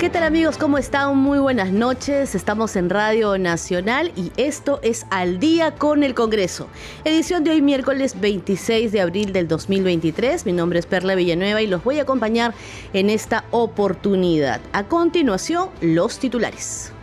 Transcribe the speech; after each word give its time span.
¿Qué 0.00 0.08
tal 0.08 0.22
amigos? 0.22 0.56
¿Cómo 0.56 0.78
están? 0.78 1.18
Muy 1.18 1.38
buenas 1.40 1.72
noches. 1.72 2.34
Estamos 2.34 2.74
en 2.74 2.88
Radio 2.88 3.36
Nacional 3.36 4.12
y 4.16 4.32
esto 4.38 4.80
es 4.82 5.04
Al 5.10 5.38
día 5.38 5.74
con 5.74 6.02
el 6.02 6.14
Congreso. 6.14 6.68
Edición 7.04 7.44
de 7.44 7.50
hoy 7.50 7.60
miércoles 7.60 8.18
26 8.18 8.92
de 8.92 9.02
abril 9.02 9.34
del 9.34 9.46
2023. 9.46 10.46
Mi 10.46 10.52
nombre 10.52 10.78
es 10.78 10.86
Perla 10.86 11.16
Villanueva 11.16 11.60
y 11.60 11.66
los 11.66 11.84
voy 11.84 11.98
a 11.98 12.04
acompañar 12.04 12.54
en 12.94 13.10
esta 13.10 13.44
oportunidad. 13.50 14.62
A 14.72 14.84
continuación, 14.84 15.68
los 15.82 16.18
titulares. 16.18 16.94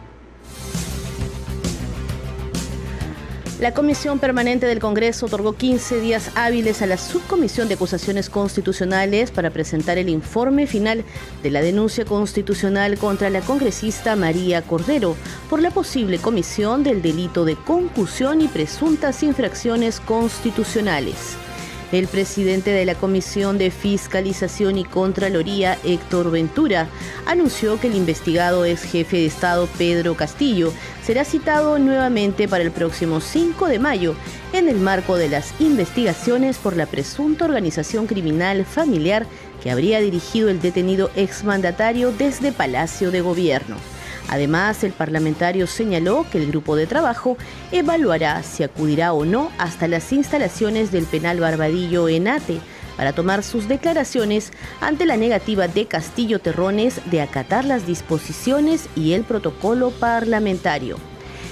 La 3.60 3.74
Comisión 3.74 4.20
Permanente 4.20 4.68
del 4.68 4.78
Congreso 4.78 5.26
otorgó 5.26 5.54
15 5.54 6.00
días 6.00 6.30
hábiles 6.36 6.84
a 6.84 6.86
la 6.86 6.96
Subcomisión 6.96 7.68
de 7.68 7.74
Acusaciones 7.74 8.30
Constitucionales 8.30 9.32
para 9.32 9.50
presentar 9.50 9.98
el 9.98 10.10
informe 10.10 10.68
final 10.68 11.04
de 11.42 11.50
la 11.50 11.62
denuncia 11.62 12.06
constitucional 12.06 13.00
contra 13.00 13.32
la 13.32 13.42
congresista 13.42 14.16
María 14.16 14.62
Cordero 14.62 15.16
por 15.50 15.60
la 15.60 15.72
posible 15.72 16.20
comisión 16.20 16.84
del 16.84 17.02
delito 17.02 17.46
de 17.46 17.56
concusión 17.56 18.42
y 18.42 18.48
presuntas 18.48 19.24
infracciones 19.24 20.02
constitucionales. 20.02 21.36
El 21.92 22.08
presidente 22.10 22.72
de 22.72 22.84
la 22.84 22.96
Comisión 22.96 23.58
de 23.58 23.72
Fiscalización 23.72 24.78
y 24.78 24.84
Contraloría, 24.84 25.78
Héctor 25.86 26.32
Ventura, 26.32 26.90
anunció 27.26 27.80
que 27.80 27.88
el 27.88 27.96
investigado 27.96 28.66
ex 28.66 28.84
jefe 28.84 29.18
de 29.18 29.26
Estado, 29.28 29.70
Pedro 29.78 30.16
Castillo, 30.16 30.74
será 31.02 31.24
citado 31.24 31.80
nuevamente 31.80 32.50
para 32.50 32.66
el 32.66 32.72
próximo 32.72 33.22
5 33.22 33.68
de 33.68 33.80
mayo 33.80 34.16
en 34.52 34.68
el 34.68 34.78
marco 34.78 35.16
de 35.16 35.30
las 35.30 35.54
investigaciones 35.60 36.58
por 36.58 36.76
la 36.76 36.88
presunta 36.88 37.46
organización 37.46 38.06
criminal 38.06 38.66
familiar 38.66 39.26
que 39.64 39.72
habría 39.72 40.02
dirigido 40.02 40.50
el 40.50 40.60
detenido 40.60 41.10
exmandatario 41.16 42.12
desde 42.12 42.52
Palacio 42.52 43.12
de 43.12 43.22
Gobierno. 43.22 43.78
Además, 44.30 44.84
el 44.84 44.92
parlamentario 44.92 45.68
señaló 45.68 46.26
que 46.30 46.38
el 46.38 46.48
grupo 46.48 46.76
de 46.76 46.88
trabajo 46.88 47.38
evaluará 47.72 48.44
si 48.44 48.64
acudirá 48.64 49.14
o 49.14 49.26
no 49.26 49.52
hasta 49.58 49.88
las 49.88 50.12
instalaciones 50.12 50.92
del 50.92 51.06
penal 51.06 51.40
Barbadillo 51.40 52.10
en 52.10 52.28
Ate 52.28 52.60
para 52.98 53.14
tomar 53.14 53.44
sus 53.44 53.68
declaraciones 53.68 54.52
ante 54.82 55.06
la 55.06 55.18
negativa 55.18 55.68
de 55.68 55.86
Castillo 55.86 56.40
Terrones 56.40 57.00
de 57.06 57.22
acatar 57.22 57.64
las 57.64 57.86
disposiciones 57.86 58.90
y 58.96 59.14
el 59.14 59.24
protocolo 59.24 59.92
parlamentario. 59.92 60.98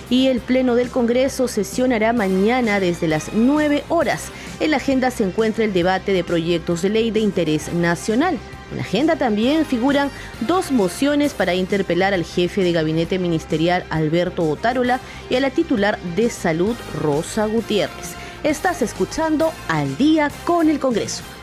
Y 0.09 0.27
el 0.27 0.39
Pleno 0.39 0.75
del 0.75 0.89
Congreso 0.89 1.47
sesionará 1.47 2.13
mañana 2.13 2.79
desde 2.79 3.07
las 3.07 3.33
9 3.33 3.83
horas. 3.89 4.25
En 4.59 4.71
la 4.71 4.77
agenda 4.77 5.11
se 5.11 5.23
encuentra 5.23 5.63
el 5.63 5.73
debate 5.73 6.13
de 6.13 6.23
proyectos 6.23 6.81
de 6.81 6.89
ley 6.89 7.11
de 7.11 7.21
interés 7.21 7.73
nacional 7.73 8.37
en 8.71 8.77
la 8.77 8.83
agenda 8.83 9.15
también 9.15 9.65
figuran 9.65 10.09
dos 10.41 10.71
mociones 10.71 11.33
para 11.33 11.53
interpelar 11.53 12.13
al 12.13 12.25
jefe 12.25 12.63
de 12.63 12.71
gabinete 12.71 13.19
ministerial 13.19 13.85
Alberto 13.89 14.43
Otárola 14.49 14.99
y 15.29 15.35
a 15.35 15.39
la 15.39 15.49
titular 15.49 15.99
de 16.15 16.29
salud 16.29 16.75
Rosa 17.01 17.45
Gutiérrez. 17.45 18.15
Estás 18.43 18.81
escuchando 18.81 19.51
al 19.67 19.97
día 19.97 20.29
con 20.45 20.69
el 20.69 20.79
Congreso. 20.79 21.34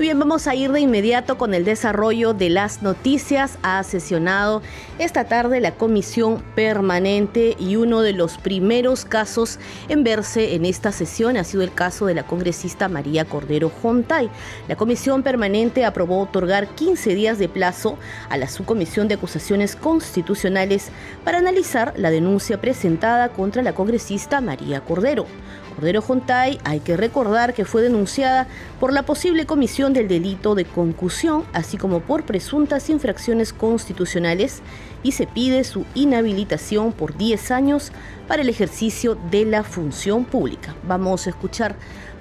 Muy 0.00 0.06
bien, 0.06 0.18
vamos 0.18 0.46
a 0.46 0.54
ir 0.54 0.72
de 0.72 0.80
inmediato 0.80 1.36
con 1.36 1.52
el 1.52 1.66
desarrollo 1.66 2.32
de 2.32 2.48
las 2.48 2.80
noticias. 2.80 3.58
Ha 3.62 3.82
sesionado 3.82 4.62
esta 4.98 5.24
tarde 5.24 5.60
la 5.60 5.74
comisión 5.74 6.42
permanente 6.54 7.54
y 7.58 7.76
uno 7.76 8.00
de 8.00 8.14
los 8.14 8.38
primeros 8.38 9.04
casos 9.04 9.58
en 9.90 10.02
verse 10.02 10.54
en 10.54 10.64
esta 10.64 10.90
sesión 10.90 11.36
ha 11.36 11.44
sido 11.44 11.62
el 11.62 11.74
caso 11.74 12.06
de 12.06 12.14
la 12.14 12.22
congresista 12.22 12.88
María 12.88 13.26
Cordero 13.26 13.68
Jontay. 13.68 14.30
La 14.68 14.76
comisión 14.76 15.22
permanente 15.22 15.84
aprobó 15.84 16.22
otorgar 16.22 16.68
15 16.68 17.14
días 17.14 17.38
de 17.38 17.50
plazo 17.50 17.98
a 18.30 18.38
la 18.38 18.48
subcomisión 18.48 19.06
de 19.06 19.16
acusaciones 19.16 19.76
constitucionales 19.76 20.88
para 21.24 21.36
analizar 21.36 21.92
la 21.98 22.10
denuncia 22.10 22.58
presentada 22.58 23.28
contra 23.28 23.62
la 23.62 23.74
congresista 23.74 24.40
María 24.40 24.80
Cordero. 24.80 25.26
Cordero 25.74 26.02
Jontay, 26.02 26.58
hay 26.64 26.80
que 26.80 26.96
recordar 26.96 27.54
que 27.54 27.64
fue 27.64 27.82
denunciada 27.82 28.46
por 28.78 28.92
la 28.92 29.04
posible 29.04 29.46
comisión 29.46 29.92
del 29.92 30.08
delito 30.08 30.54
de 30.54 30.64
concusión, 30.64 31.44
así 31.52 31.76
como 31.76 32.00
por 32.00 32.24
presuntas 32.24 32.90
infracciones 32.90 33.52
constitucionales, 33.52 34.62
y 35.02 35.12
se 35.12 35.26
pide 35.26 35.64
su 35.64 35.86
inhabilitación 35.94 36.92
por 36.92 37.16
10 37.16 37.50
años 37.50 37.92
para 38.28 38.42
el 38.42 38.48
ejercicio 38.48 39.16
de 39.30 39.44
la 39.44 39.64
función 39.64 40.24
pública. 40.24 40.74
Vamos 40.86 41.26
a 41.26 41.30
escuchar 41.30 41.76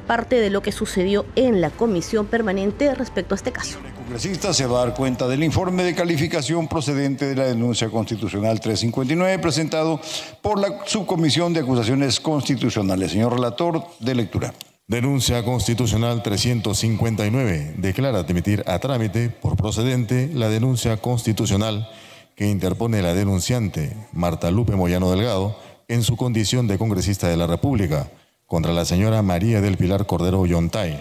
parte 0.08 0.38
de 0.38 0.50
lo 0.50 0.62
que 0.62 0.72
sucedió 0.72 1.26
en 1.36 1.62
la 1.62 1.70
comisión 1.70 2.26
permanente 2.26 2.96
respecto 2.96 3.36
a 3.36 3.38
este 3.38 3.52
caso. 3.52 3.78
Congresista 4.10 4.56
se 4.56 4.66
va 4.66 4.82
a 4.82 4.86
dar 4.88 4.96
cuenta 4.96 5.28
del 5.28 5.44
informe 5.44 5.84
de 5.84 5.94
calificación 5.94 6.68
procedente 6.68 7.28
de 7.28 7.36
la 7.36 7.44
denuncia 7.44 7.92
constitucional 7.92 8.60
359 8.60 9.38
presentado 9.38 10.02
por 10.42 10.60
la 10.60 10.80
subcomisión 10.88 11.54
de 11.54 11.60
acusaciones 11.60 12.20
constitucionales. 12.20 13.12
Señor 13.12 13.36
relator, 13.36 13.84
de 14.00 14.16
lectura. 14.16 14.52
Denuncia 14.88 15.46
constitucional 15.46 16.24
359. 16.24 17.76
Declara 17.78 18.18
admitir 18.18 18.64
a 18.66 18.80
trámite 18.80 19.30
por 19.30 19.56
procedente 19.56 20.28
la 20.34 20.50
denuncia 20.50 20.98
constitucional 20.98 21.88
que 22.36 22.50
interpone 22.50 23.04
la 23.04 23.14
denunciante 23.14 23.96
Marta 24.12 24.50
Lupe 24.50 24.76
Moyano 24.76 25.12
Delgado 25.12 25.56
en 25.88 26.02
su 26.02 26.18
condición 26.18 26.68
de 26.68 26.80
congresista 26.80 27.28
de 27.28 27.38
la 27.38 27.46
República 27.46 28.10
contra 28.48 28.74
la 28.74 28.86
señora 28.86 29.22
María 29.22 29.62
del 29.62 29.78
Pilar 29.78 30.08
Cordero 30.08 30.48
Yontay, 30.48 30.98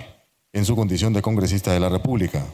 en 0.52 0.66
su 0.66 0.76
condición 0.76 1.14
de 1.14 1.22
congresista 1.22 1.72
de 1.72 1.80
la 1.80 1.88
República, 1.88 2.44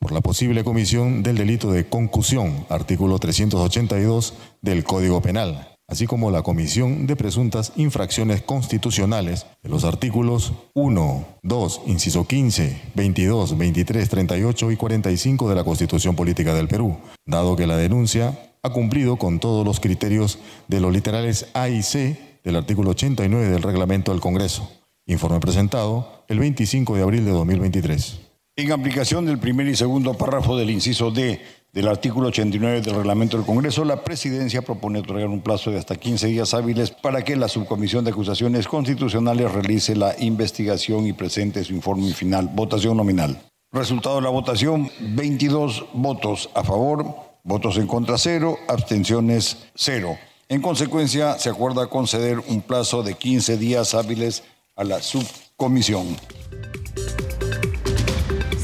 por 0.00 0.12
la 0.12 0.22
posible 0.22 0.64
comisión 0.64 1.22
del 1.22 1.36
delito 1.36 1.70
de 1.70 1.86
concusión, 1.86 2.64
artículo 2.70 3.18
382 3.18 4.32
del 4.62 4.82
Código 4.82 5.20
Penal, 5.20 5.76
así 5.86 6.06
como 6.06 6.30
la 6.30 6.42
comisión 6.42 7.06
de 7.06 7.16
presuntas 7.16 7.74
infracciones 7.76 8.40
constitucionales 8.40 9.46
de 9.62 9.68
los 9.68 9.84
artículos 9.84 10.54
1, 10.72 11.26
2, 11.42 11.82
inciso 11.86 12.26
15, 12.26 12.80
22, 12.94 13.58
23, 13.58 14.08
38 14.08 14.70
y 14.70 14.76
45 14.76 15.48
de 15.50 15.54
la 15.54 15.64
Constitución 15.64 16.16
Política 16.16 16.54
del 16.54 16.66
Perú, 16.66 16.96
dado 17.26 17.54
que 17.54 17.66
la 17.66 17.76
denuncia 17.76 18.38
ha 18.62 18.70
cumplido 18.70 19.16
con 19.16 19.38
todos 19.38 19.66
los 19.66 19.80
criterios 19.80 20.38
de 20.66 20.80
los 20.80 20.94
literales 20.94 21.48
A 21.52 21.68
y 21.68 21.82
C 21.82 22.40
del 22.42 22.56
artículo 22.56 22.92
89 22.92 23.50
del 23.50 23.62
reglamento 23.62 24.12
del 24.12 24.22
Congreso. 24.22 24.66
Informe 25.04 25.40
presentado 25.40 26.24
el 26.28 26.38
25 26.38 26.96
de 26.96 27.02
abril 27.02 27.24
de 27.26 27.32
2023. 27.32 28.29
En 28.60 28.72
aplicación 28.72 29.24
del 29.24 29.38
primer 29.38 29.66
y 29.68 29.74
segundo 29.74 30.12
párrafo 30.12 30.54
del 30.54 30.68
inciso 30.68 31.10
D 31.10 31.40
del 31.72 31.88
artículo 31.88 32.28
89 32.28 32.82
del 32.82 32.94
reglamento 32.94 33.38
del 33.38 33.46
Congreso, 33.46 33.86
la 33.86 34.04
presidencia 34.04 34.60
propone 34.60 34.98
otorgar 34.98 35.28
un 35.28 35.40
plazo 35.40 35.70
de 35.70 35.78
hasta 35.78 35.96
15 35.96 36.26
días 36.26 36.52
hábiles 36.52 36.90
para 36.90 37.22
que 37.22 37.36
la 37.36 37.48
subcomisión 37.48 38.04
de 38.04 38.10
acusaciones 38.10 38.68
constitucionales 38.68 39.50
realice 39.50 39.96
la 39.96 40.14
investigación 40.18 41.06
y 41.06 41.14
presente 41.14 41.64
su 41.64 41.72
informe 41.72 42.12
final. 42.12 42.50
Votación 42.52 42.98
nominal. 42.98 43.40
Resultado 43.72 44.16
de 44.16 44.22
la 44.22 44.28
votación, 44.28 44.90
22 45.00 45.86
votos 45.94 46.50
a 46.54 46.62
favor, 46.62 47.06
votos 47.42 47.78
en 47.78 47.86
contra 47.86 48.18
cero, 48.18 48.58
abstenciones 48.68 49.70
cero. 49.74 50.18
En 50.50 50.60
consecuencia, 50.60 51.38
se 51.38 51.48
acuerda 51.48 51.86
conceder 51.86 52.38
un 52.40 52.60
plazo 52.60 53.02
de 53.02 53.14
15 53.14 53.56
días 53.56 53.94
hábiles 53.94 54.44
a 54.76 54.84
la 54.84 55.00
subcomisión. 55.00 56.14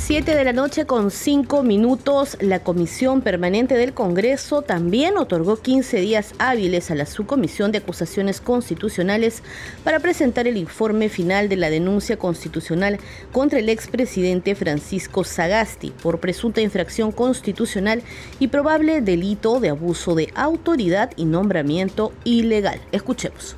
7 0.07 0.37
de 0.37 0.45
la 0.45 0.53
noche 0.53 0.87
con 0.87 1.11
5 1.11 1.65
minutos, 1.65 2.37
la 2.41 2.61
Comisión 2.61 3.23
Permanente 3.23 3.75
del 3.75 3.93
Congreso 3.93 4.63
también 4.63 5.19
otorgó 5.19 5.57
15 5.57 5.99
días 5.99 6.33
hábiles 6.39 6.93
a 6.93 6.95
la 6.95 7.07
Subcomisión 7.07 7.73
de 7.73 7.79
Acusaciones 7.79 8.41
Constitucionales 8.41 9.43
para 9.83 9.99
presentar 9.99 10.47
el 10.47 10.59
informe 10.59 11.09
final 11.09 11.49
de 11.49 11.57
la 11.57 11.71
denuncia 11.71 12.17
constitucional 12.17 13.01
contra 13.33 13.59
el 13.59 13.69
expresidente 13.69 14.55
Francisco 14.55 15.25
Sagasti 15.25 15.91
por 15.91 16.21
presunta 16.21 16.61
infracción 16.61 17.11
constitucional 17.11 18.01
y 18.39 18.47
probable 18.47 19.01
delito 19.01 19.59
de 19.59 19.71
abuso 19.71 20.15
de 20.15 20.31
autoridad 20.37 21.11
y 21.17 21.25
nombramiento 21.25 22.13
ilegal. 22.23 22.81
Escuchemos. 22.93 23.57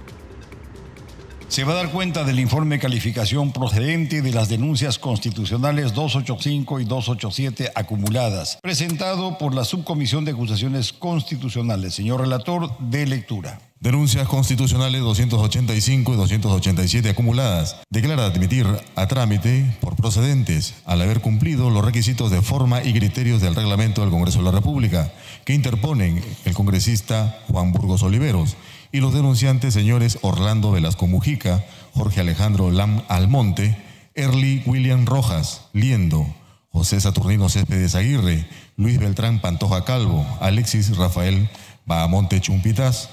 Se 1.49 1.65
va 1.65 1.73
a 1.73 1.77
dar 1.77 1.91
cuenta 1.91 2.25
del 2.25 2.41
informe 2.41 2.77
de 2.77 2.83
calificación 2.83 3.53
procedente 3.53 4.21
de 4.21 4.33
las 4.33 4.49
denuncias 4.49 4.99
constitucionales 4.99 5.95
285 5.95 6.81
y 6.81 6.85
287 6.85 7.73
acumuladas, 7.75 8.59
presentado 8.63 9.39
por 9.39 9.55
la 9.55 9.65
Subcomisión 9.65 10.25
de 10.25 10.33
Acusaciones 10.33 10.93
Constitucionales. 10.93 11.95
Señor 11.95 12.21
relator, 12.21 12.79
de 12.79 13.07
lectura. 13.07 13.61
Denuncias 13.81 14.27
constitucionales 14.27 15.01
285 15.03 16.13
y 16.13 16.17
287 16.17 17.11
acumuladas. 17.11 17.77
Declara 17.89 18.27
admitir 18.27 18.67
a 18.97 19.07
trámite 19.07 19.77
por 19.81 19.95
procedentes 19.95 20.75
al 20.85 21.01
haber 21.01 21.21
cumplido 21.21 21.71
los 21.71 21.85
requisitos 21.85 22.31
de 22.31 22.43
forma 22.43 22.83
y 22.83 22.93
criterios 22.93 23.41
del 23.41 23.55
reglamento 23.55 24.01
del 24.01 24.11
Congreso 24.11 24.39
de 24.39 24.47
la 24.47 24.51
República 24.51 25.13
que 25.45 25.55
interponen 25.55 26.23
el 26.45 26.55
congresista 26.55 27.41
Juan 27.49 27.73
Burgos 27.73 28.03
Oliveros 28.03 28.57
y 28.93 29.01
los 29.01 29.15
denunciantes 29.15 29.75
señores 29.75 30.19
Orlando 30.23 30.71
Velasco 30.71 31.07
Mujica, 31.07 31.65
Jorge 31.95 32.21
Alejandro 32.21 32.71
Lam 32.71 33.03
Almonte, 33.09 33.77
Erly 34.15 34.63
William 34.67 35.07
Rojas, 35.07 35.69
Liendo, 35.73 36.27
José 36.71 37.01
Saturnino 37.01 37.49
Céspedes 37.49 37.95
Aguirre, 37.95 38.47
Luis 38.77 38.99
Beltrán 38.99 39.41
Pantoja 39.41 39.85
Calvo, 39.85 40.27
Alexis 40.41 40.97
Rafael 40.97 41.49
Bahamonte 41.87 42.41
Chumpitas, 42.41 43.11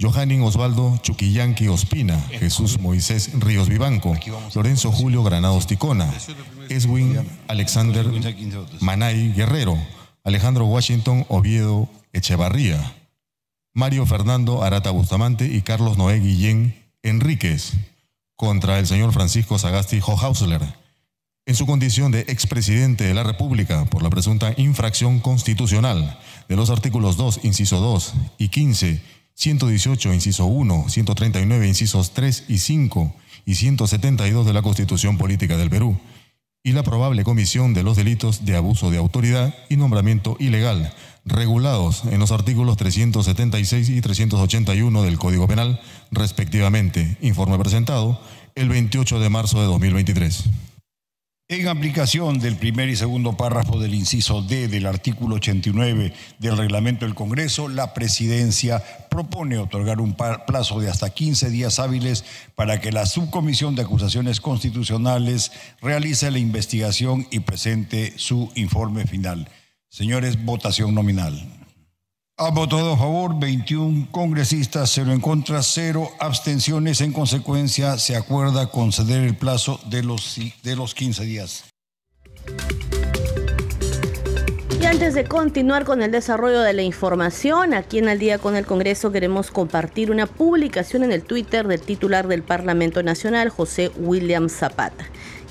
Johannin 0.00 0.42
Osvaldo 0.42 0.96
Chuquillanqui 1.02 1.68
Ospina, 1.68 2.20
Jesús 2.30 2.78
Moisés 2.78 3.30
Ríos 3.40 3.68
Vivanco, 3.68 4.16
Lorenzo 4.54 4.92
Julio 4.92 5.24
Granados 5.24 5.66
Ticona, 5.66 6.12
Eswin 6.68 7.26
Alexander 7.48 8.06
Manay 8.80 9.32
Guerrero, 9.32 9.76
Alejandro 10.22 10.66
Washington 10.66 11.26
Oviedo 11.28 11.88
Echevarría, 12.12 12.97
Mario 13.78 14.06
Fernando 14.06 14.64
Arata 14.64 14.90
Bustamante 14.90 15.46
y 15.46 15.62
Carlos 15.62 15.96
Noé 15.96 16.18
Guillén 16.18 16.74
Enríquez 17.04 17.74
contra 18.34 18.80
el 18.80 18.88
señor 18.88 19.12
Francisco 19.12 19.56
Sagasti 19.56 20.00
Hohausler 20.00 20.62
en 21.46 21.54
su 21.54 21.64
condición 21.64 22.10
de 22.10 22.22
expresidente 22.22 23.04
de 23.04 23.14
la 23.14 23.22
República 23.22 23.84
por 23.84 24.02
la 24.02 24.10
presunta 24.10 24.52
infracción 24.56 25.20
constitucional 25.20 26.18
de 26.48 26.56
los 26.56 26.70
artículos 26.70 27.16
2, 27.16 27.44
inciso 27.44 27.78
2 27.78 28.14
y 28.38 28.48
15, 28.48 29.00
118, 29.34 30.12
inciso 30.12 30.46
1, 30.46 30.88
139, 30.88 31.68
incisos 31.68 32.10
3 32.14 32.46
y 32.48 32.58
5 32.58 33.14
y 33.46 33.54
172 33.54 34.44
de 34.44 34.52
la 34.54 34.62
Constitución 34.62 35.18
Política 35.18 35.56
del 35.56 35.70
Perú 35.70 35.96
y 36.64 36.72
la 36.72 36.82
probable 36.82 37.22
comisión 37.22 37.74
de 37.74 37.84
los 37.84 37.96
delitos 37.96 38.44
de 38.44 38.56
abuso 38.56 38.90
de 38.90 38.98
autoridad 38.98 39.54
y 39.68 39.76
nombramiento 39.76 40.36
ilegal, 40.40 40.92
regulados 41.28 42.04
en 42.10 42.18
los 42.18 42.32
artículos 42.32 42.76
376 42.76 43.90
y 43.90 44.00
381 44.00 45.02
del 45.02 45.18
Código 45.18 45.46
Penal, 45.46 45.80
respectivamente. 46.10 47.16
Informe 47.20 47.58
presentado 47.58 48.20
el 48.54 48.68
28 48.68 49.20
de 49.20 49.28
marzo 49.28 49.60
de 49.60 49.66
2023. 49.66 50.44
En 51.50 51.66
aplicación 51.66 52.40
del 52.40 52.56
primer 52.56 52.90
y 52.90 52.96
segundo 52.96 53.34
párrafo 53.38 53.78
del 53.80 53.94
inciso 53.94 54.42
D 54.42 54.68
del 54.68 54.84
artículo 54.84 55.36
89 55.36 56.12
del 56.38 56.58
reglamento 56.58 57.06
del 57.06 57.14
Congreso, 57.14 57.68
la 57.68 57.94
Presidencia 57.94 58.82
propone 59.08 59.56
otorgar 59.56 60.02
un 60.02 60.14
plazo 60.14 60.78
de 60.78 60.90
hasta 60.90 61.08
15 61.08 61.48
días 61.48 61.78
hábiles 61.78 62.26
para 62.54 62.82
que 62.82 62.92
la 62.92 63.06
Subcomisión 63.06 63.74
de 63.74 63.80
Acusaciones 63.80 64.42
Constitucionales 64.42 65.50
realice 65.80 66.30
la 66.30 66.38
investigación 66.38 67.26
y 67.30 67.40
presente 67.40 68.12
su 68.16 68.52
informe 68.54 69.06
final. 69.06 69.48
Señores, 69.90 70.44
votación 70.44 70.94
nominal. 70.94 71.34
Ha 72.36 72.50
votado 72.50 72.92
a 72.92 72.96
favor 72.96 73.40
21 73.40 74.08
congresistas, 74.12 74.90
0 74.94 75.12
en 75.12 75.20
contra, 75.20 75.62
0 75.62 76.08
abstenciones. 76.20 77.00
En 77.00 77.12
consecuencia, 77.12 77.98
se 77.98 78.14
acuerda 78.14 78.70
conceder 78.70 79.24
el 79.24 79.34
plazo 79.34 79.80
de 79.86 80.02
los, 80.04 80.38
de 80.62 80.76
los 80.76 80.94
15 80.94 81.24
días. 81.24 81.64
Y 84.80 84.84
antes 84.86 85.14
de 85.14 85.24
continuar 85.24 85.84
con 85.84 86.02
el 86.02 86.12
desarrollo 86.12 86.60
de 86.60 86.74
la 86.74 86.82
información, 86.82 87.74
aquí 87.74 87.98
en 87.98 88.08
Al 88.08 88.20
día 88.20 88.38
con 88.38 88.54
el 88.54 88.66
Congreso 88.66 89.10
queremos 89.10 89.50
compartir 89.50 90.12
una 90.12 90.26
publicación 90.26 91.02
en 91.02 91.10
el 91.10 91.24
Twitter 91.24 91.66
del 91.66 91.80
titular 91.80 92.28
del 92.28 92.44
Parlamento 92.44 93.02
Nacional, 93.02 93.48
José 93.48 93.90
William 93.96 94.48
Zapata 94.48 95.06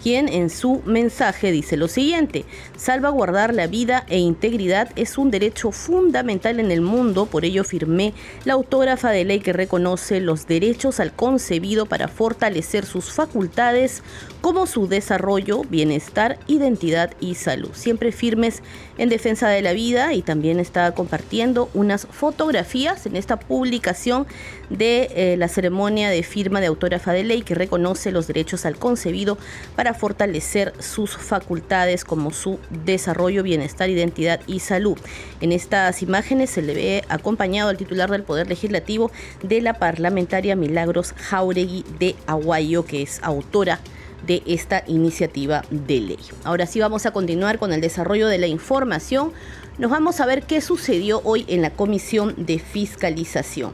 quien 0.07 0.30
en 0.30 0.50
su 0.50 0.81
mensaje 0.86 1.51
dice 1.51 1.75
lo 1.75 1.89
siguiente, 1.89 2.45
salvaguardar 2.77 3.54
la 3.54 3.68
vida 3.68 4.06
e 4.07 4.19
integridad 4.19 4.89
es 4.95 5.18
un 5.18 5.31
derecho 5.31 5.74
fundamental 5.74 6.62
en 6.62 6.71
el 6.71 6.80
mundo, 6.80 7.25
por 7.25 7.44
ello 7.44 7.65
firmé 7.65 8.13
la 8.45 8.54
autógrafa 8.54 9.09
de 9.12 9.25
ley 9.25 9.42
que 9.42 9.51
reconoce 9.51 10.21
los 10.21 10.48
derechos 10.48 11.01
al 11.01 11.12
concebido 11.12 11.88
para 11.88 12.07
fortalecer 12.07 12.86
sus 12.86 13.12
facultades 13.12 14.01
como 14.39 14.65
su 14.65 14.88
desarrollo, 14.88 15.63
bienestar, 15.63 16.39
identidad 16.48 17.12
y 17.19 17.36
salud. 17.36 17.71
Siempre 17.74 18.13
firmes 18.13 18.63
en 18.98 19.10
defensa 19.10 19.48
de 19.50 19.62
la 19.62 19.74
vida 19.74 20.14
y 20.14 20.22
también 20.22 20.60
está 20.60 20.92
compartiendo 20.94 21.70
unas 21.74 22.08
fotografías 22.10 23.06
en 23.06 23.16
esta 23.16 23.40
publicación 23.40 24.26
de 24.70 25.10
eh, 25.16 25.38
la 25.38 25.48
ceremonia 25.48 26.10
de 26.10 26.24
firma 26.24 26.60
de 26.60 26.68
autógrafa 26.68 27.14
de 27.14 27.24
ley 27.24 27.42
que 27.42 27.56
reconoce 27.56 28.12
los 28.12 28.28
derechos 28.28 28.66
al 28.66 28.78
concebido 28.78 29.38
para 29.76 29.94
fortalecer 29.94 30.74
sus 30.80 31.16
facultades 31.16 32.04
como 32.04 32.32
su 32.32 32.60
desarrollo, 32.86 33.44
bienestar, 33.44 33.90
identidad 33.90 34.42
y 34.48 34.60
salud. 34.60 34.98
En 35.42 35.52
estas 35.52 36.02
imágenes 36.02 36.50
se 36.50 36.62
le 36.62 36.74
ve 36.74 37.04
acompañado 37.10 37.70
al 37.70 37.78
titular 37.78 38.10
del 38.10 38.24
Poder 38.24 38.48
Legislativo 38.48 39.12
de 39.44 39.62
la 39.62 39.74
parlamentaria 39.74 40.56
Milagros 40.56 41.14
Jauregui 41.14 41.86
de 42.00 42.16
Aguayo, 42.26 42.86
que 42.86 43.02
es 43.02 43.20
autora 43.24 43.80
de 44.25 44.44
esta 44.46 44.84
iniciativa 44.88 45.64
de 45.69 46.02
ley. 46.02 46.19
Ahora 46.44 46.66
sí 46.66 46.80
vamos 46.80 47.06
a 47.06 47.12
continuar 47.12 47.60
con 47.60 47.74
el 47.74 47.81
desarrollo 47.81 48.28
de 48.28 48.38
la 48.38 48.48
información. 48.48 49.31
Nos 49.78 49.92
vamos 49.92 50.19
a 50.19 50.25
ver 50.25 50.44
qué 50.44 50.62
sucedió 50.62 51.22
hoy 51.24 51.46
en 51.48 51.62
la 51.62 51.69
Comisión 51.69 52.34
de 52.38 52.60
Fiscalización. 52.60 53.72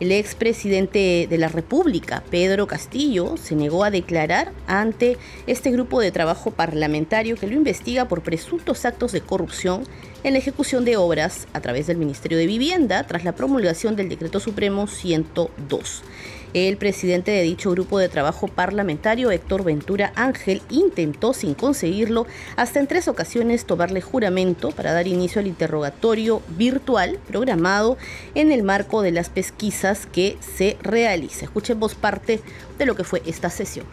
El 0.00 0.12
expresidente 0.12 1.26
de 1.28 1.36
la 1.36 1.48
República, 1.48 2.22
Pedro 2.30 2.66
Castillo, 2.66 3.36
se 3.36 3.54
negó 3.54 3.84
a 3.84 3.90
declarar 3.90 4.50
ante 4.66 5.18
este 5.46 5.70
grupo 5.70 6.00
de 6.00 6.10
trabajo 6.10 6.52
parlamentario 6.52 7.36
que 7.36 7.46
lo 7.46 7.54
investiga 7.54 8.08
por 8.08 8.22
presuntos 8.22 8.86
actos 8.86 9.12
de 9.12 9.20
corrupción 9.20 9.82
en 10.24 10.32
la 10.32 10.38
ejecución 10.38 10.86
de 10.86 10.96
obras 10.96 11.48
a 11.52 11.60
través 11.60 11.86
del 11.86 11.98
Ministerio 11.98 12.38
de 12.38 12.46
Vivienda 12.46 13.06
tras 13.06 13.24
la 13.24 13.34
promulgación 13.34 13.94
del 13.94 14.08
Decreto 14.08 14.40
Supremo 14.40 14.86
102. 14.86 16.02
El 16.52 16.78
presidente 16.78 17.30
de 17.30 17.42
dicho 17.42 17.70
grupo 17.70 18.00
de 18.00 18.08
trabajo 18.08 18.48
parlamentario, 18.48 19.30
Héctor 19.30 19.62
Ventura 19.62 20.12
Ángel, 20.16 20.62
intentó 20.68 21.32
sin 21.32 21.54
conseguirlo 21.54 22.26
hasta 22.56 22.80
en 22.80 22.88
tres 22.88 23.06
ocasiones 23.06 23.66
tomarle 23.66 24.00
juramento 24.00 24.72
para 24.72 24.92
dar 24.92 25.06
inicio 25.06 25.40
al 25.40 25.46
interrogatorio 25.46 26.42
virtual 26.48 27.20
programado 27.28 27.96
en 28.34 28.50
el 28.50 28.64
marco 28.64 29.00
de 29.00 29.12
las 29.12 29.28
pesquisas 29.28 30.06
que 30.06 30.38
se 30.40 30.76
realiza. 30.82 31.44
Escuchemos 31.44 31.94
parte 31.94 32.40
de 32.78 32.86
lo 32.86 32.96
que 32.96 33.04
fue 33.04 33.22
esta 33.26 33.48
sesión. 33.48 33.86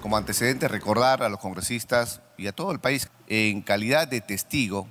Como 0.00 0.16
antecedente, 0.16 0.68
recordar 0.68 1.22
a 1.22 1.28
los 1.28 1.38
congresistas 1.38 2.22
y 2.38 2.46
a 2.46 2.52
todo 2.52 2.72
el 2.72 2.78
país, 2.78 3.10
en 3.26 3.60
calidad 3.60 4.08
de 4.08 4.22
testigo, 4.22 4.88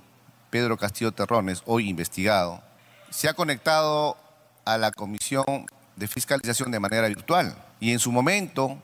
Pedro 0.51 0.77
Castillo 0.77 1.11
Terrones, 1.11 1.63
hoy 1.65 1.89
investigado, 1.89 2.61
se 3.09 3.27
ha 3.27 3.33
conectado 3.33 4.15
a 4.63 4.77
la 4.77 4.91
Comisión 4.91 5.65
de 5.97 6.07
fiscalización 6.07 6.71
de 6.71 6.79
manera 6.79 7.07
virtual. 7.07 7.55
Y 7.79 7.91
en 7.91 7.99
su 7.99 8.11
momento, 8.11 8.81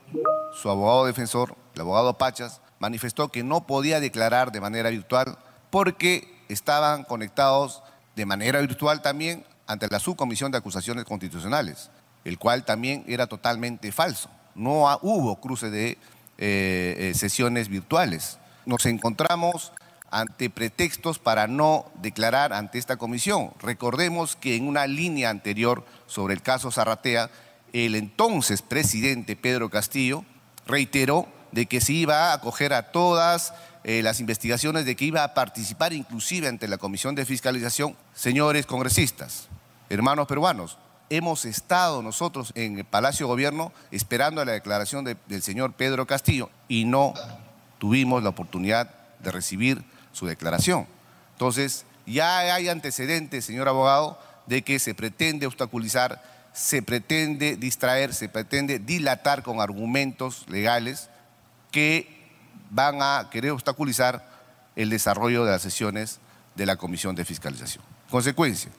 su 0.60 0.68
abogado 0.68 1.06
defensor, 1.06 1.56
el 1.74 1.80
abogado 1.80 2.18
Pachas, 2.18 2.60
manifestó 2.78 3.28
que 3.28 3.42
no 3.42 3.66
podía 3.66 4.00
declarar 4.00 4.52
de 4.52 4.60
manera 4.60 4.90
virtual 4.90 5.38
porque 5.70 6.42
estaban 6.48 7.04
conectados 7.04 7.82
de 8.16 8.26
manera 8.26 8.60
virtual 8.60 9.00
también 9.00 9.46
ante 9.66 9.88
la 9.88 9.98
subcomisión 9.98 10.52
de 10.52 10.58
acusaciones 10.58 11.04
constitucionales, 11.04 11.90
el 12.24 12.38
cual 12.38 12.64
también 12.64 13.04
era 13.06 13.26
totalmente 13.26 13.90
falso. 13.92 14.28
No 14.54 14.86
hubo 15.02 15.40
cruce 15.40 15.70
de 15.70 15.90
eh, 15.90 15.96
eh, 16.38 17.12
sesiones 17.14 17.68
virtuales. 17.68 18.38
Nos 18.66 18.86
encontramos 18.86 19.72
ante 20.14 20.48
pretextos 20.48 21.18
para 21.18 21.48
no 21.48 21.90
declarar 22.00 22.52
ante 22.52 22.78
esta 22.78 22.96
comisión. 22.96 23.50
Recordemos 23.60 24.36
que 24.36 24.54
en 24.54 24.68
una 24.68 24.86
línea 24.86 25.28
anterior 25.28 25.84
sobre 26.06 26.34
el 26.34 26.40
caso 26.40 26.70
Zarratea, 26.70 27.30
el 27.72 27.96
entonces 27.96 28.62
presidente 28.62 29.34
Pedro 29.34 29.70
Castillo 29.70 30.24
reiteró 30.68 31.26
de 31.50 31.66
que 31.66 31.80
se 31.80 31.94
iba 31.94 32.30
a 32.30 32.34
acoger 32.34 32.74
a 32.74 32.92
todas 32.92 33.54
eh, 33.82 34.02
las 34.02 34.20
investigaciones, 34.20 34.84
de 34.84 34.94
que 34.94 35.04
iba 35.04 35.24
a 35.24 35.34
participar 35.34 35.92
inclusive 35.92 36.46
ante 36.46 36.68
la 36.68 36.78
Comisión 36.78 37.16
de 37.16 37.24
Fiscalización. 37.24 37.96
Señores 38.14 38.66
congresistas, 38.66 39.48
hermanos 39.90 40.28
peruanos, 40.28 40.78
hemos 41.10 41.44
estado 41.44 42.02
nosotros 42.02 42.52
en 42.54 42.78
el 42.78 42.84
Palacio 42.84 43.26
Gobierno 43.26 43.72
esperando 43.90 44.44
la 44.44 44.52
declaración 44.52 45.04
del 45.04 45.42
señor 45.42 45.72
Pedro 45.72 46.06
Castillo 46.06 46.50
y 46.68 46.84
no 46.84 47.14
tuvimos 47.80 48.22
la 48.22 48.28
oportunidad 48.28 48.94
de 49.18 49.32
recibir 49.32 49.84
su 50.14 50.26
declaración. 50.26 50.86
Entonces, 51.32 51.84
ya 52.06 52.38
hay 52.38 52.70
antecedentes, 52.70 53.44
señor 53.44 53.68
abogado, 53.68 54.18
de 54.46 54.62
que 54.62 54.78
se 54.78 54.94
pretende 54.94 55.46
obstaculizar 55.46 56.22
se 56.54 56.82
pretende 56.82 57.56
distraer, 57.56 58.14
se 58.14 58.28
pretende 58.28 58.78
dilatar 58.78 59.42
con 59.42 59.60
argumentos 59.60 60.46
legales 60.48 61.10
que 61.72 62.30
van 62.70 63.02
a 63.02 63.28
querer 63.30 63.50
obstaculizar 63.50 64.24
el 64.76 64.88
desarrollo 64.88 65.44
de 65.44 65.50
las 65.50 65.62
sesiones 65.62 66.20
de 66.54 66.64
la 66.64 66.76
Comisión 66.76 67.16
de 67.16 67.24
Fiscalización. 67.24 67.82
Consecuencia, 68.08 68.70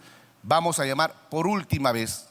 vamos 0.42 0.80
a 0.80 0.86
llamar 0.86 1.14
por 1.30 1.48
última 1.48 1.92
vez 1.92 2.28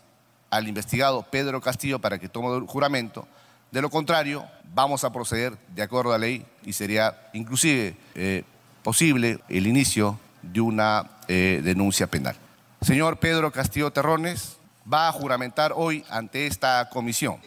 al 0.48 0.66
investigado 0.66 1.22
Pedro 1.30 1.60
Castillo 1.60 1.98
para 1.98 2.18
que 2.18 2.30
tome 2.30 2.66
juramento. 2.66 3.28
De 3.70 3.82
lo 3.82 3.90
contrario, 3.90 4.46
vamos 4.72 5.04
a 5.04 5.12
proceder 5.12 5.58
de 5.74 5.82
acuerdo 5.82 6.14
a 6.14 6.18
la 6.18 6.26
ley 6.26 6.46
y 6.64 6.72
sería 6.72 7.28
inclusive 7.34 7.98
eh, 8.14 8.44
posible 8.84 9.40
el 9.48 9.66
inicio 9.66 10.20
de 10.42 10.60
una 10.60 11.10
eh, 11.26 11.60
denuncia 11.64 12.06
penal. 12.06 12.36
Señor 12.82 13.18
Pedro 13.18 13.50
Castillo 13.50 13.90
Terrones, 13.90 14.58
va 14.92 15.08
a 15.08 15.12
juramentar 15.12 15.72
hoy 15.74 16.04
ante 16.10 16.46
esta 16.46 16.88
comisión. 16.90 17.38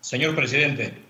Señor 0.00 0.34
presidente. 0.34 1.02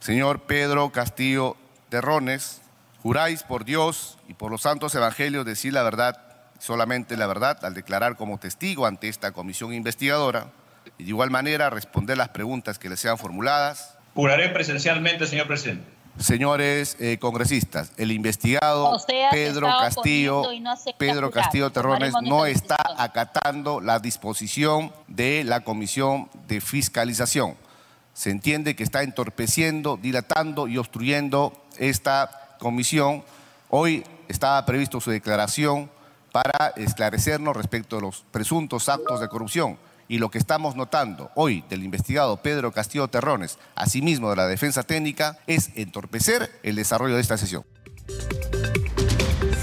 Señor 0.00 0.40
Pedro 0.42 0.90
Castillo 0.90 1.56
Terrones, 1.88 2.60
juráis 3.02 3.44
por 3.44 3.64
Dios 3.64 4.18
y 4.28 4.34
por 4.34 4.50
los 4.50 4.62
santos 4.62 4.94
evangelios 4.94 5.46
decir 5.46 5.72
la 5.72 5.84
verdad, 5.84 6.20
solamente 6.58 7.16
la 7.16 7.26
verdad, 7.26 7.64
al 7.64 7.74
declarar 7.74 8.16
como 8.16 8.38
testigo 8.38 8.86
ante 8.86 9.08
esta 9.08 9.32
comisión 9.32 9.72
investigadora 9.72 10.48
y 10.98 11.04
de 11.04 11.10
igual 11.10 11.30
manera 11.30 11.70
responder 11.70 12.16
las 12.16 12.30
preguntas 12.30 12.78
que 12.78 12.88
le 12.88 12.96
sean 12.96 13.16
formuladas. 13.16 13.96
Juraré 14.14 14.48
presencialmente, 14.48 15.26
señor 15.26 15.46
presidente. 15.46 15.97
Señores 16.18 16.96
eh, 16.98 17.18
congresistas, 17.20 17.92
el 17.96 18.10
investigado 18.10 18.96
Pedro 19.30 19.68
Castillo, 19.68 20.42
Pedro 20.98 21.30
Castillo 21.30 21.70
Terrones 21.70 22.12
no 22.22 22.44
está 22.44 22.76
acatando 22.96 23.80
la 23.80 24.00
disposición 24.00 24.92
de 25.06 25.44
la 25.44 25.60
Comisión 25.60 26.28
de 26.48 26.60
Fiscalización. 26.60 27.56
Se 28.14 28.30
entiende 28.30 28.74
que 28.74 28.82
está 28.82 29.04
entorpeciendo, 29.04 29.96
dilatando 29.96 30.66
y 30.66 30.76
obstruyendo 30.76 31.52
esta 31.76 32.56
comisión. 32.58 33.22
Hoy 33.70 34.02
estaba 34.26 34.66
previsto 34.66 35.00
su 35.00 35.12
declaración 35.12 35.88
para 36.32 36.72
esclarecernos 36.74 37.56
respecto 37.56 37.98
a 37.98 38.00
los 38.00 38.24
presuntos 38.32 38.88
actos 38.88 39.20
de 39.20 39.28
corrupción 39.28 39.78
y 40.08 40.18
lo 40.18 40.30
que 40.30 40.38
estamos 40.38 40.74
notando 40.74 41.30
hoy 41.34 41.62
del 41.68 41.84
investigado 41.84 42.38
Pedro 42.38 42.72
Castillo 42.72 43.08
Terrones, 43.08 43.58
asimismo 43.74 44.30
de 44.30 44.36
la 44.36 44.46
defensa 44.46 44.82
técnica, 44.82 45.38
es 45.46 45.70
entorpecer 45.76 46.50
el 46.62 46.76
desarrollo 46.76 47.14
de 47.14 47.20
esta 47.20 47.36
sesión. 47.36 47.64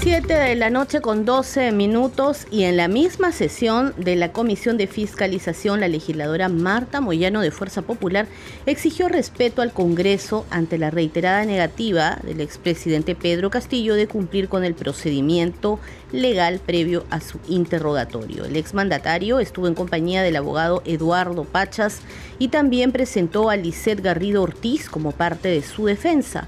7 0.06 0.32
de 0.32 0.54
la 0.54 0.70
noche 0.70 1.00
con 1.00 1.24
12 1.24 1.72
minutos 1.72 2.46
y 2.52 2.62
en 2.62 2.76
la 2.76 2.86
misma 2.86 3.32
sesión 3.32 3.92
de 3.96 4.14
la 4.14 4.30
Comisión 4.30 4.76
de 4.76 4.86
Fiscalización, 4.86 5.80
la 5.80 5.88
legisladora 5.88 6.48
Marta 6.48 7.00
Moyano 7.00 7.40
de 7.40 7.50
Fuerza 7.50 7.82
Popular 7.82 8.28
exigió 8.66 9.08
respeto 9.08 9.62
al 9.62 9.72
Congreso 9.72 10.46
ante 10.48 10.78
la 10.78 10.92
reiterada 10.92 11.44
negativa 11.44 12.20
del 12.22 12.40
expresidente 12.40 13.16
Pedro 13.16 13.50
Castillo 13.50 13.96
de 13.96 14.06
cumplir 14.06 14.48
con 14.48 14.62
el 14.62 14.74
procedimiento 14.76 15.80
legal 16.12 16.60
previo 16.64 17.04
a 17.10 17.20
su 17.20 17.40
interrogatorio. 17.48 18.44
El 18.44 18.54
exmandatario 18.54 19.40
estuvo 19.40 19.66
en 19.66 19.74
compañía 19.74 20.22
del 20.22 20.36
abogado 20.36 20.82
Eduardo 20.84 21.42
Pachas 21.42 21.98
y 22.38 22.46
también 22.46 22.92
presentó 22.92 23.50
a 23.50 23.56
Lisette 23.56 24.02
Garrido 24.02 24.44
Ortiz 24.44 24.88
como 24.88 25.10
parte 25.10 25.48
de 25.48 25.62
su 25.62 25.86
defensa. 25.86 26.46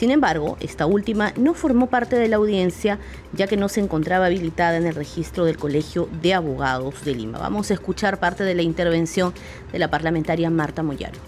Sin 0.00 0.10
embargo, 0.10 0.56
esta 0.60 0.86
última 0.86 1.34
no 1.36 1.52
formó 1.52 1.88
parte 1.88 2.16
de 2.16 2.26
la 2.26 2.36
audiencia 2.36 2.98
ya 3.34 3.46
que 3.46 3.58
no 3.58 3.68
se 3.68 3.80
encontraba 3.80 4.24
habilitada 4.24 4.78
en 4.78 4.86
el 4.86 4.94
registro 4.94 5.44
del 5.44 5.58
Colegio 5.58 6.08
de 6.22 6.32
Abogados 6.32 7.04
de 7.04 7.14
Lima. 7.14 7.36
Vamos 7.36 7.70
a 7.70 7.74
escuchar 7.74 8.18
parte 8.18 8.42
de 8.42 8.54
la 8.54 8.62
intervención 8.62 9.34
de 9.70 9.78
la 9.78 9.90
parlamentaria 9.90 10.48
Marta 10.48 10.82
Moyano. 10.82 11.18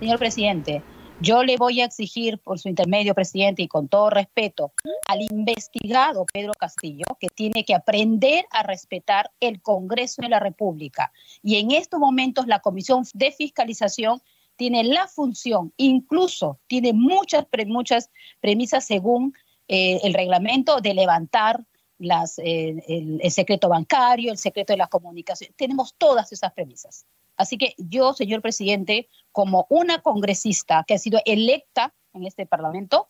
Señor 0.00 0.18
presidente, 0.18 0.82
yo 1.20 1.44
le 1.44 1.56
voy 1.56 1.80
a 1.80 1.84
exigir 1.84 2.38
por 2.38 2.58
su 2.58 2.68
intermedio, 2.68 3.14
presidente, 3.14 3.62
y 3.62 3.68
con 3.68 3.86
todo 3.86 4.10
respeto, 4.10 4.72
al 5.06 5.22
investigado 5.22 6.26
Pedro 6.26 6.54
Castillo, 6.54 7.04
que 7.20 7.28
tiene 7.28 7.64
que 7.64 7.76
aprender 7.76 8.46
a 8.50 8.64
respetar 8.64 9.30
el 9.38 9.62
Congreso 9.62 10.22
de 10.22 10.28
la 10.28 10.40
República. 10.40 11.12
Y 11.40 11.58
en 11.58 11.70
estos 11.70 12.00
momentos 12.00 12.48
la 12.48 12.58
Comisión 12.58 13.04
de 13.14 13.30
Fiscalización 13.30 14.20
tiene 14.56 14.84
la 14.84 15.08
función, 15.08 15.72
incluso 15.76 16.60
tiene 16.66 16.92
muchas, 16.92 17.46
muchas 17.66 18.10
premisas 18.40 18.84
según 18.84 19.34
eh, 19.68 20.00
el 20.04 20.14
reglamento 20.14 20.80
de 20.80 20.94
levantar 20.94 21.64
las, 21.98 22.38
eh, 22.38 22.82
el, 22.88 23.30
secreto 23.30 23.68
bancario, 23.68 24.32
el 24.32 24.38
secreto 24.38 24.72
de 24.72 24.76
la 24.76 24.88
comunicación. 24.88 25.52
Tenemos 25.56 25.94
todas 25.96 26.32
esas 26.32 26.52
premisas. 26.52 27.06
Así 27.36 27.56
que 27.56 27.74
yo, 27.78 28.12
señor 28.12 28.42
presidente, 28.42 29.08
como 29.30 29.66
una 29.70 30.02
congresista 30.02 30.84
que 30.86 30.94
ha 30.94 30.98
sido 30.98 31.20
electa 31.24 31.94
en 32.12 32.26
este 32.26 32.46
Parlamento, 32.46 33.08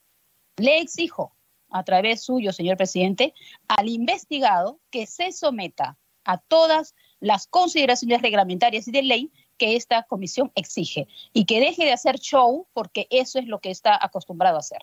le 0.56 0.78
exijo 0.78 1.34
a 1.70 1.82
través 1.84 2.22
suyo, 2.22 2.52
señor 2.52 2.76
presidente, 2.76 3.34
al 3.66 3.88
investigado 3.88 4.78
que 4.90 5.06
se 5.06 5.32
someta 5.32 5.98
a 6.24 6.38
todas 6.38 6.94
las 7.18 7.46
consideraciones 7.46 8.22
reglamentarias 8.22 8.86
y 8.88 8.92
de 8.92 9.02
ley 9.02 9.32
que 9.58 9.76
esta 9.76 10.02
comisión 10.04 10.50
exige 10.54 11.06
y 11.32 11.44
que 11.44 11.60
deje 11.60 11.84
de 11.84 11.92
hacer 11.92 12.18
show 12.18 12.66
porque 12.72 13.06
eso 13.10 13.38
es 13.38 13.46
lo 13.46 13.60
que 13.60 13.70
está 13.70 13.98
acostumbrado 14.00 14.56
a 14.56 14.60
hacer. 14.60 14.80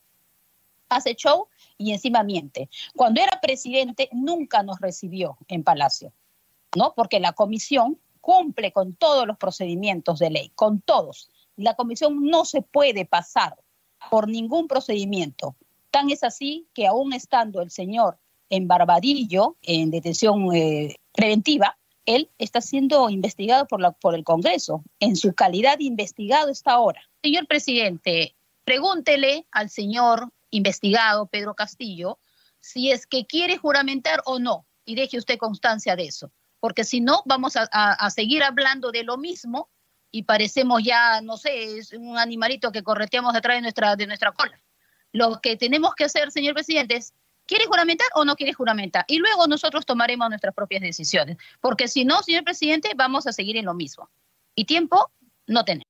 Hace 0.90 1.16
show 1.16 1.48
y 1.78 1.92
encima 1.92 2.24
miente. 2.24 2.70
Cuando 2.96 3.22
era 3.22 3.40
presidente 3.42 4.10
nunca 4.12 4.64
nos 4.64 4.80
recibió 4.80 5.38
en 5.48 5.64
Palacio, 5.64 6.14
¿no? 6.76 6.94
Porque 6.96 7.20
la 7.20 7.34
comisión 7.34 8.00
cumple 8.22 8.72
con 8.72 8.96
todos 8.96 9.26
los 9.26 9.38
procedimientos 9.38 10.20
de 10.20 10.30
ley, 10.30 10.52
con 10.56 10.82
todos. 10.82 11.30
La 11.56 11.76
comisión 11.76 12.26
no 12.26 12.46
se 12.46 12.62
puede 12.62 13.06
pasar 13.06 13.58
por 14.10 14.28
ningún 14.28 14.68
procedimiento. 14.68 15.56
Tan 15.92 16.10
es 16.10 16.24
así 16.24 16.68
que 16.74 16.88
aún 16.88 17.14
estando 17.14 17.62
el 17.62 17.72
señor 17.72 18.20
en 18.50 18.68
Barbadillo, 18.68 19.58
en 19.62 19.92
detención 19.92 20.54
eh, 20.56 20.96
preventiva, 21.12 21.79
él 22.06 22.30
está 22.38 22.62
siendo 22.62 23.10
investigado 23.10 23.68
por, 23.68 23.82
la, 23.82 23.92
por 23.92 24.16
el 24.16 24.24
Congreso. 24.24 24.84
En 25.00 25.16
su 25.16 25.34
calidad 25.34 25.78
de 25.78 25.86
investigado 25.86 26.50
está 26.50 26.72
ahora. 26.72 27.02
Señor 27.22 27.48
presidente, 27.48 28.36
pregúntele 28.64 29.48
al 29.52 29.70
señor 29.70 30.32
investigado 30.52 31.28
Pedro 31.28 31.56
Castillo 31.56 32.20
si 32.60 32.92
es 32.92 33.08
que 33.08 33.26
quiere 33.26 33.58
juramentar 33.58 34.22
o 34.26 34.40
no 34.40 34.66
y 34.86 34.96
deje 34.96 35.18
usted 35.18 35.38
constancia 35.38 35.96
de 35.96 36.06
eso, 36.06 36.32
porque 36.60 36.84
si 36.84 37.00
no 37.00 37.22
vamos 37.26 37.54
a, 37.56 38.10
seguir 38.10 38.44
hablando 38.44 38.92
de 38.92 39.04
lo 39.04 39.18
mismo 39.18 39.70
y 40.12 40.24
parecemos 40.24 40.84
ya, 40.84 41.22
no 41.22 41.38
sé, 41.38 41.78
es 41.78 41.94
un 41.94 42.18
animalito 42.18 42.72
que 42.72 42.84
correteamos 42.84 43.34
detrás 43.34 43.58
de 43.58 43.62
nuestra, 43.62 43.96
de 43.96 44.08
nuestra 44.08 44.32
cola. 44.32 44.60
Lo 45.12 45.40
que 45.42 45.56
tenemos 45.58 45.94
que 45.96 46.06
hacer, 46.06 46.32
señor 46.32 46.56
presidente, 46.56 46.96
es 46.96 47.14
¿Quiere 47.50 47.66
juramentar 47.66 48.08
o 48.14 48.26
no 48.26 48.36
quiere 48.36 48.54
juramentar? 48.54 49.06
Y 49.08 49.18
luego 49.18 49.48
nosotros 49.48 49.84
tomaremos 49.84 50.30
nuestras 50.30 50.54
propias 50.54 50.84
decisiones, 50.84 51.36
porque 51.60 51.88
si 51.88 52.06
no, 52.06 52.22
señor 52.22 52.44
presidente, 52.44 52.92
vamos 52.96 53.26
a 53.26 53.34
seguir 53.34 53.58
en 53.58 53.66
lo 53.66 53.74
mismo. 53.74 54.08
Y 54.54 54.66
tiempo 54.66 55.12
no 55.48 55.66
tenemos. 55.66 55.89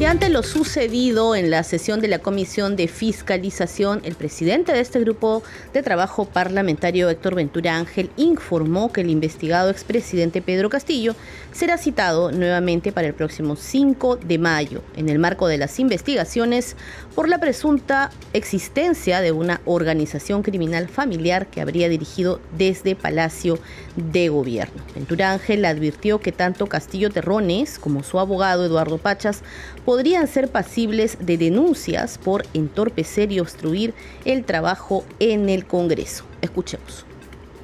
Y 0.00 0.04
ante 0.04 0.28
lo 0.28 0.44
sucedido 0.44 1.34
en 1.34 1.50
la 1.50 1.64
sesión 1.64 2.00
de 2.00 2.06
la 2.06 2.20
Comisión 2.20 2.76
de 2.76 2.86
Fiscalización, 2.86 4.00
el 4.04 4.14
presidente 4.14 4.70
de 4.70 4.78
este 4.78 5.00
grupo 5.00 5.42
de 5.72 5.82
trabajo 5.82 6.24
parlamentario, 6.24 7.10
Héctor 7.10 7.34
Ventura 7.34 7.76
Ángel, 7.76 8.08
informó 8.16 8.92
que 8.92 9.00
el 9.00 9.10
investigado 9.10 9.70
expresidente 9.70 10.40
Pedro 10.40 10.70
Castillo 10.70 11.16
será 11.50 11.78
citado 11.78 12.30
nuevamente 12.30 12.92
para 12.92 13.08
el 13.08 13.14
próximo 13.14 13.56
5 13.56 14.18
de 14.18 14.38
mayo, 14.38 14.82
en 14.96 15.08
el 15.08 15.18
marco 15.18 15.48
de 15.48 15.58
las 15.58 15.80
investigaciones 15.80 16.76
por 17.16 17.28
la 17.28 17.40
presunta 17.40 18.12
existencia 18.32 19.20
de 19.20 19.32
una 19.32 19.60
organización 19.64 20.44
criminal 20.44 20.86
familiar 20.88 21.48
que 21.48 21.60
habría 21.60 21.88
dirigido 21.88 22.40
desde 22.56 22.94
Palacio 22.94 23.58
de 23.96 24.28
Gobierno. 24.28 24.80
Ventura 24.94 25.32
Ángel 25.32 25.64
advirtió 25.64 26.20
que 26.20 26.30
tanto 26.30 26.68
Castillo 26.68 27.10
Terrones 27.10 27.80
como 27.80 28.04
su 28.04 28.20
abogado 28.20 28.64
Eduardo 28.64 28.98
Pachas 28.98 29.42
podrían 29.88 30.28
ser 30.28 30.48
pasibles 30.48 31.16
de 31.18 31.38
denuncias 31.38 32.18
por 32.18 32.44
entorpecer 32.52 33.32
y 33.32 33.40
obstruir 33.40 33.94
el 34.26 34.44
trabajo 34.44 35.02
en 35.18 35.48
el 35.48 35.64
Congreso. 35.64 36.26
Escuchemos 36.42 37.07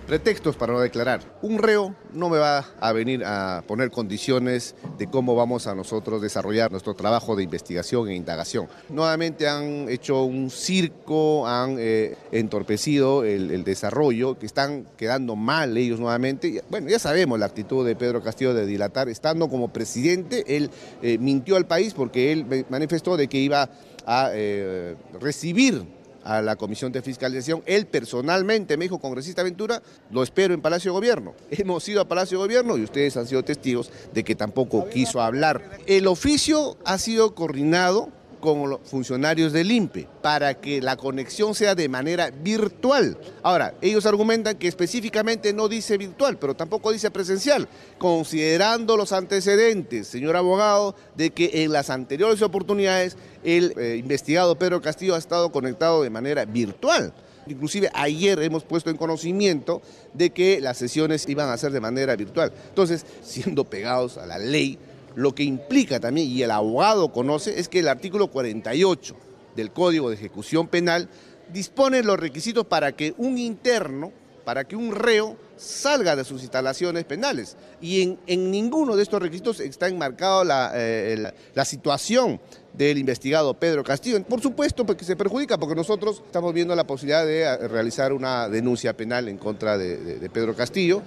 pretextos 0.07 0.57
para 0.57 0.73
no 0.73 0.81
declarar. 0.81 1.21
Un 1.43 1.59
reo 1.59 1.95
no 2.13 2.29
me 2.29 2.39
va 2.39 2.67
a 2.81 2.93
venir 2.93 3.25
a 3.25 3.63
poner 3.67 3.91
condiciones 3.91 4.75
de 4.99 5.09
cómo 5.09 5.35
vamos 5.35 5.67
a 5.67 5.75
nosotros 5.75 6.23
desarrollar 6.23 6.71
nuestro 6.71 6.95
trabajo 6.95 7.37
de 7.37 7.43
investigación 7.43 8.09
e 8.09 8.15
indagación. 8.15 8.69
Nuevamente 8.89 9.49
han 9.49 9.89
hecho 9.89 10.25
un 10.25 10.51
circo, 10.51 11.47
han 11.47 11.77
eh, 11.79 12.17
entorpecido 12.33 13.25
el, 13.25 13.65
desarrollo, 13.65 14.39
que 14.39 14.47
están 14.47 14.87
quedando 14.97 15.37
mal 15.37 15.77
ellos 15.77 15.99
nuevamente. 15.99 16.63
Bueno, 16.69 16.89
ya 16.89 16.99
sabemos 16.99 17.39
la 17.39 17.47
actitud 17.47 17.87
de 17.87 17.97
Pedro 17.97 18.23
Castillo 18.23 18.53
de 18.53 18.67
dilatar. 18.67 19.09
Estando 19.09 19.49
como 19.49 19.73
presidente, 19.73 20.57
él 20.57 20.71
eh, 21.03 21.19
mintió 21.19 21.57
al 21.57 21.67
país 21.67 21.95
porque 21.95 22.33
él 22.33 22.67
manifestó 22.69 23.17
de 23.17 23.29
que 23.29 23.39
iba 23.39 23.71
a 24.07 24.31
eh, 24.33 24.97
recibir 25.21 25.85
a 26.25 26.43
la 26.43 26.57
Comisión 26.57 26.91
de 26.91 27.03
Fiscalización. 27.03 27.63
Él 27.67 27.87
personalmente 27.87 28.77
me 28.77 28.87
dijo, 28.87 28.99
congresista 28.99 29.43
Ventura, 29.43 29.83
lo 30.11 30.23
espero 30.23 30.55
en 30.55 30.61
Palacio 30.61 30.91
de 30.91 30.95
Gobierno. 30.95 31.35
Hemos 31.51 31.89
ido 31.89 32.01
a 32.01 32.09
Palacio 32.09 32.39
de 32.39 32.45
Gobierno 32.45 32.77
y 32.77 32.83
ustedes 32.83 33.17
han 33.17 33.27
sido 33.27 33.43
testigos 33.45 33.91
de 34.13 34.25
que 34.25 34.35
tampoco 34.35 34.89
quiso 34.89 35.21
hablar. 35.21 35.79
El 35.87 36.07
oficio 36.07 36.77
ha 36.85 36.99
sido 36.99 37.35
coordinado 37.35 38.11
con 38.45 38.69
los 38.69 38.81
funcionarios 38.85 39.55
del 39.55 39.73
INPE 39.73 40.07
para 40.21 40.53
que 40.53 40.83
la 40.83 40.99
conexión 40.99 41.55
sea 41.55 41.75
de 41.75 41.89
manera 41.89 42.31
virtual. 42.31 43.17
Ahora, 43.43 43.73
ellos 43.81 44.05
argumentan 44.05 44.59
que 44.59 44.69
específicamente 44.69 45.55
no 45.55 45.67
dice 45.67 45.97
virtual, 45.97 46.37
pero 46.39 46.55
tampoco 46.55 46.93
dice 46.93 47.11
presencial, 47.11 47.67
considerando 47.97 48.99
los 48.99 49.13
antecedentes, 49.13 50.09
señor 50.09 50.37
abogado, 50.37 50.95
de 51.17 51.31
que 51.31 51.65
en 51.65 51.73
las 51.73 51.89
anteriores 51.89 52.43
oportunidades 52.43 53.17
el 53.45 53.73
eh, 53.79 53.97
investigado 53.97 54.59
Pedro 54.59 54.83
Castillo 54.83 55.15
ha 55.15 55.19
estado 55.19 55.51
conectado 55.51 56.03
de 56.03 56.11
manera 56.11 56.45
virtual. 56.45 57.15
Inclusive 57.47 57.89
ayer 57.95 58.39
hemos 58.41 58.63
puesto 58.65 58.91
en 58.91 58.99
conocimiento 58.99 59.81
de 60.13 60.31
que 60.31 60.61
las 60.61 60.77
sesiones 60.77 61.27
iban 61.29 61.49
a 61.49 61.57
ser 61.57 61.73
de 61.73 61.81
manera 61.81 62.15
virtual. 62.15 62.53
Entonces, 62.69 63.07
siendo 63.23 63.65
pegados 63.65 64.19
a 64.19 64.27
la 64.27 64.39
ley, 64.39 64.79
lo 65.15 65.35
que 65.35 65.45
implica 65.45 66.01
también, 66.01 66.29
y 66.29 66.43
el 66.43 66.51
abogado 66.51 67.13
conoce, 67.13 67.59
es 67.59 67.69
que 67.69 67.81
el 67.81 67.89
artículo 67.89 68.29
48 68.29 69.17
del 69.57 69.71
Código 69.71 70.09
de 70.09 70.17
Ejecución 70.17 70.69
Penal 70.69 71.09
dispone 71.53 72.03
los 72.03 72.19
requisitos 72.19 72.67
para 72.67 72.93
que 72.93 73.15
un 73.19 73.39
interno, 73.39 74.13
para 74.45 74.65
que 74.65 74.77
un 74.77 74.95
reo 74.95 75.37
salga 75.57 76.17
de 76.17 76.25
sus 76.25 76.43
instalaciones 76.43 77.05
penales. 77.05 77.57
Y 77.81 78.19
en, 78.27 78.51
ninguno 78.51 78.97
de 78.97 79.03
estos 79.03 79.23
requisitos 79.23 79.61
está 79.61 79.89
enmarcado 79.89 80.45
la, 80.45 80.73
eh, 80.75 81.33
la, 81.55 81.65
situación 81.65 82.41
del 82.73 82.99
investigado 82.99 83.55
Pedro 83.55 83.85
Castillo. 83.85 84.23
Por 84.25 84.41
supuesto, 84.41 84.85
porque 84.85 85.05
se 85.05 85.17
perjudica, 85.17 85.59
porque 85.59 85.77
nosotros 85.77 86.23
estamos 86.27 86.53
viendo 86.53 86.75
la 86.75 86.87
posibilidad 86.87 87.25
de 87.25 87.43
eh, 87.43 87.69
realizar 87.69 88.13
una 88.13 88.49
denuncia 88.49 88.97
penal 88.97 89.29
en 89.29 89.39
contra 89.39 89.79
de 89.79 90.29
Pedro 90.33 90.55
Castillo, 90.55 91.03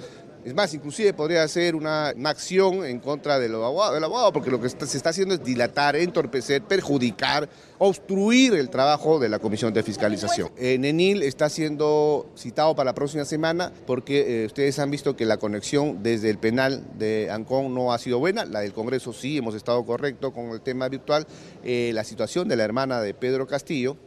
es 0.47 0.55
más, 0.55 0.73
inclusive 0.73 1.11
podría 1.11 1.45
ser 1.49 1.75
una, 1.75 2.13
acción 2.23 2.85
en 2.85 2.99
contra 2.99 3.37
del 3.37 3.53
abogado, 3.55 3.95
del 3.95 4.03
abogado, 4.05 4.31
porque 4.31 4.49
lo 4.49 4.61
que 4.61 4.69
se 4.69 4.95
está 4.95 5.09
haciendo 5.09 5.35
es 5.35 5.43
dilatar, 5.43 5.97
entorpecer, 5.97 6.61
perjudicar, 6.61 7.49
obstruir 7.79 8.53
el 8.53 8.69
trabajo 8.69 9.19
de 9.19 9.27
la 9.27 9.39
Comisión 9.39 9.73
de 9.73 9.83
Fiscalización. 9.83 10.49
Eh, 10.55 10.77
Nenil 10.77 11.21
está 11.23 11.49
siendo 11.49 12.31
citado 12.37 12.77
para 12.77 12.91
la 12.91 12.95
próxima 12.95 13.25
semana 13.25 13.73
porque 13.85 14.43
eh, 14.43 14.45
ustedes 14.45 14.79
han 14.79 14.89
visto 14.89 15.17
que 15.17 15.25
la 15.25 15.35
conexión 15.35 16.01
desde 16.01 16.29
el 16.29 16.37
penal 16.37 16.81
de 16.97 17.29
Ancón 17.29 17.73
no 17.73 17.91
ha 17.91 17.97
sido 17.97 18.19
buena, 18.19 18.45
la 18.45 18.61
del 18.61 18.71
Congreso 18.71 19.11
sí, 19.11 19.37
hemos 19.37 19.53
estado 19.53 19.85
correcto 19.85 20.31
con 20.31 20.51
el 20.51 20.61
tema 20.61 20.87
virtual. 20.87 21.27
Eh, 21.65 21.91
la 21.93 22.05
situación 22.05 22.47
de 22.47 22.55
la 22.55 22.63
hermana 22.63 23.01
de 23.01 23.13
Pedro 23.13 23.47
Castillo, 23.47 23.97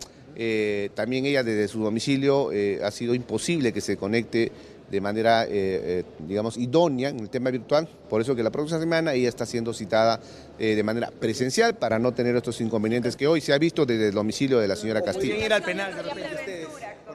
también 0.95 1.27
ella 1.27 1.43
desde 1.43 1.69
su 1.69 1.83
domicilio 1.83 2.51
ha 2.83 2.91
sido 2.93 3.15
imposible 3.15 3.75
que 3.75 3.83
se 3.83 3.99
conecte 3.99 4.51
de 4.91 5.01
manera, 5.01 5.45
eh, 5.45 5.49
eh, 5.53 6.05
digamos, 6.19 6.57
idónea 6.57 7.11
en 7.11 7.21
el 7.21 7.31
tema 7.31 7.51
virtual. 7.51 7.89
Por 8.09 8.21
eso 8.21 8.35
que 8.35 8.43
la 8.43 8.51
próxima 8.51 8.81
semana 8.81 9.15
ella 9.15 9.29
está 9.29 9.47
siendo 9.47 9.73
citada 9.73 10.21
eh, 10.59 10.75
de 10.75 10.83
manera 10.83 11.11
presencial 11.11 11.75
para 11.75 11.99
no 11.99 12.13
tener 12.13 12.35
estos 12.35 12.61
inconvenientes 12.61 13.17
que 13.17 13.27
hoy 13.27 13.41
se 13.41 13.53
ha 13.53 13.59
visto 13.59 13.87
desde 13.87 14.09
el 14.09 14.15
domicilio 14.15 14.59
de 14.59 14.69
la 14.69 14.77
señora 14.77 15.03
Castillo. 15.03 15.37
ir 15.37 15.53
al 15.53 15.63
penal 15.63 15.95
de 15.95 16.03
repente 16.03 16.35
ustedes? 16.35 16.69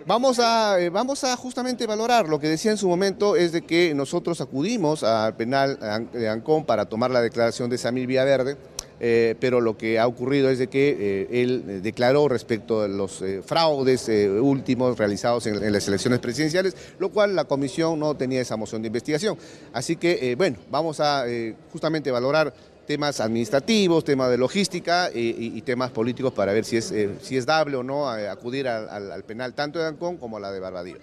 Vamos 0.05 0.39
a, 0.39 0.77
vamos 0.91 1.23
a 1.23 1.35
justamente 1.35 1.87
valorar, 1.87 2.29
lo 2.29 2.39
que 2.39 2.47
decía 2.47 2.69
en 2.69 2.77
su 2.77 2.87
momento 2.87 3.35
es 3.35 3.51
de 3.51 3.63
que 3.63 3.93
nosotros 3.95 4.39
acudimos 4.39 5.03
al 5.03 5.35
penal 5.35 5.79
de 6.13 6.29
Ancón 6.29 6.65
para 6.65 6.85
tomar 6.85 7.09
la 7.09 7.21
declaración 7.21 7.69
de 7.71 7.77
Samir 7.77 8.05
Villaverde, 8.05 8.55
eh, 8.99 9.35
pero 9.39 9.61
lo 9.61 9.77
que 9.77 9.99
ha 9.99 10.07
ocurrido 10.07 10.49
es 10.49 10.59
de 10.59 10.67
que 10.67 10.89
eh, 10.99 11.41
él 11.41 11.63
eh, 11.67 11.71
declaró 11.81 12.27
respecto 12.27 12.81
a 12.81 12.87
los 12.87 13.23
fraudes 13.45 14.09
últimos 14.09 14.97
realizados 14.97 15.47
en, 15.47 15.71
las 15.71 15.87
elecciones 15.87 16.19
presidenciales, 16.19 16.75
lo 16.99 17.09
cual 17.09 17.35
la 17.35 17.45
comisión 17.45 17.99
no 17.99 18.15
tenía 18.15 18.41
esa 18.41 18.55
moción 18.55 18.81
de 18.81 18.87
investigación. 18.87 19.37
Así 19.73 19.95
que, 19.95 20.35
bueno, 20.35 20.57
vamos 20.69 20.99
a 20.99 21.25
justamente 21.71 22.11
valorar 22.11 22.53
temas 22.87 23.19
administrativos, 23.19 24.03
temas 24.03 24.29
de 24.29 24.37
logística 24.37 25.09
y, 25.13 25.61
temas 25.63 25.91
políticos 25.91 26.33
para 26.33 26.53
ver 26.53 26.65
si 26.65 26.77
es, 26.77 26.93
si 27.21 27.37
es 27.37 27.45
dable 27.45 27.77
o 27.77 27.83
no 27.83 28.09
acudir 28.09 28.67
al, 28.67 29.11
al 29.11 29.23
penal 29.23 29.53
tanto 29.53 29.79
de 29.79 29.87
Ancón 29.87 30.17
como 30.17 30.39
la 30.39 30.51
de 30.51 30.59
Barbadillo. 30.59 30.99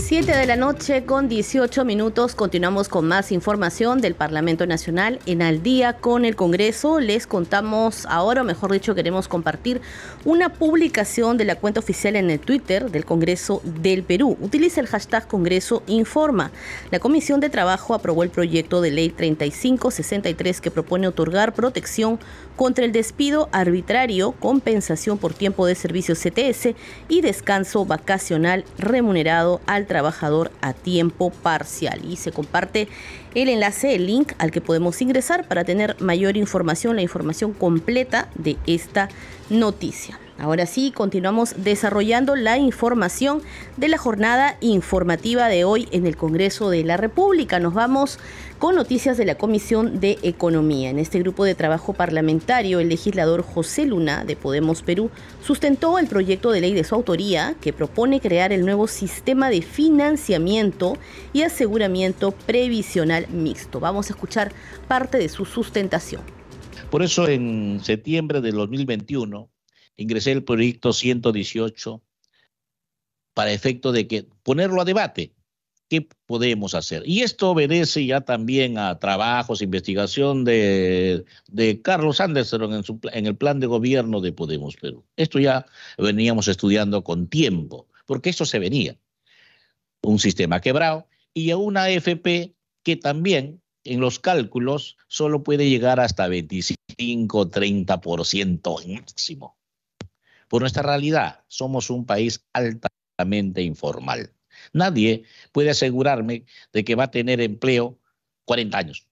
7 0.00 0.34
de 0.34 0.46
la 0.46 0.56
noche 0.56 1.04
con 1.04 1.28
18 1.28 1.84
minutos 1.84 2.34
continuamos 2.34 2.88
con 2.88 3.06
más 3.06 3.30
información 3.32 4.00
del 4.00 4.14
Parlamento 4.14 4.66
Nacional 4.66 5.20
en 5.26 5.42
Al 5.42 5.62
día 5.62 5.92
con 5.92 6.24
el 6.24 6.36
Congreso. 6.36 7.00
Les 7.00 7.26
contamos 7.26 8.06
ahora, 8.06 8.40
o 8.40 8.44
mejor 8.44 8.72
dicho, 8.72 8.94
queremos 8.94 9.28
compartir 9.28 9.80
una 10.24 10.54
publicación 10.54 11.36
de 11.36 11.44
la 11.44 11.56
cuenta 11.56 11.80
oficial 11.80 12.16
en 12.16 12.30
el 12.30 12.40
Twitter 12.40 12.90
del 12.90 13.04
Congreso 13.04 13.60
del 13.64 14.02
Perú. 14.02 14.38
Utiliza 14.40 14.80
el 14.80 14.86
hashtag 14.86 15.28
Congreso 15.28 15.82
Informa. 15.86 16.50
La 16.90 16.98
Comisión 16.98 17.40
de 17.40 17.50
Trabajo 17.50 17.94
aprobó 17.94 18.22
el 18.22 18.30
proyecto 18.30 18.80
de 18.80 18.90
ley 18.90 19.10
3563 19.10 20.60
que 20.60 20.70
propone 20.70 21.08
otorgar 21.08 21.52
protección 21.52 22.18
contra 22.60 22.84
el 22.84 22.92
despido 22.92 23.48
arbitrario, 23.52 24.32
compensación 24.32 25.16
por 25.16 25.32
tiempo 25.32 25.64
de 25.64 25.74
servicio 25.74 26.14
CTS 26.14 26.74
y 27.08 27.22
descanso 27.22 27.86
vacacional 27.86 28.66
remunerado 28.76 29.62
al 29.66 29.86
trabajador 29.86 30.50
a 30.60 30.74
tiempo 30.74 31.30
parcial. 31.30 32.02
Y 32.04 32.16
se 32.16 32.32
comparte 32.32 32.86
el 33.34 33.48
enlace, 33.48 33.94
el 33.94 34.04
link 34.04 34.34
al 34.36 34.50
que 34.50 34.60
podemos 34.60 35.00
ingresar 35.00 35.48
para 35.48 35.64
tener 35.64 35.98
mayor 36.02 36.36
información, 36.36 36.96
la 36.96 37.02
información 37.02 37.54
completa 37.54 38.28
de 38.34 38.58
esta 38.66 39.08
noticia. 39.48 40.19
Ahora 40.40 40.64
sí, 40.64 40.90
continuamos 40.90 41.54
desarrollando 41.58 42.34
la 42.34 42.56
información 42.56 43.42
de 43.76 43.88
la 43.88 43.98
jornada 43.98 44.56
informativa 44.62 45.48
de 45.48 45.64
hoy 45.64 45.86
en 45.92 46.06
el 46.06 46.16
Congreso 46.16 46.70
de 46.70 46.82
la 46.82 46.96
República. 46.96 47.60
Nos 47.60 47.74
vamos 47.74 48.18
con 48.58 48.74
noticias 48.74 49.18
de 49.18 49.26
la 49.26 49.34
Comisión 49.34 50.00
de 50.00 50.18
Economía. 50.22 50.88
En 50.88 50.98
este 50.98 51.18
grupo 51.18 51.44
de 51.44 51.54
trabajo 51.54 51.92
parlamentario, 51.92 52.80
el 52.80 52.88
legislador 52.88 53.42
José 53.42 53.84
Luna 53.84 54.24
de 54.24 54.34
Podemos 54.34 54.80
Perú 54.80 55.10
sustentó 55.42 55.98
el 55.98 56.06
proyecto 56.06 56.52
de 56.52 56.62
ley 56.62 56.72
de 56.72 56.84
su 56.84 56.94
autoría 56.94 57.54
que 57.60 57.74
propone 57.74 58.18
crear 58.18 58.50
el 58.50 58.64
nuevo 58.64 58.86
sistema 58.86 59.50
de 59.50 59.60
financiamiento 59.60 60.96
y 61.34 61.42
aseguramiento 61.42 62.32
previsional 62.32 63.28
mixto. 63.28 63.78
Vamos 63.78 64.08
a 64.08 64.14
escuchar 64.14 64.52
parte 64.88 65.18
de 65.18 65.28
su 65.28 65.44
sustentación. 65.44 66.22
Por 66.88 67.02
eso 67.02 67.28
en 67.28 67.80
septiembre 67.82 68.40
de 68.40 68.52
2021 68.52 69.50
ingresé 69.96 70.32
el 70.32 70.44
proyecto 70.44 70.92
118 70.92 72.02
para 73.34 73.52
efecto 73.52 73.92
de 73.92 74.06
que 74.06 74.26
ponerlo 74.42 74.80
a 74.80 74.84
debate. 74.84 75.32
¿Qué 75.88 76.06
podemos 76.26 76.74
hacer? 76.74 77.02
Y 77.04 77.22
esto 77.22 77.50
obedece 77.50 78.06
ya 78.06 78.20
también 78.20 78.78
a 78.78 78.98
trabajos, 79.00 79.60
investigación 79.60 80.44
de, 80.44 81.24
Carlos 81.82 82.20
Anderson 82.20 82.74
en, 82.74 82.84
su, 82.84 83.00
en 83.12 83.26
el 83.26 83.36
plan 83.36 83.58
de 83.58 83.66
gobierno 83.66 84.20
de 84.20 84.32
Podemos 84.32 84.76
Perú. 84.76 85.04
Esto 85.16 85.40
ya 85.40 85.66
veníamos 85.98 86.46
estudiando 86.46 87.02
con 87.02 87.26
tiempo, 87.26 87.88
porque 88.06 88.30
esto 88.30 88.44
se 88.44 88.60
venía. 88.60 88.96
Un 90.02 90.20
sistema 90.20 90.60
quebrado 90.60 91.08
y 91.34 91.50
a 91.50 91.56
una 91.56 91.84
AFP 91.84 92.54
que 92.84 92.96
también 92.96 93.60
en 93.82 94.00
los 94.00 94.20
cálculos 94.20 94.96
solo 95.08 95.42
puede 95.42 95.68
llegar 95.68 95.98
hasta 95.98 96.28
25, 96.28 97.50
30% 97.50 98.94
máximo 98.94 99.59
por 100.50 100.62
nuestra 100.62 100.82
realidad. 100.82 101.44
Somos 101.46 101.90
un 101.90 102.04
país 102.04 102.44
altamente 102.52 103.62
informal. 103.62 104.34
Nadie 104.72 105.22
puede 105.52 105.70
asegurarme 105.70 106.44
de 106.72 106.84
que 106.84 106.96
va 106.96 107.04
a 107.04 107.10
tener 107.12 107.40
empleo 107.40 108.00
40 108.46 108.76
años. 108.76 109.06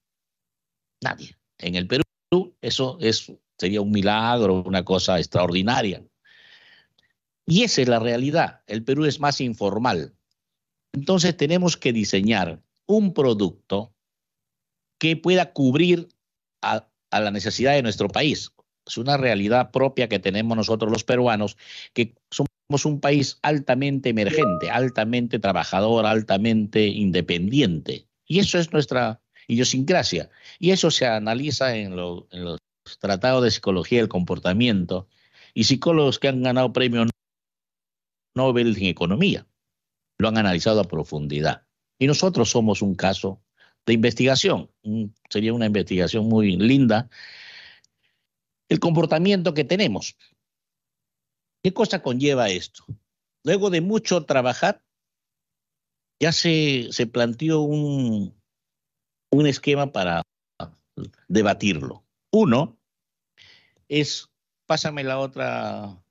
Nadie. 1.01 1.37
En 1.57 1.75
el 1.75 1.87
Perú 1.87 2.03
eso 2.61 2.99
sería 3.57 3.79
un 3.79 3.89
milagro, 3.89 4.61
una 4.63 4.83
cosa 4.83 5.17
extraordinaria. 5.17 6.03
Y 7.45 7.63
esa 7.63 7.81
es 7.83 7.87
la 7.87 7.99
realidad. 7.99 8.61
El 8.67 8.83
Perú 8.83 9.05
es 9.05 9.21
más 9.21 9.39
informal. 9.39 10.13
Entonces 10.91 11.37
tenemos 11.37 11.77
que 11.77 11.93
diseñar 11.93 12.61
un 12.85 13.13
producto 13.13 13.95
que 14.99 15.15
pueda 15.15 15.53
cubrir 15.53 16.09
a 16.61 16.89
la 17.11 17.31
necesidad 17.31 17.75
de 17.75 17.81
nuestro 17.81 18.09
país 18.09 18.51
es 18.89 18.97
una 18.97 19.17
realidad 19.17 19.71
propia 19.71 20.09
que 20.09 20.19
tenemos 20.19 20.57
nosotros 20.57 20.91
los 20.91 21.03
peruanos, 21.03 21.57
que 21.93 22.15
somos 22.31 22.85
un 22.85 22.99
país 22.99 23.39
altamente 23.43 24.09
emergente, 24.09 24.69
altamente 24.69 25.39
trabajador, 25.39 26.05
altamente 26.05 26.87
independiente. 26.87 28.07
Y 28.25 28.39
eso 28.39 28.57
es 28.57 28.73
nuestra 28.73 29.21
idiosincrasia. 29.47 30.29
Y 30.59 30.71
eso 30.71 30.91
se 30.91 31.05
analiza 31.05 31.75
en, 31.75 31.95
los 31.95 32.25
tratados 32.99 33.43
de 33.43 33.51
psicología 33.51 33.99
del 33.99 34.09
comportamiento 34.09 35.07
y 35.53 35.65
psicólogos 35.65 36.19
que 36.19 36.27
han 36.27 36.41
ganado 36.41 36.73
premios 36.73 37.09
Nobel 38.35 38.75
en 38.77 38.85
economía. 38.85 39.47
Lo 40.17 40.29
han 40.29 40.37
analizado 40.37 40.81
a 40.81 40.87
profundidad. 40.87 41.63
Y 41.99 42.07
nosotros 42.07 42.49
somos 42.49 42.81
un 42.81 42.95
caso 42.95 43.41
de 43.85 43.93
investigación. 43.93 44.69
Sería 45.29 45.53
una 45.53 45.65
investigación 45.65 46.27
muy 46.27 46.55
linda 46.55 47.09
el 48.69 48.79
comportamiento 48.79 49.53
que 49.53 49.63
tenemos. 49.63 50.15
¿Qué 51.63 51.73
cosa 51.73 52.01
conlleva 52.01 52.49
esto? 52.49 52.85
Luego 53.43 53.69
de 53.69 53.81
mucho 53.81 54.25
trabajar, 54.25 54.83
ya 56.21 56.31
se, 56.31 56.89
se 56.91 57.07
planteó 57.07 57.61
un, 57.61 58.39
un 59.31 59.47
esquema 59.47 59.91
para 59.91 60.21
debatirlo. 61.27 62.05
Uno 62.31 62.77
es, 63.87 64.29
pásame 64.65 65.03
la 65.03 65.19
otra, 65.19 66.03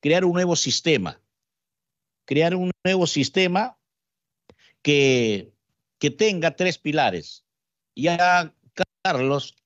crear 0.00 0.24
un 0.24 0.32
nuevo 0.32 0.56
sistema, 0.56 1.20
crear 2.26 2.54
un 2.54 2.70
nuevo 2.84 3.06
sistema 3.06 3.78
que, 4.82 5.52
que 5.98 6.10
tenga 6.10 6.54
tres 6.54 6.78
pilares. 6.78 7.44
Ya 7.94 8.54
Carlos, 9.02 9.56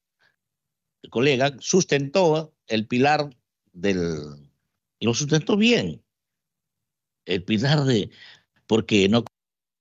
el 1.03 1.11
colega, 1.11 1.57
sustentó 1.61 2.55
el 2.67 2.87
pilar 2.87 3.31
del... 3.73 4.51
Y 4.99 5.07
lo 5.07 5.15
sustentó 5.15 5.57
bien. 5.57 6.03
El 7.25 7.43
pilar 7.45 7.85
de... 7.85 8.11
Porque 8.67 9.09
no 9.09 9.25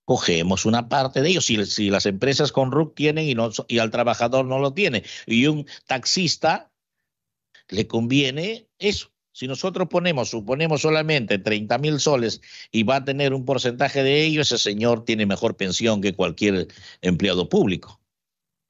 cogemos 0.09 0.65
una 0.65 0.89
parte 0.89 1.21
de 1.21 1.29
ellos. 1.29 1.45
Si, 1.45 1.89
las 1.91 2.07
empresas 2.07 2.51
con 2.51 2.71
RUC 2.71 2.95
tienen 2.95 3.25
y, 3.27 3.35
no, 3.35 3.51
y 3.67 3.77
al 3.77 3.91
trabajador 3.91 4.43
no 4.43 4.57
lo 4.57 4.73
tiene, 4.73 5.03
y 5.27 5.45
un 5.45 5.67
taxista 5.85 6.71
le 7.67 7.85
conviene 7.85 8.67
eso. 8.79 9.11
Si 9.31 9.47
nosotros 9.47 9.87
ponemos, 9.87 10.31
suponemos 10.31 10.81
solamente 10.81 11.37
30 11.37 11.77
mil 11.77 11.99
soles 11.99 12.41
y 12.71 12.81
va 12.81 12.95
a 12.95 13.05
tener 13.05 13.35
un 13.35 13.45
porcentaje 13.45 14.01
de 14.01 14.25
ello, 14.25 14.41
ese 14.41 14.57
señor 14.57 15.05
tiene 15.05 15.27
mejor 15.27 15.55
pensión 15.55 16.01
que 16.01 16.15
cualquier 16.15 16.69
empleado 17.01 17.47
público. 17.47 18.01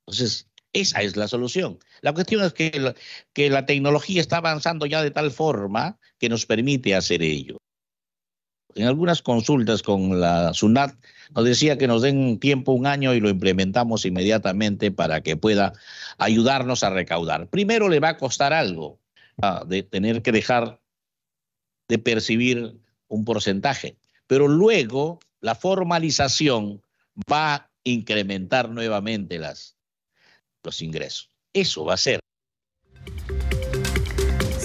Entonces, 0.06 0.50
esa 0.74 1.02
es 1.02 1.16
la 1.16 1.30
solución. 1.30 1.80
La 2.02 2.14
cuestión 2.14 2.44
es 2.44 2.54
que 2.54 3.50
la, 3.50 3.66
tecnología 3.66 4.22
está 4.22 4.38
avanzando 4.38 4.86
ya 4.86 5.02
de 5.02 5.12
tal 5.12 5.32
forma 5.32 5.98
que 6.18 6.30
nos 6.30 6.46
permite 6.46 6.96
hacer 6.96 7.22
ello. 7.22 7.58
En 8.76 8.86
algunas 8.86 9.22
consultas 9.22 9.82
con 9.82 10.20
la 10.20 10.54
SUNAT 10.54 10.96
nos 11.36 11.44
decía 11.44 11.78
que 11.78 11.88
nos 11.88 12.02
den 12.02 12.40
tiempo 12.40 12.72
un 12.72 12.86
año 12.86 13.14
y 13.14 13.20
lo 13.20 13.30
implementamos 13.30 14.06
inmediatamente 14.06 14.92
para 14.92 15.22
que 15.22 15.36
pueda 15.36 15.74
ayudarnos 16.18 16.84
a 16.84 16.92
recaudar. 16.92 17.48
Primero 17.48 17.90
le 17.90 18.00
va 18.00 18.10
a 18.10 18.18
costar 18.18 18.54
algo 18.54 19.00
ah, 19.42 19.64
de 19.68 19.84
tener 19.84 20.22
que 20.22 20.32
dejar 20.32 20.80
de 21.88 21.98
percibir 21.98 22.80
un 23.08 23.26
porcentaje, 23.26 23.98
pero 24.28 24.48
luego 24.48 25.20
la 25.42 25.56
formalización 25.56 26.82
va 27.32 27.56
a 27.56 27.72
incrementar 27.84 28.70
nuevamente 28.70 29.40
los 29.40 30.82
ingresos. 30.82 31.30
Eso 31.54 31.86
va 31.86 31.94
a 31.96 31.98
ser 31.98 32.20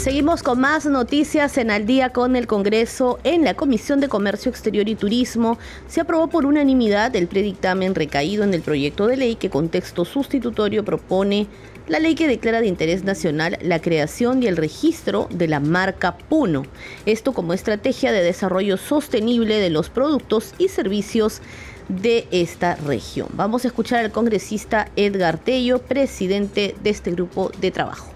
Seguimos 0.04 0.42
con 0.42 0.60
más 0.60 0.84
noticias 0.84 1.56
en 1.56 1.70
Al 1.70 1.86
día 1.86 2.10
con 2.10 2.36
el 2.36 2.46
Congreso. 2.46 3.18
En 3.24 3.42
la 3.42 3.54
Comisión 3.54 4.00
de 4.00 4.08
Comercio 4.08 4.50
Exterior 4.50 4.86
y 4.86 4.96
Turismo 4.96 5.58
se 5.86 6.02
aprobó 6.02 6.28
por 6.28 6.44
unanimidad 6.44 7.16
el 7.16 7.26
predictamen 7.26 7.94
recaído 7.94 8.44
en 8.44 8.52
el 8.52 8.60
proyecto 8.60 9.06
de 9.06 9.16
ley 9.16 9.36
que 9.36 9.48
con 9.48 9.70
texto 9.70 10.04
sustitutorio 10.04 10.84
propone 10.84 11.46
la 11.86 12.00
ley 12.00 12.14
que 12.14 12.28
declara 12.28 12.60
de 12.60 12.66
interés 12.66 13.02
nacional 13.02 13.56
la 13.62 13.80
creación 13.80 14.42
y 14.42 14.46
el 14.46 14.58
registro 14.58 15.26
de 15.30 15.48
la 15.48 15.58
marca 15.58 16.18
Puno. 16.18 16.64
Esto 17.06 17.32
como 17.32 17.54
estrategia 17.54 18.12
de 18.12 18.22
desarrollo 18.22 18.76
sostenible 18.76 19.58
de 19.58 19.70
los 19.70 19.88
productos 19.88 20.52
y 20.58 20.68
servicios 20.68 21.40
de 21.88 22.26
esta 22.30 22.76
región. 22.76 23.28
Vamos 23.34 23.64
a 23.64 23.68
escuchar 23.68 24.04
al 24.04 24.12
congresista 24.12 24.90
Edgar 24.96 25.38
Tello, 25.38 25.80
presidente 25.80 26.74
de 26.82 26.90
este 26.90 27.10
grupo 27.10 27.50
de 27.60 27.70
trabajo 27.70 28.14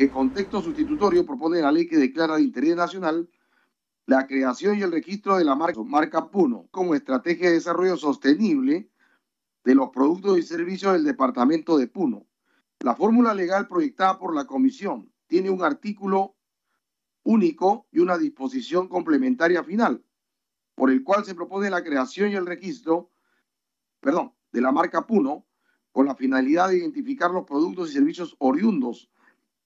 que 0.00 0.08
contexto 0.08 0.62
sustitutorio 0.62 1.26
propone 1.26 1.60
la 1.60 1.70
ley 1.70 1.86
que 1.86 1.98
declara 1.98 2.36
de 2.36 2.42
interés 2.42 2.74
nacional 2.74 3.28
la 4.06 4.26
creación 4.26 4.78
y 4.78 4.80
el 4.80 4.92
registro 4.92 5.36
de 5.36 5.44
la 5.44 5.54
marca 5.54 6.30
Puno 6.30 6.68
como 6.70 6.94
estrategia 6.94 7.48
de 7.48 7.56
desarrollo 7.56 7.98
sostenible 7.98 8.90
de 9.62 9.74
los 9.74 9.90
productos 9.90 10.38
y 10.38 10.42
servicios 10.42 10.94
del 10.94 11.04
departamento 11.04 11.76
de 11.76 11.86
Puno. 11.86 12.26
La 12.80 12.96
fórmula 12.96 13.34
legal 13.34 13.68
proyectada 13.68 14.18
por 14.18 14.34
la 14.34 14.46
comisión 14.46 15.12
tiene 15.26 15.50
un 15.50 15.62
artículo 15.62 16.34
único 17.22 17.86
y 17.92 17.98
una 17.98 18.16
disposición 18.16 18.88
complementaria 18.88 19.62
final, 19.62 20.02
por 20.80 20.90
el 20.90 21.04
cual 21.04 21.26
se 21.26 21.34
propone 21.34 21.68
la 21.68 21.84
creación 21.84 22.30
y 22.30 22.36
el 22.36 22.46
registro, 22.46 23.10
perdón, 24.00 24.32
de 24.50 24.62
la 24.62 24.72
marca 24.72 25.06
Puno 25.06 25.46
con 25.92 26.06
la 26.06 26.14
finalidad 26.14 26.70
de 26.70 26.78
identificar 26.78 27.30
los 27.30 27.44
productos 27.44 27.90
y 27.90 27.92
servicios 27.92 28.34
oriundos 28.38 29.10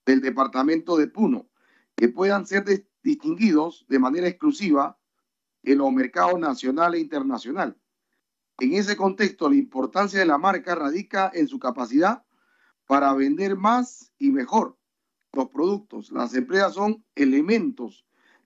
del 0.04 0.20
departamento 0.20 0.96
de 0.96 1.06
Puno, 1.06 1.48
que 1.94 2.08
puedan 2.08 2.48
ser 2.48 2.64
distinguidos 3.04 3.86
de 3.88 4.00
manera 4.00 4.26
exclusiva 4.26 4.98
en 5.62 5.78
los 5.78 5.92
mercados 5.92 6.36
nacional 6.40 6.96
e 6.96 6.98
internacional. 6.98 7.78
En 8.58 8.72
ese 8.72 8.96
contexto, 8.96 9.48
la 9.48 9.54
importancia 9.54 10.18
de 10.18 10.26
la 10.26 10.36
marca 10.36 10.74
radica 10.74 11.30
en 11.32 11.46
su 11.46 11.60
capacidad 11.60 12.24
para 12.86 13.14
vender 13.14 13.54
más 13.54 14.10
y 14.18 14.32
mejor 14.32 14.76
los 15.32 15.48
productos. 15.48 16.10
Las 16.10 16.34
empresas 16.34 16.74
son 16.74 17.04
elementos 17.14 18.04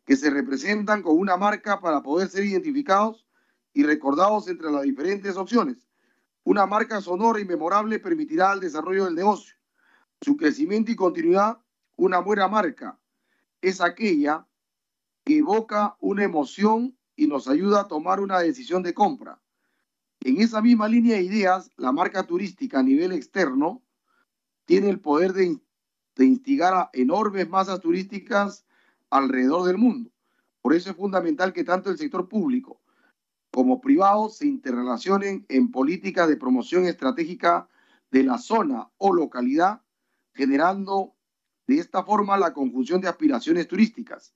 que 0.08 0.16
se 0.16 0.30
representan 0.30 1.02
con 1.02 1.18
una 1.18 1.36
marca 1.36 1.80
para 1.80 2.02
poder 2.02 2.28
ser 2.28 2.44
identificados 2.44 3.26
y 3.74 3.84
recordados 3.84 4.48
entre 4.48 4.72
las 4.72 4.82
diferentes 4.82 5.36
opciones. 5.36 5.86
Una 6.44 6.64
marca 6.64 7.00
sonora 7.02 7.38
y 7.38 7.44
memorable 7.44 7.98
permitirá 8.00 8.54
el 8.54 8.60
desarrollo 8.60 9.04
del 9.04 9.14
negocio 9.14 9.58
su 10.20 10.36
crecimiento 10.36 10.90
y 10.90 10.96
continuidad, 10.96 11.58
una 11.96 12.18
buena 12.18 12.48
marca 12.48 12.98
es 13.60 13.80
aquella 13.80 14.46
que 15.24 15.38
evoca 15.38 15.96
una 16.00 16.24
emoción 16.24 16.96
y 17.16 17.26
nos 17.26 17.48
ayuda 17.48 17.82
a 17.82 17.88
tomar 17.88 18.20
una 18.20 18.38
decisión 18.38 18.82
de 18.82 18.94
compra. 18.94 19.40
En 20.20 20.40
esa 20.40 20.60
misma 20.60 20.88
línea 20.88 21.16
de 21.16 21.22
ideas, 21.22 21.70
la 21.76 21.92
marca 21.92 22.26
turística 22.26 22.80
a 22.80 22.82
nivel 22.82 23.12
externo 23.12 23.82
tiene 24.64 24.88
el 24.90 25.00
poder 25.00 25.32
de, 25.32 25.60
instigar 26.18 26.74
a 26.74 26.90
enormes 26.92 27.48
masas 27.48 27.80
turísticas 27.80 28.66
alrededor 29.10 29.66
del 29.66 29.78
mundo. 29.78 30.10
Por 30.60 30.74
eso 30.74 30.90
es 30.90 30.96
fundamental 30.96 31.52
que 31.52 31.64
tanto 31.64 31.90
el 31.90 31.98
sector 31.98 32.28
público 32.28 32.80
como 33.50 33.80
privado 33.80 34.28
se 34.28 34.46
interrelacionen 34.46 35.46
en 35.48 35.70
políticas 35.70 36.28
de 36.28 36.36
promoción 36.36 36.84
estratégica 36.84 37.68
de 38.10 38.24
la 38.24 38.38
zona 38.38 38.90
o 38.98 39.12
localidad 39.12 39.82
generando 40.34 41.14
de 41.66 41.78
esta 41.78 42.04
forma 42.04 42.38
la 42.38 42.52
conjunción 42.52 43.00
de 43.00 43.08
aspiraciones 43.08 43.66
turísticas. 43.66 44.34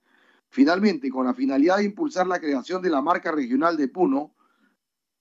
Finalmente, 0.49 1.09
con 1.11 1.27
la 1.27 1.35
finalidad 1.35 1.79
de 1.79 1.85
impulsar 1.85 2.27
la 2.27 2.41
creación 2.41 2.83
de 2.83 2.91
la 2.91 3.01
marca 3.01 3.33
regional 3.33 3.77
de 3.77 3.89
Puno, 3.89 4.35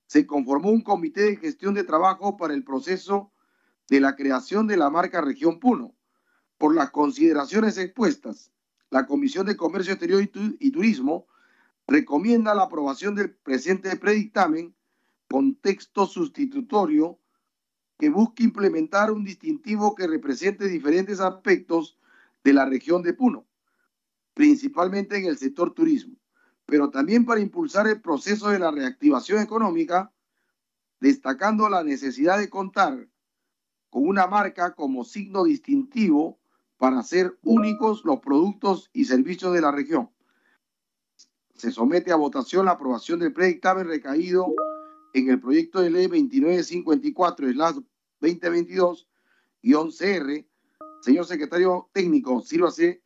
se 0.08 0.26
conformó 0.26 0.72
un 0.72 0.82
comité 0.82 1.22
de 1.22 1.38
gestión 1.38 1.74
de 1.74 1.86
trabajo 1.86 2.36
para 2.36 2.54
el 2.54 2.66
proceso 2.66 3.32
de 3.88 4.02
la 4.02 4.16
creación 4.16 4.68
de 4.68 4.76
la 4.76 4.90
marca 4.90 5.22
región 5.22 5.60
Puno. 5.60 5.96
Por 6.58 6.76
las 6.76 6.92
consideraciones 6.92 7.78
expuestas, 7.78 8.52
la 8.91 9.06
Comisión 9.06 9.45
de 9.45 9.56
Comercio 9.58 9.93
Exterior 9.93 10.21
y, 10.21 10.71
Turismo 10.71 11.25
recomienda 11.88 12.54
la 12.54 12.63
aprobación 12.63 13.15
del 13.15 13.34
presente 13.34 13.95
predictamen 13.95 14.75
con 15.30 15.56
texto 15.56 16.06
sustitutorio 16.06 17.17
que 17.97 18.10
busque 18.10 18.43
implementar 18.43 19.12
un 19.12 19.23
distintivo 19.23 19.95
que 19.95 20.08
represente 20.08 20.67
diferentes 20.67 21.21
aspectos 21.21 21.97
de 22.43 22.54
la 22.54 22.65
región 22.65 23.01
de 23.01 23.13
Puno, 23.13 23.45
principalmente 24.34 25.17
en 25.17 25.25
el 25.25 25.38
sector 25.38 25.73
turismo, 25.73 26.17
pero 26.65 26.89
también 26.89 27.25
para 27.25 27.39
impulsar 27.39 27.88
el 27.88 28.01
proceso 28.01 28.49
de 28.49 28.60
la 28.60 28.71
reactivación 28.71 29.41
económica, 29.41 30.12
destacando 30.99 31.69
la 31.69 31.84
necesidad 31.84 32.39
de 32.39 32.49
contar 32.49 33.08
con 33.89 34.06
una 34.06 34.27
marca 34.27 34.73
como 34.75 35.06
signo 35.06 35.45
distintivo 35.45 36.40
para 36.82 36.98
hacer 36.98 37.38
únicos 37.44 38.04
los 38.06 38.22
productos 38.22 38.89
y 38.91 39.06
servicios 39.06 39.54
de 39.54 39.62
la 39.62 39.72
región. 39.72 40.10
Se 41.54 41.72
somete 41.72 42.12
a 42.12 42.15
votación 42.15 42.65
la 42.65 42.72
aprobación 42.72 43.20
del 43.20 43.34
predictamen 43.34 43.88
recaído 43.88 44.48
en 45.13 45.30
el 45.30 45.39
proyecto 45.39 45.80
de 45.80 45.91
ley 45.91 46.08
2954 46.08 47.50
2022-CR. 48.20 50.48
Señor 51.02 51.26
secretario 51.28 51.91
técnico, 51.94 52.41
sírvase 52.41 53.04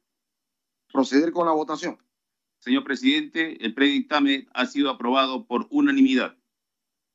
proceder 0.93 1.33
con 1.33 1.45
la 1.45 1.51
votación. 1.51 1.97
Señor 2.59 2.85
presidente, 2.85 3.61
el 3.61 3.73
predictamen 3.73 4.47
ha 4.53 4.67
sido 4.67 4.89
aprobado 4.89 5.47
por 5.47 5.67
unanimidad. 5.69 6.38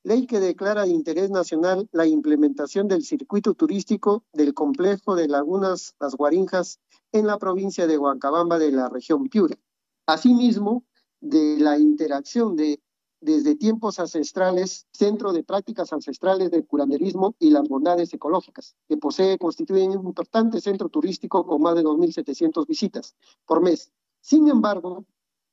ley 0.06 0.28
que 0.28 0.40
declara 0.40 0.84
de 0.84 0.92
interés 0.92 1.32
nacional 1.32 1.90
la 1.92 2.06
implementación 2.06 2.88
del 2.88 3.04
circuito 3.04 3.56
turístico 3.56 4.24
del 4.34 4.54
complejo 4.54 5.16
de 5.16 5.28
Lagunas 5.28 5.96
Las 6.00 6.16
Guarinjas 6.16 6.80
en 7.12 7.26
la 7.26 7.40
provincia 7.40 7.88
de 7.88 7.98
Huancabamba 7.98 8.60
de 8.60 8.72
la 8.72 8.88
región 8.88 9.28
Piura. 9.30 9.58
Asimismo, 10.06 10.86
de 11.20 11.58
la 11.58 11.80
interacción 11.80 12.56
de 12.56 12.80
desde 13.20 13.56
tiempos 13.56 14.00
ancestrales, 14.00 14.86
Centro 14.92 15.34
de 15.34 15.44
Prácticas 15.44 15.92
Ancestrales 15.92 16.52
de 16.52 16.64
Curanderismo 16.64 17.34
y 17.40 17.50
las 17.50 17.68
Bondades 17.68 18.14
Ecológicas, 18.14 18.76
que 18.88 18.98
posee, 18.98 19.40
constituyen 19.40 19.98
un 19.98 20.06
importante 20.06 20.62
centro 20.62 20.90
turístico 20.90 21.44
con 21.44 21.60
más 21.64 21.74
de 21.74 21.84
2.700 21.84 22.68
visitas 22.68 23.16
por 23.48 23.64
mes. 23.64 23.92
Sin 24.22 24.48
embargo, 24.48 25.06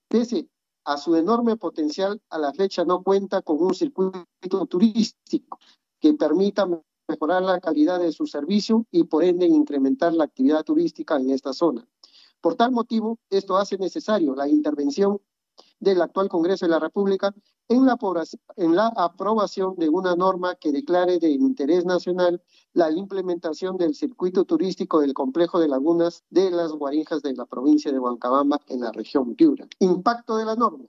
pese 0.09 0.51
a 0.85 0.97
su 0.97 1.17
enorme 1.17 1.57
potencial, 1.57 2.21
a 2.31 2.39
la 2.39 2.53
fecha 2.53 2.85
no 2.85 3.03
cuenta 3.03 3.43
con 3.43 3.63
un 3.63 3.75
circuito 3.75 4.27
turístico 4.69 5.59
que 6.01 6.15
permita 6.15 6.69
mejorar 7.09 7.43
la 7.43 7.61
calidad 7.61 8.01
de 8.01 8.13
su 8.13 8.27
servicio 8.27 8.87
y 8.91 9.05
por 9.05 9.25
ende 9.25 9.47
incrementar 9.47 10.13
la 10.13 10.25
actividad 10.25 10.65
turística 10.65 11.17
en 11.17 11.31
esta 11.31 11.53
zona. 11.53 11.87
Por 12.41 12.57
tal 12.57 12.73
motivo, 12.73 13.19
esto 13.31 13.57
hace 13.57 13.79
necesario 13.79 14.35
la 14.35 14.49
intervención 14.49 15.21
del 15.83 16.01
actual 16.01 16.29
Congreso 16.29 16.65
de 16.65 16.71
la 16.71 16.79
República 16.79 17.35
en 17.69 17.85
la, 17.85 17.99
en 18.57 18.77
la 18.77 18.87
aprobación 18.97 19.75
de 19.77 19.89
una 19.89 20.15
norma 20.15 20.55
que 20.55 20.71
declare 20.71 21.19
de 21.19 21.31
interés 21.31 21.85
nacional 21.85 22.41
la 22.73 22.91
implementación 22.93 23.77
del 23.77 23.95
circuito 23.95 24.45
turístico 24.45 25.01
del 25.01 25.13
complejo 25.13 25.59
de 25.59 25.67
lagunas 25.67 26.23
de 26.31 26.53
las 26.53 26.71
Guarinjas 26.73 27.23
de 27.23 27.35
la 27.35 27.47
provincia 27.47 27.91
de 27.91 27.99
Huancabamba 27.99 28.61
en 28.69 28.81
la 28.81 28.93
región 28.93 29.35
Piura. 29.35 29.67
Impacto 29.81 30.37
de 30.37 30.45
la 30.45 30.55
norma. 30.55 30.87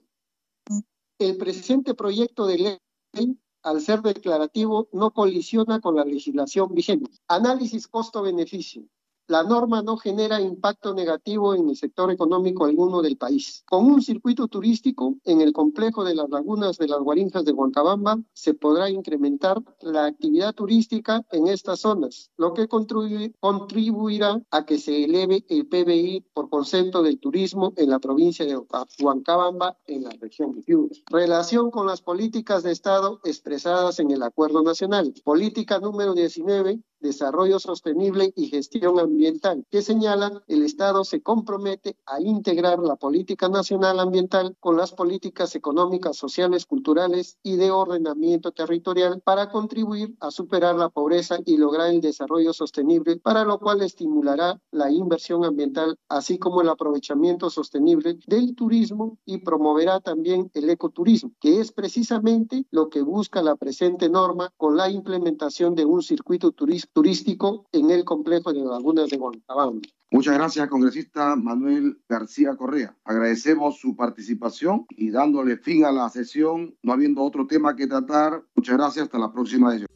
El 1.18 1.36
presente 1.38 1.94
proyecto 1.94 2.46
de 2.46 2.78
ley 3.12 3.38
al 3.64 3.80
ser 3.80 4.02
declarativo, 4.02 4.88
no 4.92 5.12
colisiona 5.12 5.80
con 5.80 5.96
la 5.96 6.04
legislación 6.04 6.74
vigente. 6.74 7.10
Análisis 7.28 7.88
costo-beneficio 7.88 8.86
la 9.26 9.42
norma 9.42 9.82
no 9.82 9.96
genera 9.96 10.40
impacto 10.40 10.94
negativo 10.94 11.54
en 11.54 11.68
el 11.68 11.76
sector 11.76 12.10
económico 12.10 12.64
alguno 12.64 13.00
del 13.02 13.16
país. 13.16 13.62
Con 13.66 13.86
un 13.86 14.02
circuito 14.02 14.48
turístico 14.48 15.14
en 15.24 15.40
el 15.40 15.52
complejo 15.52 16.04
de 16.04 16.14
las 16.14 16.28
lagunas 16.28 16.76
de 16.76 16.88
las 16.88 17.00
Guarinjas 17.00 17.44
de 17.44 17.52
Huancabamba 17.52 18.18
se 18.32 18.54
podrá 18.54 18.90
incrementar 18.90 19.62
la 19.80 20.06
actividad 20.06 20.54
turística 20.54 21.24
en 21.32 21.48
estas 21.48 21.80
zonas, 21.80 22.30
lo 22.36 22.52
que 22.52 22.68
contribuirá 22.68 24.42
a 24.50 24.64
que 24.66 24.78
se 24.78 25.04
eleve 25.04 25.44
el 25.48 25.66
PBI 25.66 26.26
por 26.34 26.50
concepto 26.50 27.02
del 27.02 27.18
turismo 27.18 27.72
en 27.76 27.90
la 27.90 27.98
provincia 27.98 28.44
de 28.44 28.60
Huancabamba, 29.00 29.78
en 29.86 30.04
la 30.04 30.10
región 30.20 30.52
de 30.52 30.62
Piura. 30.62 30.94
Relación 31.10 31.70
con 31.70 31.86
las 31.86 32.02
políticas 32.02 32.62
de 32.62 32.72
Estado 32.72 33.20
expresadas 33.24 33.98
en 34.00 34.10
el 34.10 34.22
Acuerdo 34.22 34.62
Nacional. 34.62 35.14
Política 35.24 35.78
número 35.78 36.14
19 36.14 36.80
desarrollo 37.04 37.60
sostenible 37.60 38.32
y 38.34 38.48
gestión 38.48 38.98
ambiental, 38.98 39.66
que 39.70 39.82
señalan 39.82 40.40
el 40.48 40.62
Estado 40.62 41.04
se 41.04 41.20
compromete 41.22 41.96
a 42.06 42.20
integrar 42.20 42.78
la 42.78 42.96
política 42.96 43.50
nacional 43.50 44.00
ambiental 44.00 44.56
con 44.58 44.78
las 44.78 44.92
políticas 44.92 45.54
económicas, 45.54 46.16
sociales, 46.16 46.64
culturales 46.64 47.36
y 47.42 47.56
de 47.56 47.70
ordenamiento 47.70 48.52
territorial 48.52 49.20
para 49.22 49.50
contribuir 49.50 50.16
a 50.20 50.30
superar 50.30 50.76
la 50.76 50.88
pobreza 50.88 51.36
y 51.44 51.58
lograr 51.58 51.90
el 51.90 52.00
desarrollo 52.00 52.54
sostenible, 52.54 53.18
para 53.18 53.44
lo 53.44 53.58
cual 53.60 53.82
estimulará 53.82 54.58
la 54.70 54.90
inversión 54.90 55.44
ambiental, 55.44 55.98
así 56.08 56.38
como 56.38 56.62
el 56.62 56.70
aprovechamiento 56.70 57.50
sostenible 57.50 58.18
del 58.26 58.54
turismo 58.54 59.18
y 59.26 59.38
promoverá 59.38 60.00
también 60.00 60.50
el 60.54 60.70
ecoturismo, 60.70 61.32
que 61.38 61.60
es 61.60 61.70
precisamente 61.70 62.64
lo 62.70 62.88
que 62.88 63.02
busca 63.02 63.42
la 63.42 63.56
presente 63.56 64.08
norma 64.08 64.54
con 64.56 64.78
la 64.78 64.88
implementación 64.88 65.74
de 65.74 65.84
un 65.84 66.02
circuito 66.02 66.50
turístico 66.52 66.93
turístico 66.94 67.66
en 67.72 67.90
el 67.90 68.04
complejo 68.04 68.52
de 68.52 68.60
Lagunas 68.60 69.10
de 69.10 69.18
Guantabamba. 69.18 69.86
Muchas 70.10 70.34
gracias, 70.34 70.68
congresista 70.68 71.34
Manuel 71.34 71.98
García 72.08 72.54
Correa. 72.56 72.96
Agradecemos 73.04 73.78
su 73.80 73.96
participación 73.96 74.86
y 74.90 75.10
dándole 75.10 75.56
fin 75.56 75.84
a 75.84 75.92
la 75.92 76.08
sesión, 76.08 76.74
no 76.82 76.92
habiendo 76.92 77.22
otro 77.22 77.46
tema 77.46 77.74
que 77.74 77.88
tratar. 77.88 78.44
Muchas 78.54 78.76
gracias, 78.76 79.04
hasta 79.06 79.18
la 79.18 79.32
próxima 79.32 79.72
sesión. 79.72 79.88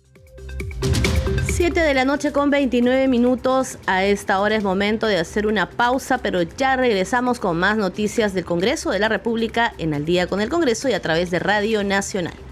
7 1.46 1.80
de 1.80 1.94
la 1.94 2.04
noche 2.04 2.32
con 2.32 2.50
29 2.50 3.08
minutos. 3.08 3.78
A 3.86 4.04
esta 4.04 4.40
hora 4.40 4.56
es 4.56 4.64
momento 4.64 5.06
de 5.06 5.18
hacer 5.18 5.46
una 5.46 5.70
pausa, 5.70 6.18
pero 6.18 6.42
ya 6.42 6.76
regresamos 6.76 7.38
con 7.38 7.58
más 7.58 7.76
noticias 7.76 8.34
del 8.34 8.44
Congreso 8.44 8.90
de 8.90 8.98
la 8.98 9.08
República 9.08 9.72
en 9.78 9.94
Al 9.94 10.04
día 10.04 10.26
con 10.26 10.40
el 10.40 10.48
Congreso 10.48 10.88
y 10.88 10.92
a 10.92 11.02
través 11.02 11.30
de 11.30 11.38
Radio 11.38 11.84
Nacional. 11.84 12.47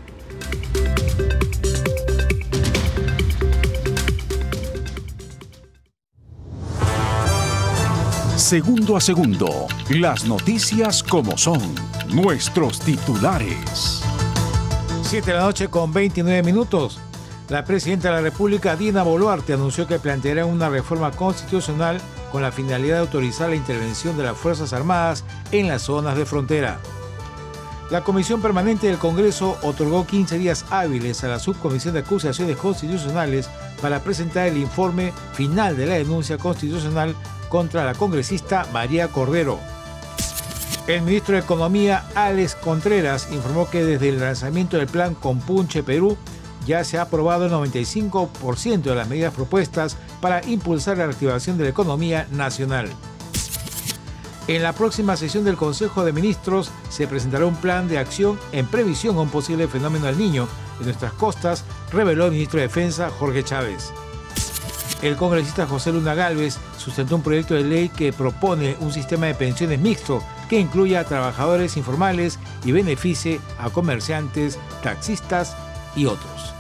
Segundo 8.47 8.97
a 8.97 9.01
segundo, 9.01 9.67
las 9.89 10.25
noticias 10.25 11.03
como 11.03 11.37
son, 11.37 11.61
nuestros 12.15 12.79
titulares. 12.79 14.05
7 15.03 15.33
de 15.33 15.37
la 15.37 15.43
noche 15.43 15.67
con 15.67 15.93
29 15.93 16.45
minutos. 16.45 17.01
La 17.49 17.65
presidenta 17.65 18.11
de 18.11 18.15
la 18.15 18.21
República, 18.21 18.77
Dina 18.77 19.03
Boluarte, 19.03 19.55
anunció 19.55 19.89
que 19.89 19.99
planteará 19.99 20.47
una 20.47 20.69
reforma 20.69 21.11
constitucional 21.11 22.01
con 22.31 22.41
la 22.41 22.53
finalidad 22.53 22.95
de 22.95 23.01
autorizar 23.01 23.49
la 23.49 23.57
intervención 23.57 24.17
de 24.17 24.23
las 24.23 24.37
Fuerzas 24.37 24.73
Armadas 24.73 25.25
en 25.51 25.67
las 25.67 25.83
zonas 25.83 26.17
de 26.17 26.25
frontera. 26.25 26.79
La 27.91 28.05
Comisión 28.05 28.41
Permanente 28.41 28.87
del 28.87 28.99
Congreso 28.99 29.59
otorgó 29.63 30.07
15 30.07 30.39
días 30.39 30.65
hábiles 30.71 31.25
a 31.25 31.29
la 31.29 31.41
Subcomisión 31.41 31.95
de 31.95 32.01
Acusaciones 32.01 32.57
Constitucionales 32.57 33.51
para 33.83 34.05
presentar 34.05 34.47
el 34.47 34.57
informe 34.57 35.13
final 35.33 35.77
de 35.77 35.87
la 35.87 35.95
denuncia 35.95 36.39
constitucional 36.39 37.17
contra 37.49 37.85
la 37.85 37.95
congresista 37.95 38.67
María 38.73 39.09
Cordero. 39.09 39.59
El 40.87 41.03
ministro 41.03 41.35
de 41.35 41.41
Economía, 41.41 42.05
Alex 42.15 42.55
Contreras, 42.55 43.29
informó 43.33 43.69
que 43.69 43.85
desde 43.85 44.09
el 44.09 44.21
lanzamiento 44.21 44.77
del 44.77 44.87
plan 44.87 45.15
Compunche 45.15 45.83
Perú 45.83 46.17
ya 46.67 46.85
se 46.85 46.99
ha 46.99 47.03
aprobado 47.03 47.47
el 47.47 47.53
95% 47.53 48.83
de 48.83 48.95
las 48.95 49.09
medidas 49.09 49.35
propuestas 49.35 49.97
para 50.21 50.45
impulsar 50.47 50.99
la 50.99 51.07
reactivación 51.07 51.59
de 51.59 51.65
la 51.65 51.71
economía 51.71 52.29
nacional. 52.31 52.89
En 54.49 54.63
la 54.63 54.73
próxima 54.73 55.17
sesión 55.17 55.45
del 55.45 55.57
Consejo 55.57 56.05
de 56.05 56.13
Ministros 56.13 56.71
se 56.89 57.09
presentará 57.09 57.47
un 57.47 57.57
plan 57.57 57.89
de 57.89 57.99
acción 57.99 58.39
en 58.53 58.67
previsión 58.67 59.17
a 59.17 59.23
un 59.23 59.29
posible 59.29 59.67
fenómeno 59.67 60.07
del 60.07 60.19
niño 60.19 60.47
en 60.79 60.85
nuestras 60.85 61.13
costas, 61.15 61.65
reveló 61.93 62.27
el 62.27 62.33
ministro 62.33 62.61
de 62.61 62.69
Defensa 62.69 63.11
Jorge 63.11 63.43
Chávez. 63.43 63.93
El 65.03 65.17
congresista 65.17 65.67
José 65.67 65.93
Luna 65.93 66.15
Galvez 66.15 66.59
sustentó 66.79 67.17
un 67.17 67.23
proyecto 67.23 67.55
de 67.55 67.65
ley 67.65 67.89
que 67.89 68.13
propone 68.13 68.77
un 68.81 68.93
sistema 68.93 69.27
de 69.27 69.35
pensiones 69.35 69.79
mixto 69.79 70.23
que 70.49 70.59
incluya 70.59 71.01
a 71.01 71.05
trabajadores 71.05 71.77
informales 71.77 72.39
y 72.65 72.73
beneficie 72.73 73.41
a 73.59 73.69
comerciantes, 73.69 74.59
taxistas 74.83 75.55
y 75.95 76.07
otros. 76.07 76.55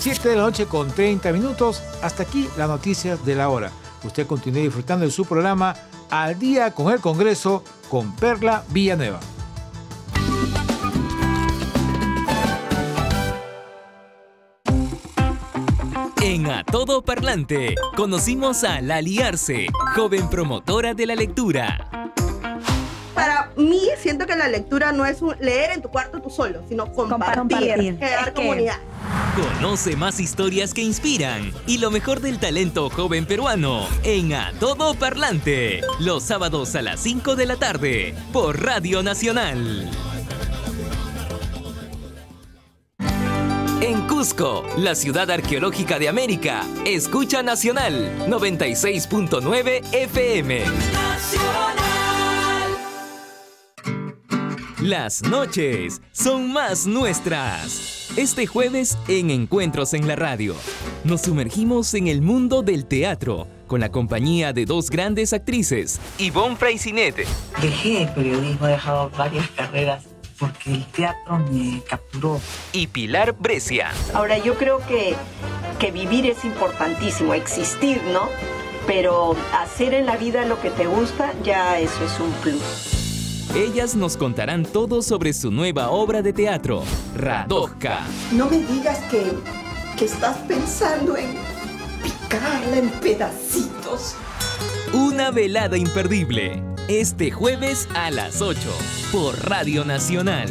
7 0.00 0.30
de 0.30 0.36
la 0.36 0.42
noche 0.42 0.66
con 0.66 0.90
30 0.90 1.32
minutos. 1.32 1.82
Hasta 2.02 2.22
aquí 2.22 2.48
las 2.56 2.68
noticias 2.68 3.24
de 3.26 3.34
la 3.34 3.48
hora. 3.48 3.70
Usted 4.04 4.26
continúe 4.26 4.62
disfrutando 4.62 5.04
de 5.04 5.10
su 5.10 5.24
programa 5.24 5.74
Al 6.10 6.38
día 6.38 6.72
con 6.72 6.92
el 6.92 7.00
Congreso 7.00 7.64
con 7.90 8.14
Perla 8.16 8.64
Villanueva. 8.70 9.20
En 16.28 16.46
A 16.50 16.62
Todo 16.62 17.00
Parlante, 17.00 17.74
conocimos 17.96 18.62
a 18.62 18.82
Lali 18.82 19.22
Arce, 19.22 19.66
joven 19.94 20.28
promotora 20.28 20.92
de 20.92 21.06
la 21.06 21.14
lectura. 21.14 21.88
Para 23.14 23.50
mí, 23.56 23.80
siento 23.96 24.26
que 24.26 24.36
la 24.36 24.46
lectura 24.46 24.92
no 24.92 25.06
es 25.06 25.22
un 25.22 25.34
leer 25.40 25.70
en 25.70 25.80
tu 25.80 25.88
cuarto 25.88 26.20
tú 26.20 26.28
solo, 26.28 26.60
sino 26.68 26.92
compartir, 26.92 27.96
crear 27.96 28.34
comunidad. 28.34 28.76
Conoce 29.54 29.96
más 29.96 30.20
historias 30.20 30.74
que 30.74 30.82
inspiran 30.82 31.50
y 31.66 31.78
lo 31.78 31.90
mejor 31.90 32.20
del 32.20 32.38
talento 32.38 32.90
joven 32.90 33.24
peruano 33.24 33.88
en 34.02 34.34
A 34.34 34.52
Todo 34.60 34.92
Parlante, 34.96 35.80
los 35.98 36.24
sábados 36.24 36.74
a 36.74 36.82
las 36.82 37.00
5 37.00 37.36
de 37.36 37.46
la 37.46 37.56
tarde 37.56 38.14
por 38.34 38.62
Radio 38.62 39.02
Nacional. 39.02 39.88
La 44.76 44.96
ciudad 44.96 45.30
arqueológica 45.30 46.00
de 46.00 46.08
América, 46.08 46.66
escucha 46.84 47.44
Nacional 47.44 48.26
96.9 48.26 49.94
FM. 49.94 50.64
Las 54.82 55.22
noches 55.22 56.02
son 56.10 56.52
más 56.52 56.88
nuestras. 56.88 58.10
Este 58.16 58.48
jueves 58.48 58.98
en 59.06 59.30
Encuentros 59.30 59.94
en 59.94 60.08
la 60.08 60.16
Radio, 60.16 60.56
nos 61.04 61.20
sumergimos 61.22 61.94
en 61.94 62.08
el 62.08 62.20
mundo 62.20 62.62
del 62.62 62.86
teatro 62.86 63.46
con 63.68 63.78
la 63.78 63.92
compañía 63.92 64.52
de 64.52 64.64
dos 64.64 64.90
grandes 64.90 65.32
actrices, 65.32 66.00
Yvonne 66.18 66.56
Fraisinet. 66.56 67.24
Dejé 67.62 68.02
el 68.02 68.08
periodismo, 68.08 68.66
he 68.66 68.72
dejado 68.72 69.12
varias 69.16 69.48
carreras 69.50 70.17
porque 70.38 70.72
el 70.72 70.86
teatro 70.86 71.38
me 71.50 71.82
capturó. 71.82 72.40
Y 72.72 72.86
Pilar 72.86 73.34
Brescia. 73.38 73.90
Ahora 74.14 74.38
yo 74.38 74.54
creo 74.54 74.78
que, 74.86 75.14
que 75.78 75.90
vivir 75.90 76.26
es 76.26 76.44
importantísimo, 76.44 77.34
existir, 77.34 78.02
¿no? 78.12 78.28
Pero 78.86 79.36
hacer 79.52 79.94
en 79.94 80.06
la 80.06 80.16
vida 80.16 80.44
lo 80.44 80.60
que 80.60 80.70
te 80.70 80.86
gusta, 80.86 81.32
ya 81.42 81.78
eso 81.78 82.04
es 82.04 82.20
un 82.20 82.32
plus. 82.42 82.98
Ellas 83.54 83.94
nos 83.94 84.16
contarán 84.16 84.64
todo 84.64 85.02
sobre 85.02 85.32
su 85.32 85.50
nueva 85.50 85.90
obra 85.90 86.22
de 86.22 86.32
teatro, 86.32 86.84
Radojka. 87.16 88.00
No 88.32 88.48
me 88.48 88.58
digas 88.58 88.98
que, 89.10 89.32
que 89.96 90.04
estás 90.04 90.36
pensando 90.46 91.16
en 91.16 91.34
picarla 92.02 92.76
en 92.76 92.90
pedacitos. 93.00 94.16
Una 94.92 95.30
velada 95.30 95.76
imperdible, 95.76 96.62
este 96.88 97.30
jueves 97.30 97.86
a 97.94 98.10
las 98.10 98.40
8, 98.40 98.58
por 99.12 99.46
Radio 99.46 99.84
Nacional. 99.84 100.50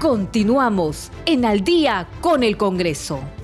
Continuamos 0.00 1.12
en 1.26 1.44
Al 1.44 1.62
día 1.62 2.08
con 2.20 2.42
el 2.42 2.56
Congreso. 2.56 3.35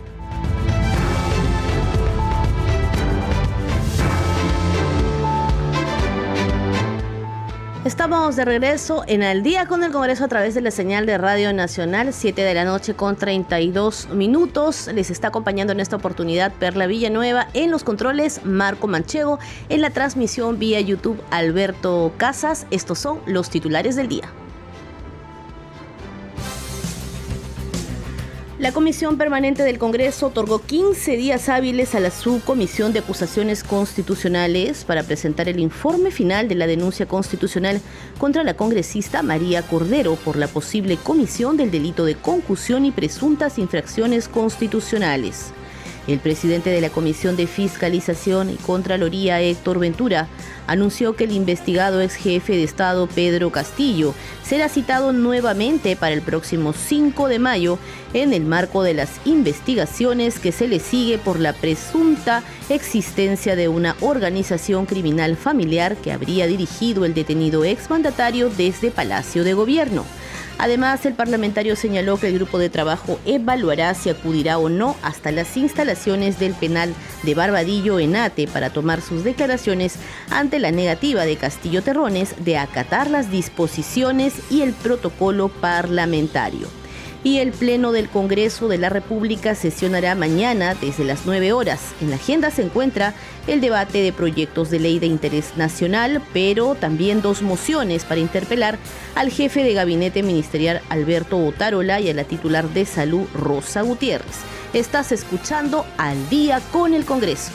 Estamos 7.92 8.36
de 8.36 8.46
regreso 8.46 9.04
en 9.06 9.22
Al 9.22 9.42
día 9.42 9.66
con 9.66 9.84
el 9.84 9.92
Congreso 9.92 10.24
a 10.24 10.28
través 10.28 10.54
de 10.54 10.62
la 10.62 10.70
señal 10.70 11.04
de 11.04 11.18
Radio 11.18 11.52
Nacional, 11.52 12.14
7 12.14 12.40
de 12.40 12.54
la 12.54 12.64
noche 12.64 12.94
con 12.94 13.16
32 13.16 14.08
minutos. 14.08 14.88
Les 14.94 15.10
está 15.10 15.28
acompañando 15.28 15.74
en 15.74 15.80
esta 15.80 15.96
oportunidad 15.96 16.54
Perla 16.54 16.86
Villanueva 16.86 17.48
en 17.52 17.70
los 17.70 17.84
controles, 17.84 18.46
Marco 18.46 18.86
Manchego, 18.86 19.38
en 19.68 19.82
la 19.82 19.90
transmisión 19.90 20.58
vía 20.58 20.80
YouTube 20.80 21.22
Alberto 21.30 22.14
Casas. 22.16 22.66
Estos 22.70 22.98
son 22.98 23.20
los 23.26 23.50
titulares 23.50 23.94
del 23.94 24.08
día. 24.08 24.41
La 28.62 28.70
Comisión 28.70 29.18
Permanente 29.18 29.64
del 29.64 29.80
Congreso 29.80 30.28
otorgó 30.28 30.60
15 30.60 31.16
días 31.16 31.48
hábiles 31.48 31.96
a 31.96 32.00
la 32.00 32.12
Subcomisión 32.12 32.92
de 32.92 33.00
Acusaciones 33.00 33.64
Constitucionales 33.64 34.84
para 34.84 35.02
presentar 35.02 35.48
el 35.48 35.58
informe 35.58 36.12
final 36.12 36.46
de 36.46 36.54
la 36.54 36.68
denuncia 36.68 37.06
constitucional 37.06 37.80
contra 38.18 38.44
la 38.44 38.54
congresista 38.54 39.24
María 39.24 39.62
Cordero 39.62 40.14
por 40.14 40.36
la 40.36 40.46
posible 40.46 40.96
comisión 40.96 41.56
del 41.56 41.72
delito 41.72 42.04
de 42.04 42.14
concusión 42.14 42.84
y 42.84 42.92
presuntas 42.92 43.58
infracciones 43.58 44.28
constitucionales. 44.28 45.52
El 46.06 46.20
presidente 46.20 46.70
de 46.70 46.80
la 46.80 46.90
Comisión 46.90 47.34
de 47.34 47.48
Fiscalización 47.48 48.50
y 48.50 48.56
Contraloría, 48.56 49.40
Héctor 49.40 49.80
Ventura, 49.80 50.28
anunció 50.66 51.14
que 51.14 51.24
el 51.24 51.32
investigado 51.32 52.00
ex 52.00 52.14
jefe 52.14 52.54
de 52.54 52.64
Estado, 52.64 53.06
Pedro 53.06 53.50
Castillo, 53.50 54.14
será 54.42 54.68
citado 54.68 55.12
nuevamente 55.12 55.96
para 55.96 56.14
el 56.14 56.22
próximo 56.22 56.72
5 56.72 57.28
de 57.28 57.38
mayo 57.38 57.78
en 58.14 58.32
el 58.32 58.44
marco 58.44 58.82
de 58.82 58.94
las 58.94 59.10
investigaciones 59.24 60.38
que 60.38 60.52
se 60.52 60.68
le 60.68 60.80
sigue 60.80 61.18
por 61.18 61.40
la 61.40 61.52
presunta 61.52 62.42
existencia 62.68 63.56
de 63.56 63.68
una 63.68 63.96
organización 64.00 64.86
criminal 64.86 65.36
familiar 65.36 65.96
que 65.96 66.12
habría 66.12 66.46
dirigido 66.46 67.04
el 67.04 67.14
detenido 67.14 67.64
exmandatario 67.64 68.50
desde 68.50 68.90
Palacio 68.90 69.44
de 69.44 69.54
Gobierno. 69.54 70.04
Además, 70.58 71.04
el 71.06 71.14
parlamentario 71.14 71.74
señaló 71.74 72.18
que 72.18 72.28
el 72.28 72.34
grupo 72.34 72.58
de 72.58 72.70
trabajo 72.70 73.18
evaluará 73.24 73.94
si 73.94 74.10
acudirá 74.10 74.58
o 74.58 74.68
no 74.68 74.96
hasta 75.02 75.32
las 75.32 75.56
instalaciones 75.56 76.38
del 76.38 76.54
penal 76.54 76.94
de 77.24 77.34
Barbadillo 77.34 77.98
en 77.98 78.14
Ate 78.14 78.46
para 78.46 78.70
tomar 78.70 79.00
sus 79.00 79.24
declaraciones 79.24 79.96
ante 80.30 80.51
la 80.58 80.70
negativa 80.70 81.24
de 81.24 81.36
Castillo 81.36 81.82
Terrones 81.82 82.34
de 82.44 82.58
acatar 82.58 83.10
las 83.10 83.30
disposiciones 83.30 84.34
y 84.50 84.62
el 84.62 84.72
protocolo 84.72 85.48
parlamentario 85.48 86.68
y 87.24 87.38
el 87.38 87.52
Pleno 87.52 87.92
del 87.92 88.08
Congreso 88.08 88.68
de 88.68 88.78
la 88.78 88.88
República 88.88 89.54
sesionará 89.54 90.14
mañana 90.14 90.74
desde 90.74 91.04
las 91.04 91.24
9 91.24 91.52
horas. 91.52 91.80
En 92.00 92.10
la 92.10 92.16
agenda 92.16 92.50
se 92.50 92.62
encuentra 92.62 93.14
el 93.46 93.60
debate 93.60 94.02
de 94.02 94.12
proyectos 94.12 94.70
de 94.70 94.80
ley 94.80 94.98
de 94.98 95.06
interés 95.06 95.56
nacional, 95.56 96.22
pero 96.32 96.74
también 96.74 97.22
dos 97.22 97.42
mociones 97.42 98.04
para 98.04 98.20
interpelar 98.20 98.78
al 99.14 99.30
jefe 99.30 99.62
de 99.62 99.74
gabinete 99.74 100.22
ministerial 100.22 100.80
Alberto 100.88 101.38
Otárola 101.38 102.00
y 102.00 102.10
a 102.10 102.14
la 102.14 102.24
titular 102.24 102.68
de 102.68 102.84
salud 102.86 103.26
Rosa 103.34 103.82
Gutiérrez. 103.82 104.38
Estás 104.72 105.12
escuchando 105.12 105.86
al 105.98 106.28
día 106.28 106.60
con 106.72 106.94
el 106.94 107.04
Congreso. 107.04 107.52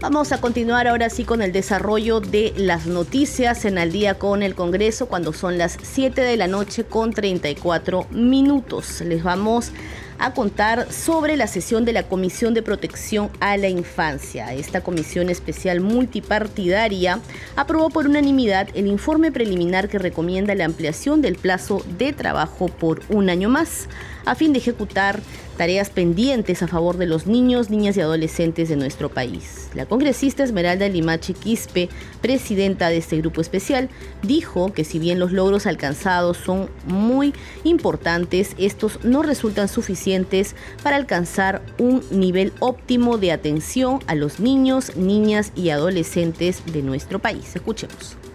Vamos 0.00 0.30
a 0.30 0.40
continuar 0.40 0.86
ahora 0.86 1.10
sí 1.10 1.24
con 1.24 1.42
el 1.42 1.50
desarrollo 1.50 2.20
de 2.20 2.52
las 2.56 2.86
noticias 2.86 3.64
en 3.64 3.78
al 3.78 3.90
día 3.90 4.14
con 4.14 4.44
el 4.44 4.54
Congreso 4.54 5.08
cuando 5.08 5.32
son 5.32 5.58
las 5.58 5.76
7 5.82 6.20
de 6.20 6.36
la 6.36 6.46
noche 6.46 6.84
con 6.84 7.12
34 7.12 8.06
minutos. 8.12 9.00
Les 9.00 9.24
vamos 9.24 9.72
a 10.20 10.34
contar 10.34 10.92
sobre 10.92 11.36
la 11.36 11.48
sesión 11.48 11.84
de 11.84 11.92
la 11.92 12.04
Comisión 12.04 12.54
de 12.54 12.62
Protección 12.62 13.28
a 13.40 13.56
la 13.56 13.68
Infancia. 13.68 14.54
Esta 14.54 14.82
comisión 14.82 15.30
especial 15.30 15.80
multipartidaria 15.80 17.18
aprobó 17.56 17.90
por 17.90 18.06
unanimidad 18.06 18.68
el 18.74 18.86
informe 18.86 19.32
preliminar 19.32 19.88
que 19.88 19.98
recomienda 19.98 20.54
la 20.54 20.64
ampliación 20.64 21.22
del 21.22 21.34
plazo 21.34 21.84
de 21.98 22.12
trabajo 22.12 22.68
por 22.68 23.00
un 23.08 23.30
año 23.30 23.48
más 23.48 23.88
a 24.28 24.34
fin 24.34 24.52
de 24.52 24.58
ejecutar 24.58 25.20
tareas 25.56 25.88
pendientes 25.88 26.62
a 26.62 26.68
favor 26.68 26.98
de 26.98 27.06
los 27.06 27.26
niños, 27.26 27.70
niñas 27.70 27.96
y 27.96 28.00
adolescentes 28.02 28.68
de 28.68 28.76
nuestro 28.76 29.08
país. 29.08 29.70
La 29.74 29.86
congresista 29.86 30.44
Esmeralda 30.44 30.86
Limache 30.86 31.32
Quispe, 31.32 31.88
presidenta 32.20 32.90
de 32.90 32.98
este 32.98 33.16
grupo 33.16 33.40
especial, 33.40 33.88
dijo 34.22 34.72
que 34.72 34.84
si 34.84 34.98
bien 34.98 35.18
los 35.18 35.32
logros 35.32 35.66
alcanzados 35.66 36.36
son 36.36 36.68
muy 36.86 37.32
importantes, 37.64 38.54
estos 38.58 39.02
no 39.02 39.22
resultan 39.22 39.66
suficientes 39.66 40.54
para 40.82 40.96
alcanzar 40.96 41.62
un 41.78 42.02
nivel 42.10 42.52
óptimo 42.60 43.16
de 43.16 43.32
atención 43.32 44.00
a 44.06 44.14
los 44.14 44.40
niños, 44.40 44.94
niñas 44.94 45.52
y 45.56 45.70
adolescentes 45.70 46.62
de 46.66 46.82
nuestro 46.82 47.18
país. 47.18 47.56
Escuchemos. 47.56 48.27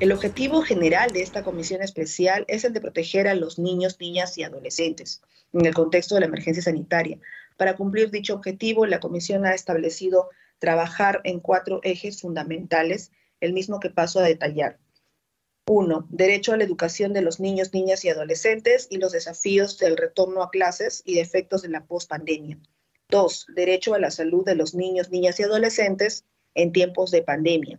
El 0.00 0.12
objetivo 0.12 0.62
general 0.62 1.10
de 1.10 1.20
esta 1.20 1.42
comisión 1.42 1.82
especial 1.82 2.46
es 2.48 2.64
el 2.64 2.72
de 2.72 2.80
proteger 2.80 3.28
a 3.28 3.34
los 3.34 3.58
niños, 3.58 4.00
niñas 4.00 4.38
y 4.38 4.42
adolescentes 4.42 5.20
en 5.52 5.66
el 5.66 5.74
contexto 5.74 6.14
de 6.14 6.22
la 6.22 6.26
emergencia 6.26 6.62
sanitaria. 6.62 7.20
Para 7.58 7.76
cumplir 7.76 8.10
dicho 8.10 8.32
objetivo, 8.32 8.86
la 8.86 8.98
comisión 8.98 9.44
ha 9.44 9.52
establecido 9.52 10.30
trabajar 10.58 11.20
en 11.24 11.38
cuatro 11.38 11.80
ejes 11.82 12.22
fundamentales, 12.22 13.12
el 13.40 13.52
mismo 13.52 13.78
que 13.78 13.90
paso 13.90 14.20
a 14.20 14.22
detallar. 14.22 14.78
Uno, 15.68 16.08
derecho 16.08 16.54
a 16.54 16.56
la 16.56 16.64
educación 16.64 17.12
de 17.12 17.20
los 17.20 17.38
niños, 17.38 17.74
niñas 17.74 18.02
y 18.06 18.08
adolescentes 18.08 18.86
y 18.88 18.96
los 18.96 19.12
desafíos 19.12 19.78
del 19.78 19.98
retorno 19.98 20.42
a 20.42 20.48
clases 20.48 21.02
y 21.04 21.18
efectos 21.18 21.60
de 21.60 21.68
la 21.68 21.84
pospandemia. 21.84 22.58
Dos, 23.10 23.44
derecho 23.54 23.92
a 23.92 23.98
la 23.98 24.10
salud 24.10 24.46
de 24.46 24.54
los 24.54 24.74
niños, 24.74 25.10
niñas 25.10 25.38
y 25.40 25.42
adolescentes 25.42 26.24
en 26.54 26.72
tiempos 26.72 27.10
de 27.10 27.20
pandemia. 27.20 27.78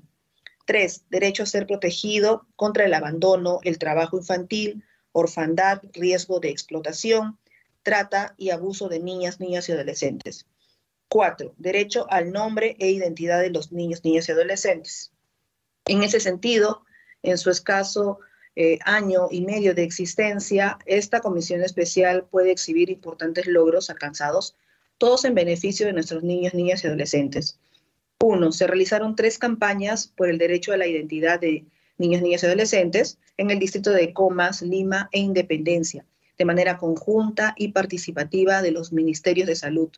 Tres, 0.66 1.03
derecho 1.09 1.43
a 1.43 1.47
ser 1.47 1.68
protegido 1.68 2.45
contra 2.55 2.86
el 2.86 2.93
abandono, 2.93 3.59
el 3.64 3.78
trabajo 3.78 4.18
infantil, 4.18 4.84
orfandad, 5.12 5.82
riesgo 5.93 6.39
de 6.39 6.49
explotación. 6.49 7.38
trata 7.84 8.36
y 8.38 8.51
abuso 8.51 8.89
de 8.89 8.99
niñas, 8.99 9.39
niñas 9.39 9.68
y 9.68 9.72
adolescentes. 9.72 10.45
Cuatro, 11.09 11.55
derecho 11.57 12.05
al 12.12 12.32
nombre 12.32 12.76
e 12.80 12.91
identidad 12.91 13.41
de 13.41 13.49
los 13.49 13.72
niños, 13.72 14.03
niñas 14.03 14.30
y 14.30 14.34
adolescentes. 14.34 15.12
En 15.86 16.03
ese 16.03 16.20
sentido, 16.20 16.86
en 17.24 17.39
su 17.39 17.49
escaso 17.49 18.20
eh, 18.55 18.78
año 18.86 19.30
y 19.32 19.41
medio 19.41 19.74
de 19.74 19.84
existencia, 19.84 20.78
esta 20.86 21.22
comisión 21.22 21.64
especial 21.64 22.26
puede 22.30 22.51
exhibir 22.51 22.89
importantes 22.89 23.47
logros 23.47 23.89
alcanzados, 23.89 24.55
todos 24.97 25.26
en 25.26 25.34
beneficio 25.34 25.88
de 25.88 25.93
nuestros 25.93 26.22
niños, 26.22 26.53
niñas 26.53 26.84
y 26.84 26.88
adolescentes. 26.88 27.59
Uno, 28.24 28.51
se 28.51 28.67
realizaron 28.67 29.15
tres 29.15 29.39
campañas 29.39 30.07
por 30.07 30.30
el 30.30 30.38
derecho 30.38 30.74
a 30.74 30.78
la 30.78 30.86
identidad 30.86 31.39
de 31.39 31.65
niños, 31.97 32.22
niñas 32.22 32.43
y 32.43 32.45
adolescentes 32.45 33.17
en 33.38 33.49
el 33.49 33.57
distrito 33.57 33.91
de 33.91 34.13
Comas, 34.13 34.61
Lima 34.61 35.09
e 35.11 35.19
Independencia, 35.19 36.05
de 36.38 36.45
manera 36.45 36.78
conjunta 36.78 37.55
y 37.57 37.69
participativa 37.69 38.61
de 38.61 38.72
los 38.72 38.93
ministerios 38.93 39.47
de 39.47 39.55
salud, 39.55 39.89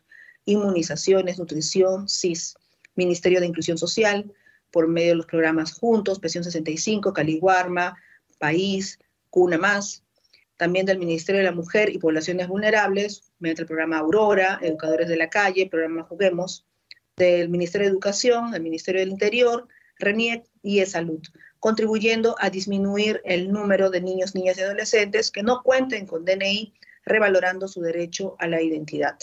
inmunizaciones, 0.46 1.38
nutrición, 1.38 2.08
CIS, 2.08 2.56
Ministerio 2.94 3.40
de 3.40 3.46
Inclusión 3.46 3.76
Social, 3.76 4.32
por 4.70 4.88
medio 4.88 5.10
de 5.10 5.16
los 5.16 5.26
programas 5.26 5.72
Juntos, 5.72 6.18
Presión 6.18 6.44
65, 6.44 7.12
Caliguarma, 7.12 7.96
País, 8.38 8.98
Cuna 9.30 9.58
Más, 9.58 10.02
también 10.56 10.86
del 10.86 10.98
Ministerio 10.98 11.40
de 11.40 11.46
la 11.46 11.52
Mujer 11.52 11.90
y 11.90 11.98
Poblaciones 11.98 12.48
Vulnerables, 12.48 13.32
mediante 13.38 13.62
el 13.62 13.68
programa 13.68 13.98
Aurora, 13.98 14.58
Educadores 14.62 15.08
de 15.08 15.16
la 15.16 15.28
Calle, 15.28 15.68
programa 15.68 16.04
Juguemos, 16.04 16.64
del 17.16 17.48
Ministerio 17.48 17.86
de 17.86 17.92
Educación, 17.92 18.50
del 18.50 18.62
Ministerio 18.62 19.00
del 19.00 19.10
Interior, 19.10 19.68
RENIEC 19.98 20.44
y 20.62 20.80
E-Salud, 20.80 21.22
contribuyendo 21.60 22.34
a 22.38 22.50
disminuir 22.50 23.20
el 23.24 23.52
número 23.52 23.90
de 23.90 24.00
niños, 24.00 24.34
niñas 24.34 24.58
y 24.58 24.62
adolescentes 24.62 25.30
que 25.30 25.42
no 25.42 25.62
cuenten 25.62 26.06
con 26.06 26.24
DNI, 26.24 26.74
revalorando 27.04 27.68
su 27.68 27.80
derecho 27.80 28.36
a 28.38 28.48
la 28.48 28.60
identidad. 28.60 29.18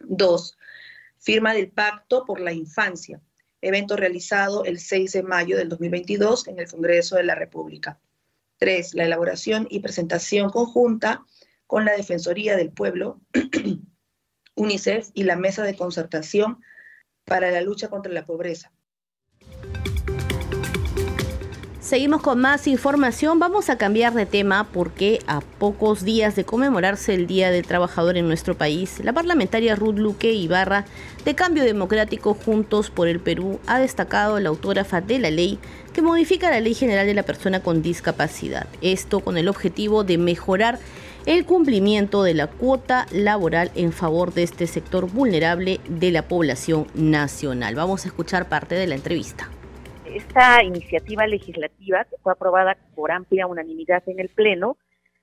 Dos, 0.00 0.56
firma 1.18 1.54
del 1.54 1.70
Pacto 1.70 2.24
por 2.24 2.40
la 2.40 2.52
Infancia, 2.52 3.20
evento 3.60 3.96
realizado 3.96 4.64
el 4.64 4.78
6 4.78 5.12
de 5.12 5.22
mayo 5.22 5.56
del 5.56 5.68
2022 5.68 6.48
en 6.48 6.58
el 6.58 6.68
Congreso 6.68 7.16
de 7.16 7.24
la 7.24 7.34
República. 7.34 8.00
Tres, 8.58 8.94
la 8.94 9.04
elaboración 9.04 9.66
y 9.70 9.80
presentación 9.80 10.50
conjunta 10.50 11.24
con 11.66 11.84
la 11.84 11.96
Defensoría 11.96 12.56
del 12.56 12.70
Pueblo, 12.70 13.20
UNICEF 14.54 15.10
y 15.14 15.24
la 15.24 15.36
Mesa 15.36 15.62
de 15.62 15.76
Concertación 15.76 16.60
para 17.26 17.50
la 17.50 17.60
Lucha 17.60 17.88
contra 17.88 18.12
la 18.12 18.24
Pobreza. 18.24 18.72
Seguimos 21.80 22.20
con 22.20 22.40
más 22.40 22.66
información. 22.66 23.38
Vamos 23.38 23.70
a 23.70 23.78
cambiar 23.78 24.12
de 24.14 24.26
tema 24.26 24.66
porque 24.72 25.20
a 25.28 25.40
pocos 25.40 26.04
días 26.04 26.34
de 26.34 26.44
conmemorarse 26.44 27.14
el 27.14 27.28
Día 27.28 27.52
del 27.52 27.64
Trabajador 27.64 28.16
en 28.16 28.26
nuestro 28.26 28.56
país, 28.56 28.98
la 29.04 29.12
parlamentaria 29.12 29.76
Ruth 29.76 29.96
Luque 29.96 30.32
Ibarra 30.32 30.84
de 31.24 31.36
Cambio 31.36 31.62
Democrático 31.62 32.34
Juntos 32.34 32.90
por 32.90 33.06
el 33.06 33.20
Perú 33.20 33.60
ha 33.68 33.78
destacado 33.78 34.40
la 34.40 34.48
autógrafa 34.48 35.00
de 35.00 35.20
la 35.20 35.30
ley 35.30 35.60
que 35.92 36.02
modifica 36.02 36.50
la 36.50 36.60
Ley 36.60 36.74
General 36.74 37.06
de 37.06 37.14
la 37.14 37.22
Persona 37.22 37.60
con 37.60 37.82
Discapacidad. 37.82 38.66
Esto 38.80 39.20
con 39.20 39.38
el 39.38 39.48
objetivo 39.48 40.02
de 40.02 40.18
mejorar 40.18 40.80
el 41.26 41.44
cumplimiento 41.44 42.22
de 42.22 42.34
la 42.34 42.46
cuota 42.46 43.06
laboral 43.12 43.70
en 43.74 43.92
favor 43.92 44.32
de 44.32 44.44
este 44.44 44.66
sector 44.66 45.10
vulnerable 45.12 45.80
de 45.88 46.10
la 46.10 46.22
población 46.22 46.86
nacional. 46.94 47.74
Vamos 47.74 48.04
a 48.04 48.08
escuchar 48.08 48.48
parte 48.48 48.74
de 48.74 48.86
la 48.86 48.94
entrevista 48.94 49.50
esta 50.16 50.62
iniciativa 50.62 51.26
legislativa, 51.26 52.04
que 52.04 52.16
fue 52.22 52.32
aprobada 52.32 52.76
por 52.94 53.12
amplia 53.12 53.46
unanimidad 53.46 54.02
en 54.06 54.20
el 54.20 54.28
Pleno, 54.28 54.76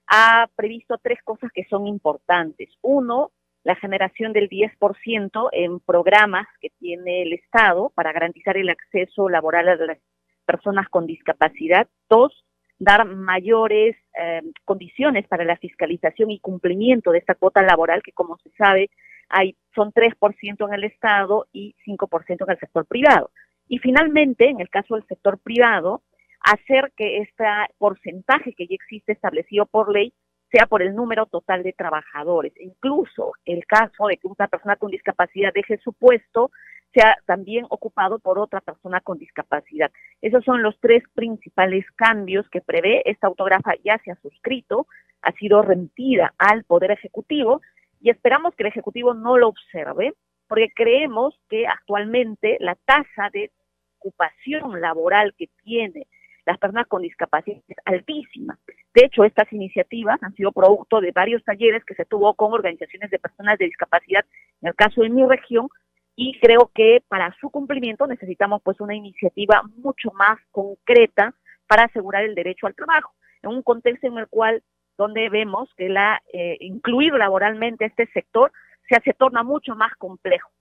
ha 0.07 0.47
previsto 0.55 0.99
tres 1.01 1.19
cosas 1.23 1.51
que 1.53 1.65
son 1.65 1.87
importantes. 1.87 2.69
Uno, 2.81 3.31
la 3.63 3.75
generación 3.75 4.33
del 4.33 4.49
10% 4.49 5.49
en 5.51 5.79
programas 5.79 6.47
que 6.59 6.69
tiene 6.79 7.23
el 7.23 7.33
Estado 7.33 7.91
para 7.95 8.11
garantizar 8.11 8.57
el 8.57 8.69
acceso 8.69 9.29
laboral 9.29 9.69
a 9.69 9.75
las 9.75 9.97
personas 10.45 10.89
con 10.89 11.07
discapacidad. 11.07 11.87
Dos, 12.09 12.45
dar 12.83 13.05
mayores 13.05 13.95
eh, 14.19 14.41
condiciones 14.65 15.27
para 15.27 15.45
la 15.45 15.57
fiscalización 15.57 16.31
y 16.31 16.39
cumplimiento 16.39 17.11
de 17.11 17.19
esta 17.19 17.35
cuota 17.35 17.61
laboral 17.61 18.01
que, 18.03 18.11
como 18.11 18.37
se 18.37 18.49
sabe, 18.51 18.89
hay, 19.29 19.55
son 19.73 19.91
3% 19.91 20.67
en 20.67 20.73
el 20.73 20.83
Estado 20.83 21.47
y 21.51 21.75
5% 21.85 22.43
en 22.45 22.51
el 22.51 22.59
sector 22.59 22.85
privado. 22.85 23.31
Y 23.67 23.79
finalmente, 23.79 24.49
en 24.49 24.59
el 24.59 24.69
caso 24.69 24.95
del 24.95 25.07
sector 25.07 25.39
privado, 25.39 26.03
hacer 26.41 26.91
que 26.97 27.19
este 27.19 27.45
porcentaje 27.77 28.53
que 28.53 28.67
ya 28.67 28.75
existe 28.75 29.13
establecido 29.13 29.65
por 29.65 29.91
ley 29.91 30.13
sea 30.51 30.67
por 30.67 30.83
el 30.83 30.93
número 30.93 31.25
total 31.25 31.63
de 31.63 31.73
trabajadores. 31.73 32.53
Incluso 32.59 33.31
el 33.45 33.65
caso 33.65 34.07
de 34.07 34.17
que 34.17 34.27
una 34.27 34.47
persona 34.47 34.75
con 34.75 34.91
discapacidad 34.91 35.51
deje 35.53 35.79
su 35.79 35.93
puesto 35.93 36.51
sea 36.93 37.17
también 37.25 37.65
ocupado 37.69 38.19
por 38.19 38.37
otra 38.39 38.61
persona 38.61 39.01
con 39.01 39.17
discapacidad. 39.17 39.91
Esos 40.21 40.43
son 40.43 40.61
los 40.61 40.79
tres 40.79 41.03
principales 41.13 41.85
cambios 41.95 42.47
que 42.49 42.61
prevé. 42.61 43.01
Esta 43.05 43.27
autógrafa 43.27 43.73
ya 43.83 43.97
se 44.03 44.11
ha 44.11 44.15
suscrito, 44.15 44.87
ha 45.21 45.31
sido 45.33 45.61
remitida 45.61 46.33
al 46.37 46.63
Poder 46.63 46.91
Ejecutivo 46.91 47.61
y 47.99 48.09
esperamos 48.09 48.53
que 48.55 48.63
el 48.63 48.69
Ejecutivo 48.69 49.13
no 49.13 49.37
lo 49.37 49.47
observe 49.47 50.13
porque 50.47 50.71
creemos 50.75 51.39
que 51.49 51.65
actualmente 51.65 52.57
la 52.59 52.75
tasa 52.75 53.29
de 53.31 53.51
ocupación 53.97 54.81
laboral 54.81 55.33
que 55.37 55.47
tiene 55.63 56.05
las 56.45 56.57
personas 56.57 56.87
con 56.87 57.01
discapacidad 57.01 57.57
es 57.67 57.77
altísima. 57.85 58.59
De 58.93 59.05
hecho, 59.05 59.23
estas 59.23 59.51
iniciativas 59.53 60.21
han 60.21 60.35
sido 60.35 60.51
producto 60.51 60.99
de 60.99 61.11
varios 61.11 61.43
talleres 61.43 61.85
que 61.85 61.95
se 61.95 62.05
tuvo 62.05 62.33
con 62.33 62.51
organizaciones 62.51 63.09
de 63.09 63.19
personas 63.19 63.57
de 63.57 63.65
discapacidad, 63.65 64.25
en 64.61 64.67
el 64.67 64.75
caso 64.75 65.01
de 65.01 65.09
mi 65.09 65.25
región, 65.25 65.69
y 66.15 66.39
creo 66.39 66.71
que 66.73 67.03
para 67.07 67.35
su 67.39 67.49
cumplimiento 67.49 68.07
necesitamos 68.07 68.61
pues 68.63 68.79
una 68.79 68.95
iniciativa 68.95 69.63
mucho 69.77 70.11
más 70.13 70.39
concreta 70.51 71.33
para 71.67 71.83
asegurar 71.83 72.23
el 72.23 72.35
derecho 72.35 72.67
al 72.67 72.75
trabajo, 72.75 73.13
en 73.41 73.49
un 73.51 73.63
contexto 73.63 74.07
en 74.07 74.17
el 74.17 74.27
cual 74.27 74.63
donde 74.97 75.29
vemos 75.29 75.69
que 75.75 75.89
la 75.89 76.21
eh, 76.31 76.57
incluir 76.59 77.13
laboralmente 77.13 77.85
este 77.85 78.05
sector 78.07 78.51
se 78.87 78.95
hace 78.95 79.13
torna 79.13 79.43
mucho 79.43 79.75
más 79.75 79.95
complejo. 79.95 80.51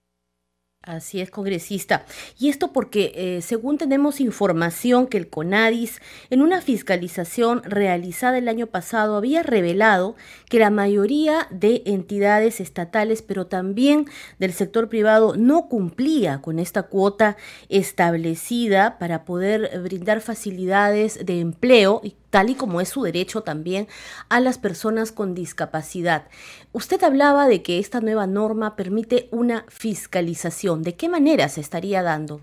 Así 0.82 1.20
es, 1.20 1.30
congresista. 1.30 2.04
Y 2.40 2.48
esto 2.48 2.72
porque, 2.72 3.12
eh, 3.14 3.42
según 3.42 3.78
tenemos 3.78 4.20
información 4.20 5.06
que 5.06 5.16
el 5.16 5.28
CONADIS, 5.28 6.00
en 6.28 6.42
una 6.42 6.60
fiscalización 6.60 7.62
realizada 7.62 8.36
el 8.36 8.48
año 8.48 8.66
pasado, 8.66 9.16
había 9.16 9.44
revelado 9.44 10.16
que 10.48 10.58
la 10.58 10.70
mayoría 10.70 11.46
de 11.52 11.82
entidades 11.86 12.58
estatales, 12.58 13.22
pero 13.22 13.46
también 13.46 14.06
del 14.40 14.52
sector 14.52 14.88
privado, 14.88 15.36
no 15.36 15.68
cumplía 15.68 16.40
con 16.42 16.58
esta 16.58 16.82
cuota 16.82 17.36
establecida 17.68 18.98
para 18.98 19.24
poder 19.24 19.80
brindar 19.84 20.20
facilidades 20.20 21.24
de 21.24 21.38
empleo 21.38 22.00
y 22.02 22.16
tal 22.32 22.48
y 22.48 22.54
como 22.54 22.80
es 22.80 22.88
su 22.88 23.02
derecho 23.02 23.42
también 23.42 23.86
a 24.30 24.40
las 24.40 24.56
personas 24.58 25.12
con 25.12 25.34
discapacidad. 25.34 26.28
Usted 26.72 27.04
hablaba 27.04 27.46
de 27.46 27.62
que 27.62 27.78
esta 27.78 28.00
nueva 28.00 28.26
norma 28.26 28.74
permite 28.74 29.28
una 29.30 29.66
fiscalización. 29.68 30.82
¿De 30.82 30.96
qué 30.96 31.10
manera 31.10 31.48
se 31.50 31.60
estaría 31.60 32.02
dando? 32.02 32.40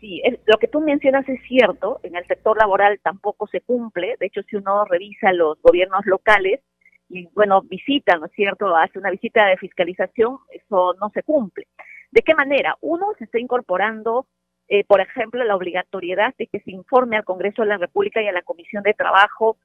Sí, 0.00 0.22
lo 0.46 0.56
que 0.56 0.66
tú 0.66 0.80
mencionas 0.80 1.28
es 1.28 1.42
cierto, 1.46 2.00
en 2.02 2.16
el 2.16 2.26
sector 2.26 2.56
laboral 2.56 2.98
tampoco 3.02 3.46
se 3.48 3.60
cumple, 3.60 4.16
de 4.18 4.26
hecho 4.26 4.40
si 4.48 4.56
uno 4.56 4.86
revisa 4.86 5.30
los 5.34 5.60
gobiernos 5.60 6.06
locales 6.06 6.60
y 7.10 7.26
bueno, 7.34 7.60
visita, 7.60 8.16
¿no 8.16 8.26
es 8.26 8.32
cierto?, 8.32 8.74
hace 8.74 8.98
una 8.98 9.10
visita 9.10 9.44
de 9.44 9.58
fiscalización, 9.58 10.38
eso 10.52 10.94
no 10.98 11.10
se 11.12 11.22
cumple. 11.22 11.66
¿De 12.12 12.22
qué 12.22 12.34
manera? 12.34 12.78
Uno 12.80 13.08
se 13.18 13.24
está 13.24 13.38
incorporando 13.38 14.26
eh, 14.70 14.84
por 14.84 15.02
ejemplo, 15.02 15.44
la 15.44 15.56
obligatoriedad 15.56 16.34
de 16.38 16.46
que 16.46 16.60
se 16.60 16.70
informe 16.70 17.16
al 17.16 17.24
Congreso 17.24 17.62
de 17.62 17.68
la 17.68 17.76
República 17.76 18.22
y 18.22 18.28
a 18.28 18.32
la 18.32 18.42
Comisión 18.42 18.82
de 18.82 18.94
Trabajo 18.94 19.58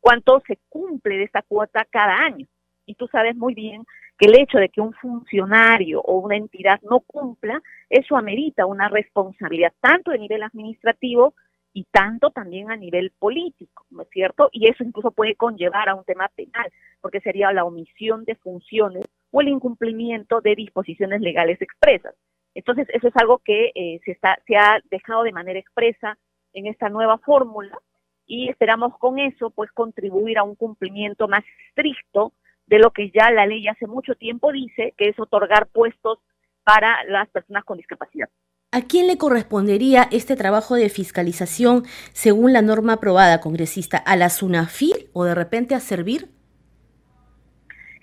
cuánto 0.00 0.42
se 0.46 0.58
cumple 0.68 1.16
de 1.16 1.24
esta 1.24 1.42
cuota 1.42 1.86
cada 1.88 2.18
año. 2.18 2.46
Y 2.84 2.96
tú 2.96 3.06
sabes 3.06 3.36
muy 3.36 3.54
bien 3.54 3.84
que 4.18 4.26
el 4.26 4.38
hecho 4.38 4.58
de 4.58 4.68
que 4.68 4.80
un 4.80 4.92
funcionario 4.94 6.00
o 6.02 6.18
una 6.18 6.36
entidad 6.36 6.80
no 6.82 7.00
cumpla, 7.00 7.62
eso 7.88 8.16
amerita 8.16 8.66
una 8.66 8.88
responsabilidad 8.88 9.72
tanto 9.80 10.10
de 10.10 10.18
nivel 10.18 10.42
administrativo 10.42 11.34
y 11.72 11.84
tanto 11.84 12.30
también 12.30 12.70
a 12.70 12.76
nivel 12.76 13.12
político, 13.18 13.86
¿no 13.90 14.02
es 14.02 14.08
cierto? 14.10 14.48
Y 14.52 14.68
eso 14.68 14.84
incluso 14.84 15.10
puede 15.12 15.36
conllevar 15.36 15.88
a 15.88 15.94
un 15.94 16.04
tema 16.04 16.28
penal, 16.34 16.70
porque 17.00 17.20
sería 17.20 17.52
la 17.52 17.64
omisión 17.64 18.24
de 18.24 18.34
funciones 18.34 19.04
o 19.30 19.40
el 19.40 19.48
incumplimiento 19.48 20.40
de 20.40 20.54
disposiciones 20.54 21.20
legales 21.20 21.62
expresas. 21.62 22.14
Entonces, 22.54 22.86
eso 22.92 23.08
es 23.08 23.16
algo 23.16 23.38
que 23.38 23.72
eh, 23.74 24.00
se, 24.04 24.12
está, 24.12 24.38
se 24.46 24.56
ha 24.56 24.80
dejado 24.90 25.22
de 25.22 25.32
manera 25.32 25.58
expresa 25.58 26.18
en 26.52 26.66
esta 26.66 26.88
nueva 26.88 27.18
fórmula 27.18 27.78
y 28.26 28.48
esperamos 28.48 28.96
con 28.98 29.18
eso 29.18 29.50
pues 29.50 29.70
contribuir 29.72 30.38
a 30.38 30.42
un 30.42 30.54
cumplimiento 30.54 31.28
más 31.28 31.44
estricto 31.68 32.32
de 32.66 32.78
lo 32.78 32.90
que 32.90 33.10
ya 33.10 33.30
la 33.30 33.46
ley 33.46 33.66
hace 33.68 33.86
mucho 33.86 34.14
tiempo 34.14 34.52
dice, 34.52 34.94
que 34.96 35.08
es 35.08 35.18
otorgar 35.18 35.66
puestos 35.68 36.18
para 36.64 37.02
las 37.04 37.28
personas 37.30 37.64
con 37.64 37.76
discapacidad. 37.76 38.28
¿A 38.70 38.82
quién 38.82 39.06
le 39.06 39.18
correspondería 39.18 40.08
este 40.10 40.34
trabajo 40.34 40.76
de 40.76 40.88
fiscalización 40.88 41.82
según 42.12 42.54
la 42.54 42.62
norma 42.62 42.94
aprobada, 42.94 43.40
congresista? 43.40 43.98
¿A 43.98 44.16
la 44.16 44.30
SUNAFIL 44.30 45.10
o 45.12 45.24
de 45.24 45.34
repente 45.34 45.74
a 45.74 45.80
Servir? 45.80 46.30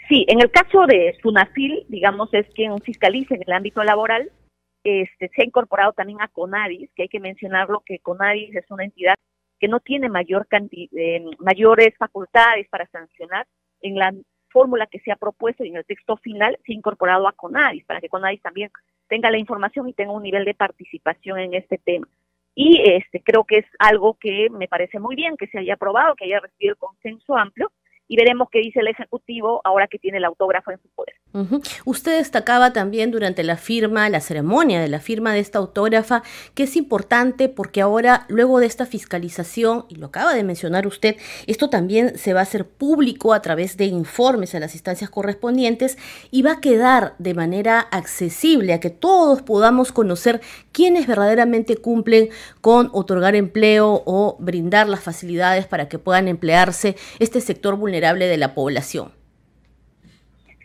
Sí, 0.10 0.26
en 0.28 0.42
el 0.42 0.50
caso 0.50 0.88
de 0.88 1.16
Sunafil, 1.22 1.86
digamos, 1.88 2.34
es 2.34 2.48
quien 2.56 2.76
fiscaliza 2.80 3.36
en 3.36 3.44
el 3.46 3.54
ámbito 3.54 3.84
laboral, 3.84 4.32
este, 4.84 5.30
se 5.30 5.42
ha 5.44 5.46
incorporado 5.46 5.94
también 5.94 6.20
a 6.20 6.28
CONADIS, 6.28 6.90
que 6.96 7.04
hay 7.04 7.10
que 7.10 7.20
mencionarlo 7.20 7.84
que 7.86 8.00
CONADIS 8.00 8.56
es 8.56 8.72
una 8.72 8.86
entidad 8.86 9.14
que 9.60 9.68
no 9.68 9.80
tiene 9.82 10.10
mayor 10.10 10.48
eh, 10.52 11.26
mayores 11.38 11.96
facultades 11.98 12.68
para 12.70 12.88
sancionar. 12.88 13.46
En 13.82 13.96
la 13.96 14.12
fórmula 14.50 14.88
que 14.88 15.00
se 15.00 15.12
ha 15.12 15.16
propuesto 15.16 15.64
y 15.64 15.70
en 15.70 15.76
el 15.76 15.86
texto 15.86 16.18
final 16.18 16.58
se 16.66 16.72
ha 16.72 16.76
incorporado 16.76 17.28
a 17.28 17.34
CONADIS, 17.34 17.86
para 17.86 18.02
que 18.02 18.10
CONADIS 18.10 18.42
también 18.42 18.72
tenga 19.08 19.30
la 19.30 19.38
información 19.38 19.88
y 19.90 19.94
tenga 19.94 20.14
un 20.14 20.24
nivel 20.24 20.44
de 20.44 20.56
participación 20.56 21.38
en 21.38 21.54
este 21.54 21.78
tema. 21.78 22.08
Y 22.56 22.82
este 22.84 23.22
creo 23.22 23.44
que 23.44 23.60
es 23.60 23.66
algo 23.78 24.16
que 24.20 24.50
me 24.50 24.68
parece 24.68 25.00
muy 25.00 25.16
bien 25.16 25.38
que 25.38 25.48
se 25.48 25.60
haya 25.60 25.76
aprobado, 25.76 26.16
que 26.16 26.26
haya 26.26 26.40
recibido 26.40 26.76
consenso 26.78 27.38
amplio 27.38 27.72
y 28.10 28.18
veremos 28.18 28.50
qué 28.52 28.60
dice 28.60 28.80
el 28.80 28.88
Ejecutivo 28.88 29.62
ahora 29.64 29.88
que 29.88 30.00
tiene 30.00 30.18
el 30.18 30.26
autógrafo 30.26 30.72
en 30.72 30.80
su 30.82 30.90
poder. 30.90 31.16
Usted 31.86 32.18
destacaba 32.18 32.74
también 32.74 33.12
durante 33.12 33.44
la 33.44 33.56
firma, 33.56 34.10
la 34.10 34.20
ceremonia 34.20 34.82
de 34.82 34.88
la 34.88 35.00
firma 35.00 35.32
de 35.32 35.40
esta 35.40 35.60
autógrafa, 35.60 36.24
que 36.56 36.64
es 36.64 36.76
importante 36.76 37.50
porque 37.50 37.82
ahora, 37.82 38.26
luego 38.28 38.60
de 38.60 38.66
esta 38.66 38.88
fiscalización, 38.88 39.86
y 39.90 39.96
lo 39.96 40.08
acaba 40.08 40.34
de 40.34 40.44
mencionar 40.44 40.88
usted, 40.88 41.18
esto 41.46 41.70
también 41.70 42.18
se 42.18 42.34
va 42.34 42.40
a 42.40 42.44
hacer 42.44 42.68
público 42.68 43.32
a 43.32 43.44
través 43.44 43.78
de 43.78 43.86
informes 43.86 44.56
a 44.56 44.60
las 44.60 44.74
instancias 44.74 45.12
correspondientes 45.12 46.00
y 46.32 46.42
va 46.42 46.54
a 46.54 46.62
quedar 46.62 47.14
de 47.20 47.36
manera 47.36 47.80
accesible 47.80 48.74
a 48.74 48.80
que 48.80 48.90
todos 48.90 49.44
podamos 49.44 49.92
conocer 49.92 50.42
quiénes 50.72 51.06
verdaderamente 51.06 51.78
cumplen 51.78 52.30
con 52.62 52.90
otorgar 52.92 53.36
empleo 53.36 54.02
o 54.08 54.36
brindar 54.40 54.90
las 54.90 55.02
facilidades 55.02 55.68
para 55.68 55.88
que 55.88 56.00
puedan 56.00 56.28
emplearse 56.28 56.96
este 57.20 57.40
sector 57.40 57.76
vulnerable 57.76 57.99
de 58.02 58.38
la 58.38 58.54
población. 58.56 59.12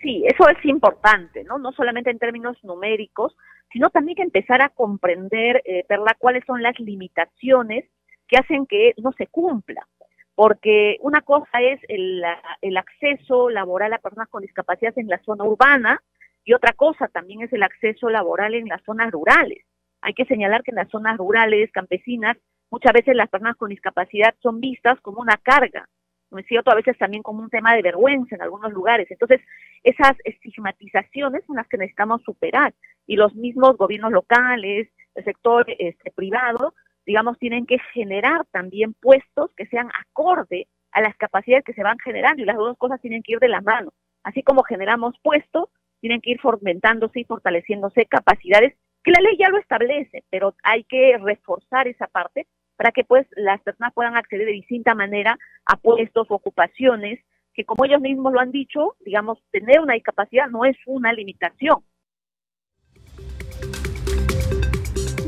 Sí, 0.03 0.25
eso 0.27 0.49
es 0.49 0.65
importante, 0.65 1.45
¿no? 1.45 1.59
No 1.59 1.73
solamente 1.73 2.11
en 2.11 2.19
términos 2.19 2.57
numéricos, 2.63 3.37
sino 3.73 3.91
también 3.91 4.17
que 4.17 4.23
empezar 4.23 4.63
a 4.63 4.69
comprender, 4.69 5.63
eh, 5.65 5.85
Perla, 5.89 6.15
cuáles 6.19 6.45
son 6.47 6.63
las 6.63 6.79
limitaciones 6.79 7.85
que 8.29 8.37
hacen 8.37 8.67
que 8.67 8.93
no 8.99 9.13
se 9.13 9.27
cumpla. 9.27 9.87
Porque 10.35 10.99
una 11.01 11.23
cosa 11.23 11.61
es 11.61 11.81
el, 11.89 12.23
el 12.61 12.77
acceso 12.77 13.51
laboral 13.51 13.93
a 13.93 13.99
personas 13.99 14.29
con 14.29 14.43
discapacidad 14.43 14.93
en 14.97 15.09
la 15.09 15.23
zona 15.25 15.45
urbana 15.45 16.03
y 16.45 16.53
otra 16.53 16.73
cosa 16.73 17.09
también 17.09 17.43
es 17.43 17.53
el 17.53 17.63
acceso 17.63 18.11
laboral 18.11 18.55
en 18.55 18.69
las 18.69 18.83
zonas 18.83 19.11
rurales. 19.11 19.65
Hay 20.03 20.13
que 20.13 20.27
señalar 20.27 20.63
que 20.63 20.73
en 20.73 20.77
las 20.77 20.91
zonas 20.91 21.17
rurales, 21.17 21.73
campesinas, 21.73 22.37
muchas 22.71 22.93
veces 22.93 23.17
las 23.17 23.31
personas 23.31 23.57
con 23.57 23.71
discapacidad 23.71 24.35
son 24.43 24.61
vistas 24.61 25.01
como 25.01 25.21
una 25.21 25.39
carga, 25.39 25.89
¿no 26.35 26.41
es 26.41 26.47
cierto? 26.47 26.71
A 26.71 26.75
veces 26.75 26.99
también 26.99 27.23
como 27.23 27.43
un 27.43 27.49
tema 27.49 27.75
de 27.75 27.83
vergüenza 27.83 28.35
en 28.35 28.43
algunos 28.43 28.73
lugares. 28.73 29.11
Entonces, 29.11 29.41
esas 29.85 30.13
estigmatizaciones 30.25 31.45
son 31.47 31.57
las 31.57 31.69
que 31.69 31.79
necesitamos 31.79 32.23
superar 32.23 32.75
y 33.07 33.17
los 33.17 33.35
mismos 33.35 33.77
gobiernos 33.77 34.13
locales, 34.13 34.89
el 35.15 35.25
sector 35.25 35.65
este, 35.79 36.11
privado, 36.11 36.75
digamos, 37.07 37.39
tienen 37.39 37.67
que 37.67 37.79
generar 37.93 38.45
también 38.51 38.95
puestos 38.95 39.53
que 39.57 39.67
sean 39.67 39.89
acorde 40.01 40.67
a 40.91 41.01
las 41.01 41.17
capacidades 41.17 41.65
que 41.65 41.75
se 41.75 41.83
van 41.83 41.99
generando 41.99 42.43
y 42.43 42.47
las 42.47 42.57
dos 42.57 42.77
cosas 42.79 43.01
tienen 43.01 43.23
que 43.23 43.33
ir 43.33 43.39
de 43.39 43.49
la 43.49 43.61
mano. 43.61 43.93
Así 44.25 44.43
como 44.43 44.63
generamos 44.63 45.15
puestos, 45.23 45.69
tienen 46.01 46.21
que 46.21 46.33
ir 46.33 46.41
fomentándose 46.41 47.21
y 47.21 47.25
fortaleciéndose 47.25 48.07
capacidades 48.07 48.75
que 49.05 49.13
la 49.13 49.21
ley 49.21 49.37
ya 49.39 49.51
lo 49.51 49.59
establece, 49.59 50.25
pero 50.31 50.55
hay 50.63 50.83
que 50.85 51.17
reforzar 51.19 51.87
esa 51.87 52.07
parte 52.07 52.47
para 52.77 52.93
que 52.93 53.05
pues 53.05 53.27
las 53.37 53.61
personas 53.63 53.93
puedan 53.95 54.17
acceder 54.17 54.47
de 54.47 54.53
distinta 54.53 54.95
manera 54.95 55.39
a 55.67 55.77
puestos 55.77 56.31
o 56.31 56.35
ocupaciones 56.35 57.21
que 57.55 57.65
como 57.65 57.85
ellos 57.85 58.01
mismos 58.01 58.33
lo 58.33 58.41
han 58.41 58.51
dicho, 58.51 58.97
digamos, 59.05 59.39
tener 59.53 59.81
una 59.81 59.95
discapacidad 59.95 60.49
no 60.49 60.65
es 60.65 60.77
una 60.87 61.13
limitación. 61.13 61.85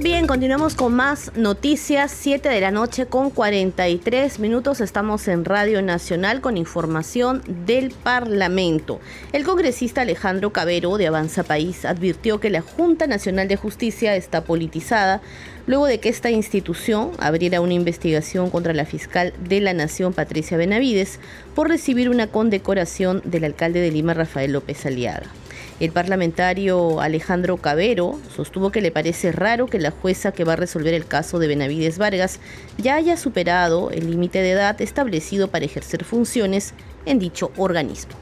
Bien, 0.07 0.29
continuamos 0.29 0.77
con 0.77 0.95
más 0.95 1.37
noticias, 1.37 2.13
7 2.13 2.49
de 2.49 2.61
la 2.61 2.71
noche 2.71 3.07
con 3.07 3.31
43 3.31 4.39
minutos. 4.39 4.81
Estamos 4.81 5.27
en 5.27 5.45
Radio 5.45 5.83
Nacional 5.83 6.41
con 6.41 6.57
información 6.57 7.43
del 7.47 7.91
Parlamento. 7.91 9.01
El 9.33 9.45
congresista 9.45 10.03
Alejandro 10.03 10.53
Cabero 10.53 10.97
de 10.97 11.09
Avanza 11.09 11.43
País 11.43 11.85
advirtió 11.85 12.39
que 12.39 12.51
la 12.51 12.61
Junta 12.61 13.09
Nacional 13.09 13.49
de 13.49 13.57
Justicia 13.57 14.15
está 14.15 14.45
politizada 14.45 15.23
luego 15.67 15.87
de 15.87 16.01
que 16.01 16.09
esta 16.09 16.31
institución 16.31 17.11
abriera 17.19 17.61
una 17.61 17.75
investigación 17.75 18.51
contra 18.51 18.73
la 18.73 18.85
fiscal 18.85 19.33
de 19.41 19.61
la 19.61 19.75
Nación, 19.75 20.13
Patricia 20.13 20.57
Benavides, 20.57 21.19
por 21.55 21.69
recibir 21.69 22.09
una 22.09 22.29
condecoración 22.29 23.23
del 23.25 23.45
alcalde 23.45 23.81
de 23.81 23.91
Lima, 23.91 24.15
Rafael 24.15 24.53
López 24.53 24.87
Aliaga. 24.87 25.31
El 25.79 25.93
parlamentario 25.93 27.01
Alejandro 27.03 27.59
Cabero 27.59 28.19
sostuvo 28.35 28.71
que 28.71 28.81
le 28.81 28.91
parece 28.91 29.31
raro 29.31 29.67
que 29.67 29.79
la 29.79 29.91
jueza 29.91 30.33
que 30.33 30.45
va 30.45 30.55
a 30.55 30.57
resolver 30.57 30.95
el 30.95 31.07
caso 31.07 31.39
de 31.39 31.49
Benavides 31.49 31.99
Vargas 31.99 32.41
ya 32.79 32.95
haya 32.95 33.19
superado 33.19 33.91
el 33.91 34.11
límite 34.11 34.39
de 34.41 34.53
edad 34.53 34.81
establecido 34.81 35.49
para 35.49 35.67
ejercer 35.67 36.05
funciones 36.05 36.73
en 37.05 37.19
dicho 37.19 37.51
organismo. 37.59 38.15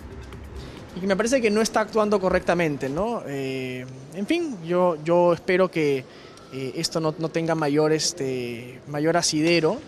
Y 1.01 1.07
me 1.07 1.16
parece 1.16 1.40
que 1.40 1.51
no 1.51 1.61
está 1.61 1.80
actuando 1.80 2.18
correctamente, 2.18 2.88
¿no? 2.88 3.22
Eh, 3.26 3.84
en 4.14 4.26
fin, 4.26 4.57
yo, 4.64 4.97
yo 5.05 5.32
espero 5.32 5.70
que 5.70 6.05
eh, 6.57 6.74
esto 6.76 7.00
no, 7.00 7.12
tenga 7.12 7.57
mayor, 7.57 7.92
este, 7.92 8.80
mayor 8.86 9.16
asidero. 9.16 9.78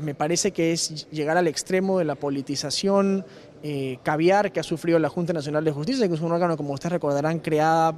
Me 0.00 0.14
parece 0.14 0.52
que 0.52 0.72
es 0.72 1.10
llegar 1.10 1.36
al 1.36 1.48
extremo 1.48 1.98
de 1.98 2.04
la 2.04 2.14
politización 2.14 3.24
eh, 3.64 3.98
caviar 4.04 4.52
que 4.52 4.60
ha 4.60 4.62
sufrido 4.62 5.00
la 5.00 5.08
Junta 5.08 5.32
Nacional 5.32 5.64
de 5.64 5.72
Justicia, 5.72 6.06
que 6.06 6.14
es 6.14 6.20
un 6.20 6.30
órgano, 6.30 6.56
como 6.56 6.72
ustedes 6.72 6.92
recordarán, 6.92 7.40
creada 7.40 7.94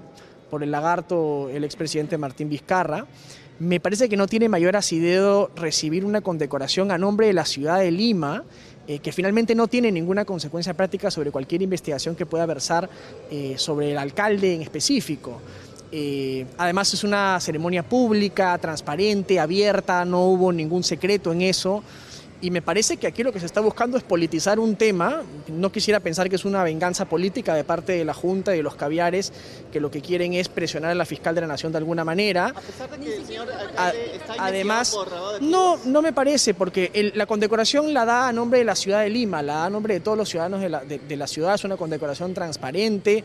por 0.50 0.62
el 0.62 0.70
lagarto, 0.70 1.50
el 1.50 1.62
expresidente 1.62 2.16
Martín 2.16 2.48
Vizcarra. 2.48 3.06
Me 3.58 3.80
parece 3.80 4.08
que 4.08 4.16
no 4.16 4.26
tiene 4.26 4.48
mayor 4.48 4.76
asidero 4.76 5.50
recibir 5.54 6.02
una 6.02 6.22
condecoración 6.22 6.92
a 6.92 6.96
nombre 6.96 7.26
de 7.26 7.34
la 7.34 7.44
ciudad 7.44 7.80
de 7.80 7.90
Lima, 7.90 8.44
eh, 8.88 8.98
que 9.00 9.12
finalmente 9.12 9.54
no 9.54 9.66
tiene 9.66 9.92
ninguna 9.92 10.24
consecuencia 10.24 10.72
práctica 10.72 11.10
sobre 11.10 11.30
cualquier 11.30 11.60
investigación 11.60 12.16
que 12.16 12.24
pueda 12.24 12.46
versar 12.46 12.88
sobre 13.56 13.92
el 13.92 13.98
alcalde 13.98 14.54
en 14.54 14.62
específico. 14.62 15.42
Además 16.58 16.92
es 16.94 17.04
una 17.04 17.38
ceremonia 17.40 17.82
pública, 17.82 18.56
transparente, 18.58 19.40
abierta, 19.40 20.04
no 20.04 20.24
hubo 20.24 20.52
ningún 20.52 20.82
secreto 20.82 21.32
en 21.32 21.42
eso. 21.42 21.82
Y 22.40 22.50
me 22.50 22.60
parece 22.60 22.98
que 22.98 23.06
aquí 23.06 23.22
lo 23.22 23.32
que 23.32 23.40
se 23.40 23.46
está 23.46 23.62
buscando 23.62 23.96
es 23.96 24.02
politizar 24.02 24.58
un 24.58 24.76
tema. 24.76 25.22
No 25.48 25.72
quisiera 25.72 26.00
pensar 26.00 26.28
que 26.28 26.36
es 26.36 26.44
una 26.44 26.62
venganza 26.62 27.06
política 27.06 27.54
de 27.54 27.64
parte 27.64 27.92
de 27.92 28.04
la 28.04 28.12
Junta 28.12 28.52
y 28.52 28.58
de 28.58 28.62
los 28.62 28.74
caviares, 28.74 29.32
que 29.72 29.80
lo 29.80 29.90
que 29.90 30.02
quieren 30.02 30.34
es 30.34 30.48
presionar 30.50 30.90
a 30.90 30.94
la 30.94 31.06
fiscal 31.06 31.34
de 31.34 31.40
la 31.40 31.46
Nación 31.46 31.72
de 31.72 31.78
alguna 31.78 32.04
manera. 32.04 32.48
A 32.48 32.60
pesar 32.60 32.90
de 32.90 32.98
que 32.98 33.16
el 33.16 33.24
señor 33.24 33.48
Además, 34.38 34.96
no, 35.40 35.78
no 35.86 36.02
me 36.02 36.12
parece, 36.12 36.52
porque 36.52 37.10
la 37.14 37.24
condecoración 37.24 37.94
la 37.94 38.04
da 38.04 38.28
a 38.28 38.32
nombre 38.32 38.58
de 38.58 38.66
la 38.66 38.76
ciudad 38.76 39.00
de 39.00 39.08
Lima, 39.08 39.40
la 39.40 39.54
da 39.54 39.64
a 39.66 39.70
nombre 39.70 39.94
de 39.94 40.00
todos 40.00 40.18
los 40.18 40.28
ciudadanos 40.28 40.60
de 40.60 40.68
la, 40.68 40.84
de, 40.84 41.16
la 41.16 41.26
ciudad. 41.26 41.54
Es 41.54 41.64
una 41.64 41.78
condecoración 41.78 42.34
transparente, 42.34 43.24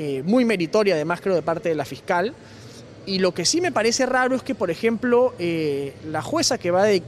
eh, 0.00 0.22
muy 0.24 0.44
meritoria, 0.44 0.94
además, 0.94 1.20
creo, 1.20 1.34
de 1.34 1.42
parte 1.42 1.70
de 1.70 1.74
la 1.74 1.84
fiscal. 1.84 2.32
Y 3.04 3.18
lo 3.18 3.34
que 3.34 3.44
sí 3.44 3.60
me 3.60 3.72
parece 3.72 4.06
raro 4.06 4.36
es 4.36 4.44
que, 4.44 4.54
por 4.54 4.70
ejemplo, 4.70 5.34
eh, 5.40 5.92
la 6.06 6.22
jueza 6.22 6.56
que 6.56 6.70
va 6.70 6.84
de, 6.84 7.02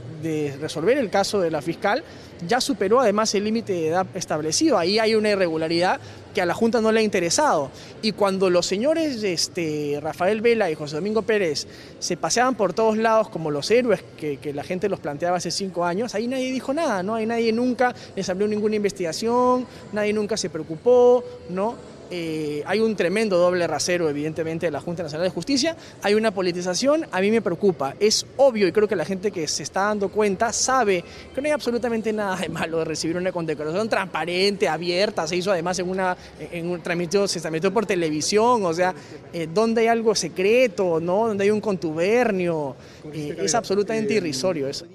resolver 0.59 0.97
el 0.97 1.09
caso 1.09 1.39
de 1.39 1.51
la 1.51 1.61
fiscal 1.61 2.03
ya 2.45 2.59
superó 2.59 2.99
además 2.99 3.33
el 3.33 3.45
límite 3.45 3.71
de 3.71 3.87
edad 3.87 4.05
establecido. 4.13 4.77
Ahí 4.77 4.99
hay 4.99 5.15
una 5.15 5.29
irregularidad 5.29 6.01
que 6.33 6.41
a 6.41 6.45
la 6.45 6.53
Junta 6.53 6.81
no 6.81 6.91
le 6.91 6.99
ha 6.99 7.03
interesado. 7.03 7.71
Y 8.01 8.11
cuando 8.11 8.49
los 8.49 8.65
señores 8.65 9.23
este, 9.23 9.99
Rafael 10.01 10.41
Vela 10.41 10.69
y 10.69 10.75
José 10.75 10.95
Domingo 10.95 11.21
Pérez 11.21 11.67
se 11.99 12.17
paseaban 12.17 12.55
por 12.55 12.73
todos 12.73 12.97
lados 12.97 13.29
como 13.29 13.51
los 13.51 13.71
héroes 13.71 14.03
que, 14.17 14.35
que, 14.35 14.53
la 14.53 14.63
gente 14.63 14.89
los 14.89 14.99
planteaba 14.99 15.37
hace 15.37 15.51
cinco 15.51 15.85
años, 15.85 16.13
ahí 16.13 16.27
nadie 16.27 16.51
dijo 16.51 16.73
nada, 16.73 17.03
¿no? 17.03 17.15
Ahí 17.15 17.25
nadie 17.25 17.53
nunca 17.53 17.95
les 18.17 18.27
abrió 18.27 18.49
ninguna 18.49 18.75
investigación, 18.75 19.65
nadie 19.93 20.11
nunca 20.11 20.35
se 20.35 20.49
preocupó, 20.49 21.23
¿no? 21.49 21.90
Eh, 22.13 22.61
hay 22.65 22.81
un 22.81 22.93
tremendo 22.97 23.37
doble 23.37 23.65
rasero, 23.67 24.09
evidentemente, 24.09 24.65
de 24.65 24.71
la 24.71 24.81
Junta 24.81 25.01
Nacional 25.01 25.25
de 25.25 25.31
Justicia, 25.31 25.77
hay 26.03 26.13
una 26.13 26.31
politización, 26.31 27.07
a 27.09 27.21
mí 27.21 27.31
me 27.31 27.41
preocupa. 27.41 27.95
Es 28.01 28.25
obvio 28.35 28.67
y 28.67 28.73
creo 28.73 28.85
que 28.85 28.97
la 28.97 29.05
gente 29.05 29.31
que 29.31 29.47
se 29.47 29.63
está 29.63 29.83
dando 29.83 30.09
cuenta 30.09 30.51
sabe 30.51 31.05
que 31.33 31.41
no 31.41 31.47
hay 31.47 31.53
absolutamente 31.53 32.11
nada 32.11 32.35
de 32.35 32.49
malo 32.49 32.79
de 32.79 32.85
recibir 32.85 33.15
una 33.15 33.31
condecoración 33.31 33.87
transparente, 33.87 34.67
abierta, 34.67 35.25
se 35.25 35.37
hizo 35.37 35.53
además 35.53 35.79
en 35.79 35.89
una, 35.89 36.17
en 36.37 36.69
un 36.69 36.81
tramito, 36.81 37.29
se 37.29 37.39
transmitió 37.39 37.71
por 37.73 37.85
televisión, 37.85 38.65
o 38.65 38.73
sea, 38.73 38.93
eh, 39.31 39.47
donde 39.51 39.81
hay 39.81 39.87
algo 39.87 40.13
secreto, 40.13 40.99
¿no? 40.99 41.29
Donde 41.29 41.45
hay 41.45 41.49
un 41.49 41.61
contubernio, 41.61 42.75
eh, 43.13 43.37
es 43.41 43.55
absolutamente 43.55 44.15
irrisorio 44.15 44.67
eso. 44.67 44.85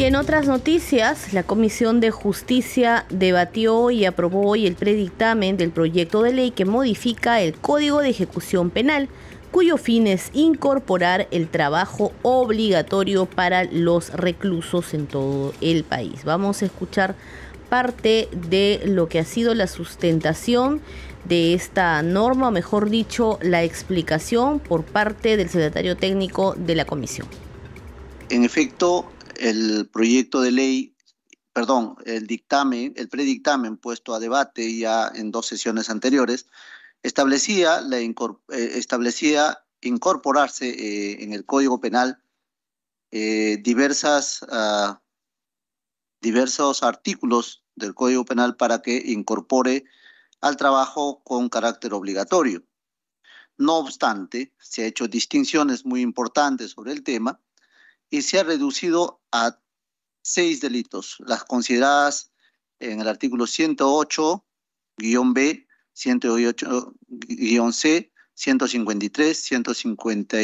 Y 0.00 0.04
en 0.04 0.16
otras 0.16 0.46
noticias, 0.46 1.34
la 1.34 1.42
Comisión 1.42 2.00
de 2.00 2.10
Justicia 2.10 3.04
debatió 3.10 3.90
y 3.90 4.06
aprobó 4.06 4.48
hoy 4.48 4.66
el 4.66 4.74
predictamen 4.74 5.58
del 5.58 5.72
proyecto 5.72 6.22
de 6.22 6.32
ley 6.32 6.52
que 6.52 6.64
modifica 6.64 7.42
el 7.42 7.52
Código 7.58 8.00
de 8.00 8.08
Ejecución 8.08 8.70
Penal 8.70 9.10
cuyo 9.50 9.76
fin 9.76 10.06
es 10.06 10.30
incorporar 10.32 11.28
el 11.32 11.48
trabajo 11.48 12.12
obligatorio 12.22 13.26
para 13.26 13.64
los 13.64 14.10
reclusos 14.14 14.94
en 14.94 15.06
todo 15.06 15.52
el 15.60 15.84
país. 15.84 16.24
Vamos 16.24 16.62
a 16.62 16.64
escuchar 16.64 17.14
parte 17.68 18.30
de 18.48 18.80
lo 18.86 19.06
que 19.06 19.18
ha 19.18 19.24
sido 19.26 19.54
la 19.54 19.66
sustentación 19.66 20.80
de 21.26 21.52
esta 21.52 22.02
norma, 22.02 22.48
o 22.48 22.50
mejor 22.50 22.88
dicho, 22.88 23.38
la 23.42 23.64
explicación 23.64 24.60
por 24.60 24.82
parte 24.82 25.36
del 25.36 25.50
secretario 25.50 25.94
técnico 25.98 26.54
de 26.56 26.74
la 26.74 26.86
comisión. 26.86 27.28
En 28.30 28.44
efecto, 28.44 29.04
el 29.40 29.88
proyecto 29.88 30.42
de 30.42 30.52
ley, 30.52 30.96
perdón, 31.52 31.96
el 32.04 32.26
dictamen, 32.26 32.92
el 32.96 33.08
predictamen 33.08 33.78
puesto 33.78 34.14
a 34.14 34.20
debate 34.20 34.76
ya 34.76 35.10
en 35.14 35.30
dos 35.30 35.46
sesiones 35.46 35.88
anteriores, 35.88 36.46
establecía, 37.02 37.80
la 37.80 37.98
eh, 37.98 38.12
establecía 38.48 39.58
incorporarse 39.80 40.68
eh, 40.68 41.24
en 41.24 41.32
el 41.32 41.46
Código 41.46 41.80
Penal 41.80 42.22
eh, 43.10 43.58
diversas, 43.62 44.42
uh, 44.42 44.94
diversos 46.20 46.82
artículos 46.82 47.64
del 47.74 47.94
Código 47.94 48.24
Penal 48.24 48.56
para 48.56 48.82
que 48.82 49.02
incorpore 49.06 49.84
al 50.42 50.56
trabajo 50.56 51.22
con 51.24 51.48
carácter 51.48 51.94
obligatorio. 51.94 52.62
No 53.56 53.78
obstante, 53.78 54.54
se 54.58 54.82
ha 54.82 54.86
hecho 54.86 55.08
distinciones 55.08 55.84
muy 55.84 56.02
importantes 56.02 56.72
sobre 56.72 56.92
el 56.92 57.02
tema 57.02 57.40
y 58.10 58.22
se 58.22 58.40
ha 58.40 58.42
reducido 58.42 59.22
a 59.32 59.60
seis 60.22 60.60
delitos, 60.60 61.16
las 61.20 61.44
consideradas 61.44 62.32
en 62.80 63.00
el 63.00 63.08
artículo 63.08 63.46
108-B, 63.46 65.66
108-C, 65.94 68.12
153, 68.34 69.38
150, 69.38 70.36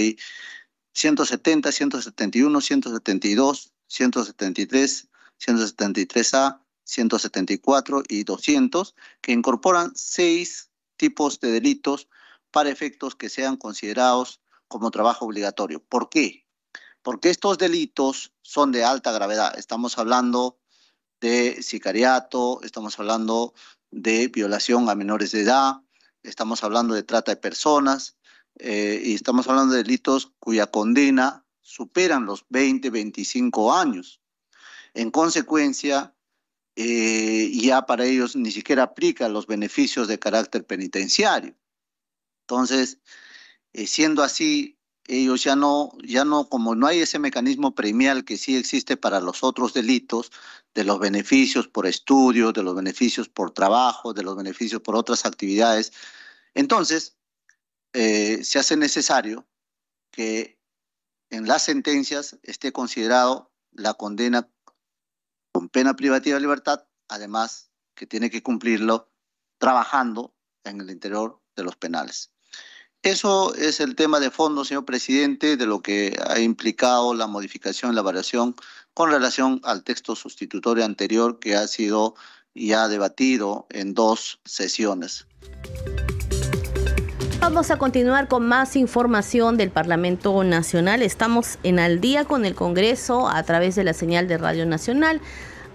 170, 0.92 1.72
171, 1.72 2.60
172, 2.60 3.72
173, 3.88 5.08
173A, 5.38 6.60
174 6.84 8.02
y 8.08 8.24
200, 8.24 8.94
que 9.20 9.32
incorporan 9.32 9.92
seis 9.94 10.70
tipos 10.96 11.38
de 11.40 11.50
delitos 11.50 12.08
para 12.50 12.70
efectos 12.70 13.14
que 13.16 13.28
sean 13.28 13.56
considerados 13.56 14.40
como 14.68 14.90
trabajo 14.90 15.26
obligatorio. 15.26 15.82
¿Por 15.82 16.08
qué? 16.08 16.45
Porque 17.06 17.30
estos 17.30 17.56
delitos 17.56 18.32
son 18.42 18.72
de 18.72 18.82
alta 18.82 19.12
gravedad. 19.12 19.56
Estamos 19.56 19.96
hablando 19.96 20.58
de 21.20 21.62
sicariato, 21.62 22.60
estamos 22.64 22.98
hablando 22.98 23.54
de 23.92 24.26
violación 24.26 24.90
a 24.90 24.96
menores 24.96 25.30
de 25.30 25.42
edad, 25.42 25.74
estamos 26.24 26.64
hablando 26.64 26.94
de 26.94 27.04
trata 27.04 27.30
de 27.30 27.36
personas 27.36 28.16
eh, 28.58 29.00
y 29.04 29.14
estamos 29.14 29.46
hablando 29.46 29.74
de 29.74 29.84
delitos 29.84 30.32
cuya 30.40 30.66
condena 30.66 31.46
superan 31.60 32.26
los 32.26 32.44
20, 32.48 32.90
25 32.90 33.72
años. 33.72 34.20
En 34.92 35.12
consecuencia, 35.12 36.12
eh, 36.74 37.52
ya 37.52 37.86
para 37.86 38.04
ellos 38.04 38.34
ni 38.34 38.50
siquiera 38.50 38.82
aplica 38.82 39.28
los 39.28 39.46
beneficios 39.46 40.08
de 40.08 40.18
carácter 40.18 40.66
penitenciario. 40.66 41.54
Entonces, 42.40 42.98
eh, 43.74 43.86
siendo 43.86 44.24
así, 44.24 44.75
ellos 45.08 45.44
ya 45.44 45.56
no, 45.56 45.92
ya 46.02 46.24
no, 46.24 46.48
como 46.48 46.74
no 46.74 46.86
hay 46.86 47.00
ese 47.00 47.18
mecanismo 47.18 47.74
premial 47.74 48.24
que 48.24 48.36
sí 48.36 48.56
existe 48.56 48.96
para 48.96 49.20
los 49.20 49.42
otros 49.44 49.72
delitos, 49.72 50.32
de 50.74 50.84
los 50.84 50.98
beneficios 50.98 51.68
por 51.68 51.86
estudio, 51.86 52.52
de 52.52 52.62
los 52.62 52.74
beneficios 52.74 53.28
por 53.28 53.50
trabajo, 53.50 54.12
de 54.12 54.22
los 54.22 54.36
beneficios 54.36 54.82
por 54.82 54.94
otras 54.94 55.24
actividades, 55.24 55.92
entonces 56.54 57.16
eh, 57.94 58.44
se 58.44 58.58
hace 58.58 58.76
necesario 58.76 59.46
que 60.10 60.58
en 61.30 61.46
las 61.48 61.62
sentencias 61.62 62.38
esté 62.42 62.72
considerado 62.72 63.50
la 63.72 63.94
condena 63.94 64.50
con 65.52 65.70
pena 65.70 65.96
privativa 65.96 66.34
de 66.34 66.42
libertad, 66.42 66.86
además 67.08 67.70
que 67.94 68.06
tiene 68.06 68.30
que 68.30 68.42
cumplirlo 68.42 69.10
trabajando 69.58 70.34
en 70.64 70.80
el 70.82 70.90
interior 70.90 71.40
de 71.56 71.64
los 71.64 71.76
penales. 71.76 72.32
Eso 73.06 73.54
es 73.54 73.78
el 73.78 73.94
tema 73.94 74.18
de 74.18 74.32
fondo, 74.32 74.64
señor 74.64 74.84
presidente, 74.84 75.56
de 75.56 75.64
lo 75.64 75.80
que 75.80 76.18
ha 76.26 76.40
implicado 76.40 77.14
la 77.14 77.28
modificación, 77.28 77.94
la 77.94 78.02
variación 78.02 78.56
con 78.94 79.12
relación 79.12 79.60
al 79.62 79.84
texto 79.84 80.16
sustitutorio 80.16 80.84
anterior 80.84 81.38
que 81.38 81.54
ha 81.54 81.68
sido 81.68 82.16
ya 82.52 82.88
debatido 82.88 83.68
en 83.70 83.94
dos 83.94 84.40
sesiones. 84.44 85.24
Vamos 87.38 87.70
a 87.70 87.78
continuar 87.78 88.26
con 88.26 88.44
más 88.48 88.74
información 88.74 89.56
del 89.56 89.70
Parlamento 89.70 90.42
Nacional. 90.42 91.00
Estamos 91.00 91.60
en 91.62 91.78
al 91.78 92.00
día 92.00 92.24
con 92.24 92.44
el 92.44 92.56
Congreso 92.56 93.28
a 93.28 93.40
través 93.44 93.76
de 93.76 93.84
la 93.84 93.92
señal 93.92 94.26
de 94.26 94.36
Radio 94.36 94.66
Nacional. 94.66 95.20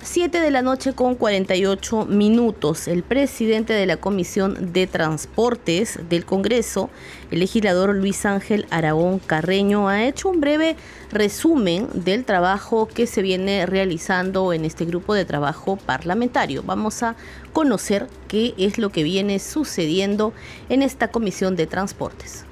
7 0.03 0.39
de 0.39 0.49
la 0.49 0.63
noche 0.63 0.93
con 0.93 1.13
48 1.13 2.05
minutos. 2.05 2.87
El 2.87 3.03
presidente 3.03 3.73
de 3.73 3.85
la 3.85 3.97
Comisión 3.97 4.73
de 4.73 4.87
Transportes 4.87 5.99
del 6.09 6.25
Congreso, 6.25 6.89
el 7.29 7.39
legislador 7.39 7.93
Luis 7.95 8.25
Ángel 8.25 8.65
Aragón 8.71 9.19
Carreño, 9.19 9.89
ha 9.89 10.03
hecho 10.03 10.29
un 10.29 10.41
breve 10.41 10.75
resumen 11.11 11.87
del 11.93 12.25
trabajo 12.25 12.87
que 12.87 13.05
se 13.05 13.21
viene 13.21 13.67
realizando 13.67 14.53
en 14.53 14.65
este 14.65 14.85
grupo 14.85 15.13
de 15.13 15.25
trabajo 15.25 15.77
parlamentario. 15.77 16.63
Vamos 16.65 17.03
a 17.03 17.15
conocer 17.53 18.07
qué 18.27 18.55
es 18.57 18.79
lo 18.79 18.89
que 18.89 19.03
viene 19.03 19.37
sucediendo 19.37 20.33
en 20.69 20.81
esta 20.81 21.09
Comisión 21.09 21.55
de 21.55 21.67
Transportes. 21.67 22.45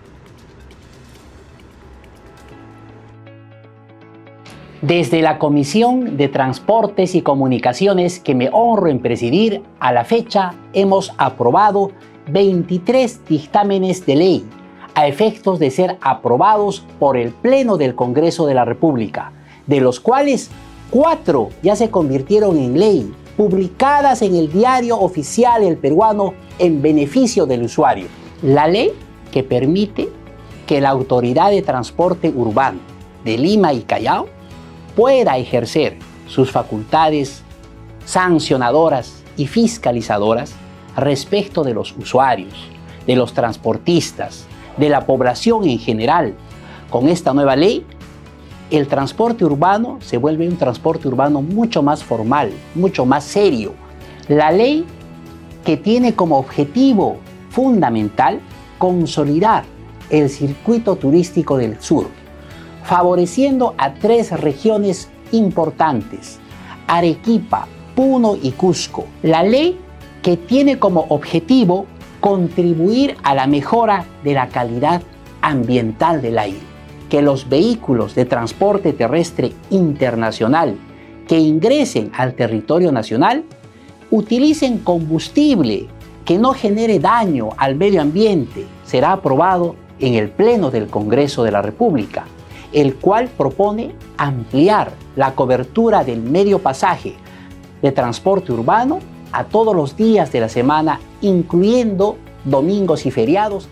Desde 4.81 5.21
la 5.21 5.39
Comisión 5.39 6.15
de 6.15 6.29
Transportes 6.29 7.13
y 7.13 7.21
Comunicaciones 7.21 8.21
que 8.21 8.33
me 8.33 8.49
honro 8.53 8.87
en 8.87 8.99
presidir, 8.99 9.61
a 9.81 9.91
la 9.91 10.05
fecha 10.05 10.53
hemos 10.71 11.11
aprobado 11.17 11.91
23 12.31 13.25
dictámenes 13.27 14.05
de 14.05 14.15
ley 14.15 14.45
a 14.95 15.05
efectos 15.05 15.59
de 15.59 15.69
ser 15.69 15.97
aprobados 15.99 16.85
por 16.97 17.17
el 17.17 17.31
Pleno 17.31 17.75
del 17.75 17.93
Congreso 17.93 18.45
de 18.45 18.53
la 18.53 18.63
República, 18.63 19.33
de 19.67 19.81
los 19.81 19.99
cuales 19.99 20.49
cuatro 20.89 21.49
ya 21.61 21.75
se 21.75 21.89
convirtieron 21.89 22.57
en 22.57 22.79
ley, 22.79 23.13
publicadas 23.35 24.21
en 24.21 24.35
el 24.35 24.49
diario 24.49 24.97
oficial 24.97 25.61
El 25.61 25.75
Peruano 25.75 26.33
en 26.57 26.81
beneficio 26.81 27.45
del 27.45 27.63
usuario. 27.63 28.07
La 28.43 28.65
ley 28.69 28.93
que 29.29 29.43
permite 29.43 30.07
que 30.65 30.79
la 30.79 30.91
Autoridad 30.91 31.51
de 31.51 31.63
Transporte 31.63 32.29
Urbano 32.33 32.79
de 33.25 33.37
Lima 33.37 33.73
y 33.73 33.81
Callao 33.81 34.38
pueda 34.95 35.37
ejercer 35.37 35.97
sus 36.27 36.51
facultades 36.51 37.43
sancionadoras 38.05 39.23
y 39.37 39.47
fiscalizadoras 39.47 40.53
respecto 40.95 41.63
de 41.63 41.73
los 41.73 41.95
usuarios, 41.97 42.53
de 43.05 43.15
los 43.15 43.33
transportistas, 43.33 44.45
de 44.77 44.89
la 44.89 45.05
población 45.05 45.67
en 45.67 45.79
general. 45.79 46.35
Con 46.89 47.07
esta 47.07 47.33
nueva 47.33 47.55
ley, 47.55 47.85
el 48.71 48.87
transporte 48.87 49.45
urbano 49.45 49.97
se 50.01 50.17
vuelve 50.17 50.47
un 50.47 50.57
transporte 50.57 51.07
urbano 51.07 51.41
mucho 51.41 51.81
más 51.81 52.03
formal, 52.03 52.51
mucho 52.75 53.05
más 53.05 53.23
serio. 53.23 53.73
La 54.27 54.51
ley 54.51 54.85
que 55.65 55.77
tiene 55.77 56.13
como 56.13 56.37
objetivo 56.37 57.17
fundamental 57.49 58.39
consolidar 58.77 59.63
el 60.09 60.29
circuito 60.29 60.95
turístico 60.95 61.57
del 61.57 61.81
sur, 61.81 62.07
favoreciendo 62.83 63.75
a 63.77 63.93
tres 63.93 64.31
regiones 64.31 65.09
importantes, 65.31 66.39
Arequipa, 66.87 67.67
Puno 67.95 68.35
y 68.41 68.51
Cusco. 68.51 69.05
La 69.23 69.43
ley 69.43 69.79
que 70.21 70.37
tiene 70.37 70.79
como 70.79 71.05
objetivo 71.09 71.85
contribuir 72.19 73.15
a 73.23 73.35
la 73.35 73.47
mejora 73.47 74.05
de 74.23 74.33
la 74.33 74.49
calidad 74.49 75.01
ambiental 75.41 76.21
del 76.21 76.39
aire, 76.39 76.59
que 77.09 77.21
los 77.21 77.47
vehículos 77.47 78.15
de 78.15 78.25
transporte 78.25 78.93
terrestre 78.93 79.53
internacional 79.69 80.75
que 81.27 81.39
ingresen 81.39 82.11
al 82.17 82.33
territorio 82.33 82.91
nacional 82.91 83.43
utilicen 84.11 84.79
combustible 84.79 85.87
que 86.25 86.37
no 86.37 86.53
genere 86.53 86.99
daño 86.99 87.49
al 87.57 87.75
medio 87.75 88.01
ambiente. 88.01 88.65
Será 88.83 89.13
aprobado 89.13 89.75
en 89.99 90.15
el 90.15 90.29
Pleno 90.29 90.71
del 90.71 90.87
Congreso 90.87 91.43
de 91.43 91.51
la 91.51 91.61
República 91.61 92.25
el 92.73 92.95
cual 92.95 93.27
propone 93.29 93.95
ampliar 94.17 94.91
la 95.15 95.35
cobertura 95.35 96.03
del 96.03 96.21
medio 96.21 96.59
pasaje 96.59 97.15
de 97.81 97.91
transporte 97.91 98.51
urbano 98.51 98.99
a 99.31 99.45
todos 99.45 99.75
los 99.75 99.95
días 99.95 100.31
de 100.31 100.39
la 100.41 100.49
semana, 100.49 100.99
incluyendo 101.21 102.17
domingos 102.45 103.05
y 103.05 103.11
feriados. 103.11 103.67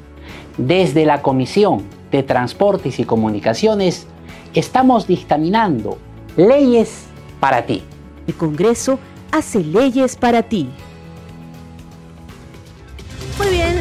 Desde 0.58 1.06
la 1.06 1.22
Comisión 1.22 1.84
de 2.12 2.24
Transportes 2.24 3.00
y 3.00 3.04
Comunicaciones 3.04 4.08
estamos 4.54 5.08
dictaminando 5.08 5.98
leyes 6.36 7.06
para 7.40 7.66
ti. 7.66 7.84
El 8.28 8.36
Congreso 8.36 9.00
hace 9.32 9.64
leyes 9.64 10.16
para 10.16 10.44
ti. 10.44 10.70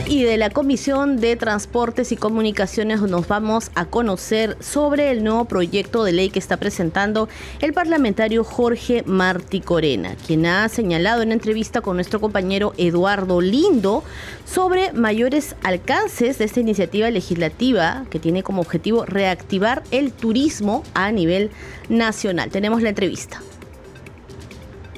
Y 0.09 0.23
de 0.23 0.37
la 0.37 0.51
Comisión 0.51 1.17
de 1.17 1.35
Transportes 1.35 2.13
y 2.13 2.17
Comunicaciones 2.17 3.01
nos 3.01 3.27
vamos 3.27 3.73
a 3.75 3.87
conocer 3.87 4.57
sobre 4.61 5.11
el 5.11 5.25
nuevo 5.25 5.47
proyecto 5.47 6.05
de 6.05 6.13
ley 6.13 6.31
que 6.31 6.39
está 6.39 6.59
presentando 6.59 7.29
el 7.61 7.73
parlamentario 7.73 8.45
Jorge 8.45 9.03
Martí 9.05 9.61
Corena, 9.61 10.15
quien 10.25 10.47
ha 10.47 10.69
señalado 10.69 11.23
en 11.23 11.33
entrevista 11.33 11.81
con 11.81 11.97
nuestro 11.97 12.21
compañero 12.21 12.73
Eduardo 12.77 13.41
Lindo 13.41 14.05
sobre 14.45 14.93
mayores 14.93 15.57
alcances 15.65 16.39
de 16.39 16.45
esta 16.45 16.61
iniciativa 16.61 17.11
legislativa 17.11 18.05
que 18.09 18.21
tiene 18.21 18.45
como 18.45 18.63
objetivo 18.63 19.05
reactivar 19.07 19.83
el 19.91 20.13
turismo 20.13 20.85
a 20.95 21.11
nivel 21.11 21.51
nacional. 21.89 22.51
Tenemos 22.51 22.81
la 22.81 22.91
entrevista. 22.91 23.43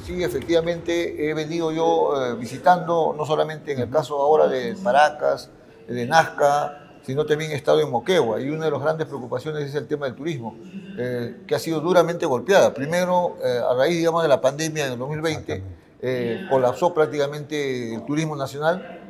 Sí, 0.09 0.25
efectivamente 0.25 1.29
he 1.29 1.35
venido 1.35 1.71
yo 1.71 2.15
eh, 2.17 2.35
visitando, 2.35 3.15
no 3.15 3.27
solamente 3.27 3.73
en 3.73 3.81
el 3.81 3.91
caso 3.91 4.19
ahora 4.19 4.49
de 4.49 4.75
Paracas, 4.83 5.51
de 5.87 6.07
Nazca, 6.07 6.97
sino 7.03 7.27
también 7.27 7.51
he 7.51 7.55
estado 7.55 7.83
en 7.83 7.91
Moquegua 7.91 8.41
y 8.41 8.49
una 8.49 8.65
de 8.65 8.71
las 8.71 8.81
grandes 8.81 9.07
preocupaciones 9.07 9.69
es 9.69 9.75
el 9.75 9.87
tema 9.87 10.07
del 10.07 10.15
turismo, 10.15 10.57
eh, 10.97 11.43
que 11.47 11.55
ha 11.55 11.59
sido 11.59 11.81
duramente 11.81 12.25
golpeada. 12.25 12.73
Primero, 12.73 13.37
eh, 13.45 13.61
a 13.71 13.75
raíz 13.75 13.99
digamos, 13.99 14.23
de 14.23 14.31
la 14.31 14.41
pandemia 14.41 14.89
del 14.89 14.99
2020, 14.99 15.63
colapsó 16.49 16.95
prácticamente 16.95 17.95
el 17.97 18.07
turismo 18.07 18.35
nacional, 18.35 19.03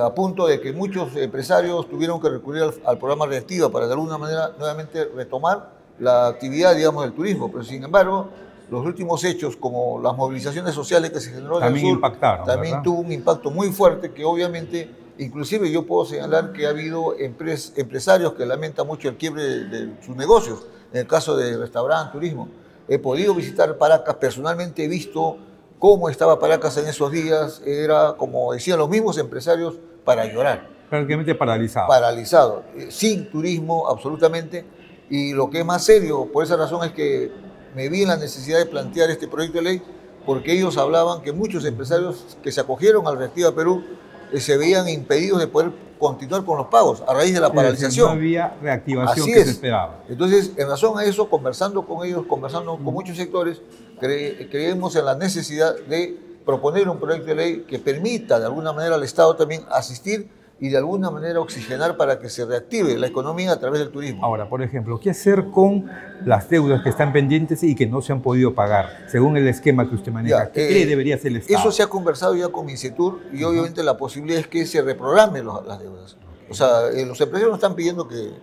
a 0.00 0.14
punto 0.14 0.46
de 0.46 0.60
que 0.60 0.72
muchos 0.72 1.16
empresarios 1.16 1.88
tuvieron 1.88 2.20
que 2.20 2.28
recurrir 2.28 2.62
al, 2.62 2.74
al, 2.86 2.96
programa 2.96 3.26
reactiva 3.26 3.70
para 3.70 3.88
de 3.88 3.94
alguna 3.94 4.18
manera 4.18 4.52
nuevamente 4.56 5.06
retomar 5.16 5.70
la 5.98 6.28
actividad 6.28 6.76
digamos, 6.76 7.02
del 7.02 7.12
turismo. 7.12 7.50
Pero 7.50 7.64
sin 7.64 7.82
embargo, 7.82 8.28
los 8.74 8.84
últimos 8.84 9.22
hechos, 9.24 9.56
como 9.56 10.00
las 10.00 10.16
movilizaciones 10.16 10.74
sociales 10.74 11.10
que 11.10 11.20
se 11.20 11.30
generó 11.30 11.62
en 11.62 11.74
el 11.74 11.80
sur, 11.80 11.90
impactaron, 11.90 12.46
también 12.46 12.82
tuvo 12.82 13.00
un 13.00 13.12
impacto 13.12 13.50
muy 13.50 13.70
fuerte 13.70 14.12
que 14.12 14.24
obviamente, 14.24 14.90
inclusive 15.18 15.70
yo 15.70 15.86
puedo 15.86 16.04
señalar 16.04 16.52
que 16.52 16.66
ha 16.66 16.70
habido 16.70 17.14
empresarios 17.18 18.34
que 18.34 18.44
lamentan 18.44 18.86
mucho 18.86 19.08
el 19.08 19.16
quiebre 19.16 19.42
de, 19.42 19.94
sus 20.04 20.16
negocios, 20.16 20.66
en 20.92 21.00
el 21.00 21.06
caso 21.06 21.36
de 21.36 21.56
restaurante, 21.56 22.12
turismo. 22.12 22.48
He 22.88 22.98
podido 22.98 23.34
visitar 23.34 23.78
Paracas, 23.78 24.16
personalmente 24.16 24.84
he 24.84 24.88
visto 24.88 25.38
cómo 25.78 26.08
estaba 26.08 26.38
Paracas 26.38 26.76
en 26.76 26.86
esos 26.86 27.10
días, 27.10 27.62
era 27.64 28.14
como 28.16 28.52
decían 28.52 28.78
los 28.78 28.88
mismos 28.88 29.18
empresarios, 29.18 29.76
para 30.04 30.26
llorar. 30.26 30.68
Prácticamente 30.90 31.34
paralizado. 31.34 31.88
Paralizado, 31.88 32.64
eh, 32.76 32.88
sin 32.90 33.30
turismo 33.30 33.88
absolutamente. 33.88 34.64
Y 35.08 35.32
lo 35.32 35.48
que 35.48 35.60
es 35.60 35.64
más 35.64 35.84
serio, 35.84 36.28
por 36.32 36.44
esa 36.44 36.56
razón 36.56 36.84
es 36.84 36.92
que 36.92 37.30
me 37.74 37.88
vi 37.88 38.02
en 38.02 38.08
la 38.08 38.16
necesidad 38.16 38.58
de 38.58 38.66
plantear 38.66 39.10
este 39.10 39.28
proyecto 39.28 39.58
de 39.58 39.64
ley 39.64 39.82
porque 40.24 40.52
ellos 40.52 40.78
hablaban 40.78 41.22
que 41.22 41.32
muchos 41.32 41.64
empresarios 41.64 42.36
que 42.42 42.50
se 42.50 42.60
acogieron 42.60 43.06
al 43.06 43.18
Reactiva 43.18 43.54
Perú 43.54 43.84
eh, 44.32 44.40
se 44.40 44.56
veían 44.56 44.88
impedidos 44.88 45.38
de 45.40 45.46
poder 45.46 45.72
continuar 45.98 46.44
con 46.44 46.56
los 46.58 46.66
pagos 46.68 47.02
a 47.06 47.14
raíz 47.14 47.34
de 47.34 47.40
la 47.40 47.52
paralización. 47.52 48.06
No 48.06 48.12
había 48.12 48.56
reactivación 48.60 49.26
que 49.26 49.44
se 49.44 49.50
esperaba. 49.50 50.02
Entonces, 50.08 50.52
en 50.56 50.68
razón 50.68 50.98
a 50.98 51.04
eso, 51.04 51.28
conversando 51.28 51.86
con 51.86 52.06
ellos, 52.06 52.24
conversando 52.26 52.72
con 52.72 52.82
muchos 52.82 53.16
sectores, 53.16 53.60
creemos 54.00 54.96
en 54.96 55.04
la 55.04 55.14
necesidad 55.14 55.76
de 55.88 56.18
proponer 56.44 56.88
un 56.88 56.98
proyecto 56.98 57.28
de 57.28 57.34
ley 57.34 57.64
que 57.68 57.78
permita 57.78 58.38
de 58.38 58.46
alguna 58.46 58.72
manera 58.72 58.96
al 58.96 59.02
Estado 59.02 59.34
también 59.36 59.62
asistir 59.70 60.28
y 60.60 60.68
de 60.68 60.78
alguna 60.78 61.10
manera 61.10 61.40
oxigenar 61.40 61.96
para 61.96 62.18
que 62.18 62.28
se 62.28 62.44
reactive 62.44 62.96
la 62.96 63.06
economía 63.06 63.52
a 63.52 63.58
través 63.58 63.80
del 63.80 63.90
turismo. 63.90 64.24
Ahora, 64.24 64.48
por 64.48 64.62
ejemplo, 64.62 65.00
¿qué 65.00 65.10
hacer 65.10 65.46
con 65.50 65.90
las 66.24 66.48
deudas 66.48 66.82
que 66.82 66.90
están 66.90 67.12
pendientes 67.12 67.62
y 67.62 67.74
que 67.74 67.86
no 67.86 68.00
se 68.02 68.12
han 68.12 68.22
podido 68.22 68.54
pagar, 68.54 69.04
según 69.08 69.36
el 69.36 69.48
esquema 69.48 69.88
que 69.88 69.96
usted 69.96 70.12
maneja? 70.12 70.52
¿Qué 70.52 70.82
eh, 70.82 70.86
debería 70.86 71.16
hacer 71.16 71.32
el 71.32 71.38
Estado? 71.38 71.58
Eso 71.58 71.72
se 71.72 71.82
ha 71.82 71.88
conversado 71.88 72.36
ya 72.36 72.48
con 72.48 72.66
MINCETUR 72.66 73.20
y 73.32 73.42
obviamente 73.42 73.82
la 73.82 73.96
posibilidad 73.96 74.40
es 74.40 74.46
que 74.46 74.64
se 74.64 74.80
reprogramen 74.80 75.46
las 75.46 75.78
deudas. 75.80 76.16
O 76.48 76.54
sea, 76.54 76.88
eh, 76.88 77.04
los 77.06 77.20
empresarios 77.20 77.50
no 77.50 77.56
están 77.56 77.74
pidiendo 77.74 78.06
que, 78.06 78.34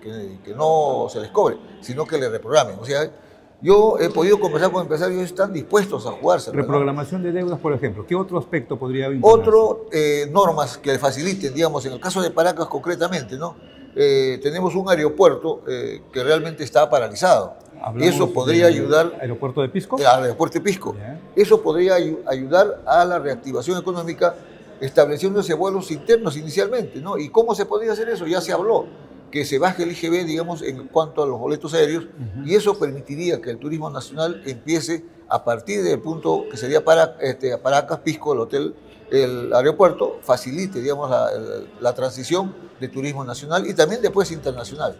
que, 0.44 0.54
no 0.56 1.08
se 1.10 1.20
les 1.20 1.30
cobre, 1.30 1.58
sino 1.82 2.06
que 2.06 2.18
le 2.18 2.30
reprogramen. 2.30 2.78
O 2.80 2.86
sea, 2.86 3.10
yo 3.62 3.98
he 4.00 4.10
podido 4.10 4.40
conversar 4.40 4.72
con 4.72 4.82
empresarios 4.82 5.22
y 5.22 5.24
están 5.24 5.54
dispuestos 5.54 6.08
a 6.08 6.12
jugarse. 6.12 6.52
Reprogramación 6.52 7.22
de 7.22 7.32
deudas, 7.32 7.60
por 7.60 7.74
ejemplo. 7.74 8.06
¿Qué 8.08 8.16
otro 8.16 8.40
aspecto 8.40 8.78
podría 8.78 9.06
haber? 9.06 9.20
Otro, 9.22 9.86
eh, 9.92 10.28
normas 10.32 10.78
que 10.78 10.98
faciliten, 10.98 11.54
digamos, 11.54 11.86
en 11.86 11.94
el 11.94 12.00
caso 12.00 12.22
de 12.22 12.32
Paracas 12.32 12.68
concretamente, 12.68 13.38
¿no? 13.38 13.56
Eh, 13.96 14.40
tenemos 14.42 14.74
un 14.76 14.90
aeropuerto 14.90 15.62
eh, 15.68 16.02
que 16.12 16.24
realmente 16.24 16.64
está 16.64 16.90
paralizado. 16.90 17.56
Eso 18.00 18.32
podría 18.32 18.68
ayudar... 18.68 19.18
¿Aeropuerto 19.20 19.62
de 19.62 19.70
Pisco? 19.70 19.98
Al 19.98 20.24
aeropuerto 20.24 20.60
de 20.60 20.64
Pisco. 20.64 20.96
Eso 21.36 21.62
podría 21.62 21.96
ayudar 22.28 22.82
a 22.86 23.04
la 23.06 23.20
reactivación 23.20 23.78
económica 23.78 24.36
estableciéndose 24.80 25.54
vuelos 25.54 25.92
internos 25.92 26.36
inicialmente, 26.38 27.00
¿no? 27.00 27.18
¿Y 27.18 27.30
cómo 27.30 27.54
se 27.54 27.66
podría 27.66 27.94
hacer 27.94 28.10
eso? 28.10 28.26
Ya 28.26 28.42
se 28.42 28.52
habló 28.52 28.86
que 29.32 29.46
se 29.46 29.58
baje 29.58 29.84
el 29.84 29.92
IGB, 29.92 30.26
digamos, 30.26 30.62
en 30.62 30.88
cuanto 30.88 31.24
a 31.24 31.26
los 31.26 31.40
boletos 31.40 31.74
aéreos, 31.74 32.06
y 32.46 32.56
eso 32.56 32.78
permitiría 32.78 33.42
que 33.42 33.50
el 33.50 33.58
turismo 33.58 33.90
nacional 33.90 34.44
empiece 34.46 35.06
a 35.30 35.44
partir 35.44 35.82
del 35.84 36.00
punto 36.00 36.46
que 36.52 36.58
sería 36.58 36.84
para, 36.84 37.16
este, 37.22 37.58
Paracas, 37.58 38.00
Pisco, 38.00 38.34
el 38.34 38.40
hotel, 38.42 38.76
el 39.10 39.54
aeropuerto, 39.54 40.20
facilite, 40.22 40.82
digamos, 40.82 41.10
la, 41.10 41.30
la 41.80 41.96
transición 41.96 42.54
de 42.80 42.88
turismo 42.90 43.24
nacional 43.24 43.66
y 43.66 43.74
también 43.74 44.02
después 44.02 44.32
internacional. 44.32 44.96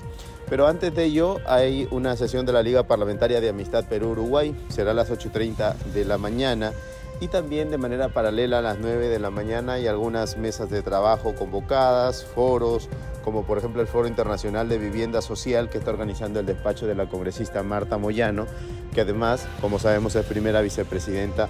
Pero 0.50 0.68
antes 0.68 0.94
de 0.96 1.06
ello 1.06 1.38
hay 1.46 1.88
una 1.92 2.16
sesión 2.16 2.46
de 2.46 2.54
la 2.54 2.64
Liga 2.64 2.84
Parlamentaria 2.84 3.40
de 3.40 3.50
Amistad 3.50 3.86
Perú-Uruguay, 3.86 4.56
será 4.70 4.92
a 4.92 4.94
las 4.96 5.12
8.30 5.12 5.76
de 5.94 6.06
la 6.06 6.18
mañana 6.18 6.74
y 7.22 7.28
también 7.28 7.70
de 7.70 7.78
manera 7.78 8.10
paralela 8.10 8.60
a 8.60 8.62
las 8.62 8.80
9 8.80 9.10
de 9.10 9.20
la 9.20 9.30
mañana 9.30 9.74
hay 9.74 9.88
algunas 9.88 10.38
mesas 10.38 10.70
de 10.70 10.82
trabajo 10.82 11.36
convocadas, 11.36 12.24
foros, 12.24 12.90
como 13.24 13.44
por 13.44 13.58
ejemplo 13.60 13.82
el 13.82 13.88
Foro 13.88 14.08
Internacional 14.08 14.70
de 14.70 14.80
Vivienda 14.80 15.22
Social 15.22 15.70
que 15.70 15.78
está 15.78 15.92
organizando 15.92 16.40
el 16.40 16.46
despacho 16.46 16.88
de 16.88 16.96
la 16.96 17.08
congresista 17.08 17.62
Marta 17.62 17.98
Moyano, 17.98 18.48
que 18.94 19.02
además, 19.02 19.46
como 19.62 19.78
sabemos, 19.78 20.16
es 20.16 20.26
primera 20.26 20.62
vicepresidenta 20.62 21.48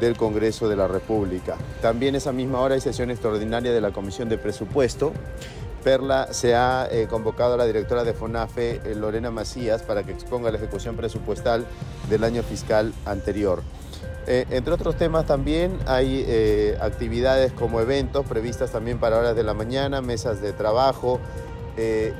del 0.00 0.16
Congreso 0.16 0.68
de 0.68 0.76
la 0.76 0.88
República. 0.88 1.56
También 1.82 2.14
esa 2.14 2.32
misma 2.32 2.60
hora 2.60 2.74
hay 2.74 2.80
sesión 2.80 3.10
extraordinaria 3.10 3.72
de 3.72 3.80
la 3.80 3.92
Comisión 3.92 4.28
de 4.28 4.38
Presupuesto 4.38 5.12
Perla 5.80 6.32
se 6.32 6.54
ha 6.54 6.88
eh, 6.90 7.06
convocado 7.08 7.54
a 7.54 7.56
la 7.56 7.66
directora 7.66 8.04
de 8.04 8.12
FONAFE, 8.12 8.80
eh, 8.84 8.94
Lorena 8.94 9.30
Macías, 9.30 9.82
para 9.82 10.02
que 10.02 10.12
exponga 10.12 10.50
la 10.50 10.58
ejecución 10.58 10.96
presupuestal 10.96 11.66
del 12.08 12.24
año 12.24 12.42
fiscal 12.42 12.92
anterior. 13.06 13.62
Eh, 14.26 14.46
entre 14.50 14.74
otros 14.74 14.96
temas 14.96 15.26
también 15.26 15.78
hay 15.86 16.76
actividades 16.80 17.52
como 17.52 17.80
eventos 17.80 18.26
previstas 18.26 18.70
también 18.70 18.98
para 18.98 19.18
horas 19.18 19.34
de 19.34 19.42
la 19.42 19.54
mañana, 19.54 20.02
mesas 20.02 20.40
de 20.40 20.52
trabajo 20.52 21.20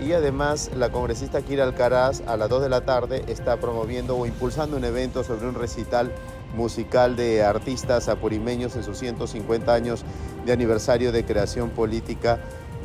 y 0.00 0.12
además 0.12 0.70
la 0.74 0.90
congresista 0.90 1.42
Kira 1.42 1.64
Alcaraz 1.64 2.22
a 2.26 2.38
las 2.38 2.48
2 2.48 2.62
de 2.62 2.68
la 2.70 2.80
tarde 2.86 3.24
está 3.28 3.58
promoviendo 3.58 4.16
o 4.16 4.24
impulsando 4.24 4.78
un 4.78 4.84
evento 4.84 5.22
sobre 5.22 5.46
un 5.46 5.54
recital 5.54 6.10
musical 6.54 7.14
de 7.14 7.42
artistas 7.42 8.08
apurimeños 8.08 8.74
en 8.76 8.84
sus 8.84 8.98
150 8.98 9.74
años 9.74 10.04
de 10.46 10.52
aniversario 10.52 11.12
de 11.12 11.26
creación 11.26 11.68
política 11.68 12.40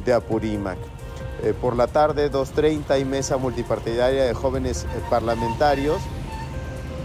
de 0.06 0.14
Apurímac. 0.14 0.78
Eh, 1.43 1.53
por 1.60 1.76
la 1.76 1.88
tarde, 1.88 2.32
2.30 2.32 2.99
y 2.99 3.06
mesa 3.06 3.38
multipartidaria 3.38 4.24
de 4.24 4.34
jóvenes 4.34 4.84
eh, 4.84 5.01
parlamentarios. 5.10 5.97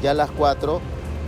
Ya 0.02 0.12
a 0.12 0.14
las 0.14 0.30
4, 0.30 0.80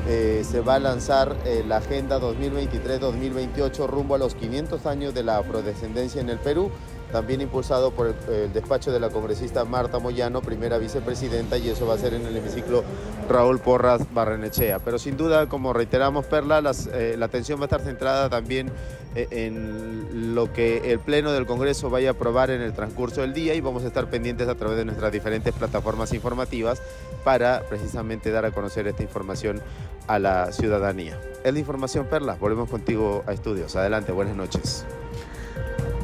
eh, 0.09 0.43
se 0.45 0.61
va 0.61 0.75
a 0.75 0.79
lanzar 0.81 1.37
eh, 1.45 1.65
la 1.67 1.77
Agenda 1.77 2.21
2023-2028 2.21 3.87
rumbo 3.87 4.17
a 4.17 4.19
los 4.19 4.35
500 4.35 4.85
años 4.87 5.15
de 5.15 5.23
la 5.23 5.39
afrodescendencia 5.39 6.21
en 6.21 6.29
el 6.29 6.39
Perú 6.39 6.71
también 7.13 7.41
impulsado 7.41 7.93
por 7.93 8.15
el, 8.29 8.53
despacho 8.53 8.91
de 8.91 8.99
la 8.99 9.11
congresista 9.11 9.65
Marta 9.65 9.99
Moyano, 9.99 10.41
primera 10.41 10.79
vicepresidenta, 10.79 11.59
y 11.59 11.69
eso 11.69 11.87
va 11.87 11.95
a 11.95 11.99
ser 11.99 12.15
en 12.15 12.27
el 12.27 12.37
hemiciclo 12.37 12.83
Raúl 13.29 13.61
Porras 13.61 14.03
Barrenechea. 14.13 14.79
Pero 14.79 14.99
sin 14.99 15.17
duda, 15.17 15.49
como 15.49 15.73
reiteramos, 15.73 16.25
Perla, 16.27 16.63
eh, 16.93 17.15
la 17.19 17.27
atención 17.27 17.61
va 17.61 17.65
a 17.65 17.67
estar 17.67 17.83
centrada 17.83 18.31
también 18.31 18.71
eh, 19.15 19.29
en 19.31 20.35
lo 20.35 20.53
que 20.53 20.93
el 20.93 20.99
Pleno 20.99 21.33
del 21.33 21.47
Congreso 21.47 21.91
vaya 21.91 22.09
a 22.09 22.13
aprobar 22.13 22.51
en 22.51 22.63
el 22.63 22.73
transcurso 22.73 23.21
del 23.21 23.35
día 23.35 23.55
y 23.55 23.61
vamos 23.61 23.85
a 23.85 23.89
estar 23.89 24.09
pendientes 24.09 24.49
a 24.49 24.55
través 24.55 24.79
de 24.79 24.85
nuestras 24.87 25.13
diferentes 25.13 25.53
plataformas 25.53 26.13
informativas 26.15 26.81
para 27.23 27.63
precisamente 27.69 28.31
dar 28.31 28.47
a 28.47 28.51
conocer 28.51 28.87
esta 28.89 29.03
información 29.03 29.61
a 30.07 30.19
la 30.19 30.51
ciudadanía. 30.53 31.21
Es 31.45 31.53
la 31.53 31.59
información, 31.59 32.07
Perla. 32.07 32.37
Volvemos 32.41 32.71
contigo 32.71 33.23
a 33.27 33.33
estudios. 33.33 33.77
Adelante, 33.77 34.13
buenas 34.13 34.37
noches. 34.37 34.87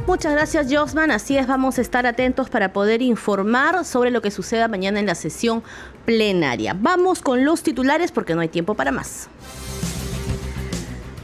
Muchas 0.09 0.33
gracias, 0.33 0.69
Josman. 0.71 1.11
Así 1.11 1.37
es, 1.37 1.47
vamos 1.47 1.77
a 1.77 1.83
estar 1.83 2.07
atentos 2.07 2.49
para 2.49 2.73
poder 2.73 3.03
informar 3.03 3.85
sobre 3.85 4.11
lo 4.11 4.23
que 4.23 4.31
suceda 4.31 4.67
mañana 4.67 5.01
en 5.01 5.05
la 5.05 5.15
sesión 5.15 5.63
plenaria. 6.07 6.75
Vamos 6.75 7.21
con 7.21 7.45
los 7.45 7.63
titulares 7.63 8.11
porque 8.11 8.35
no 8.35 8.41
hay 8.41 8.49
tiempo 8.49 8.75
para 8.75 8.91
más. 8.91 9.29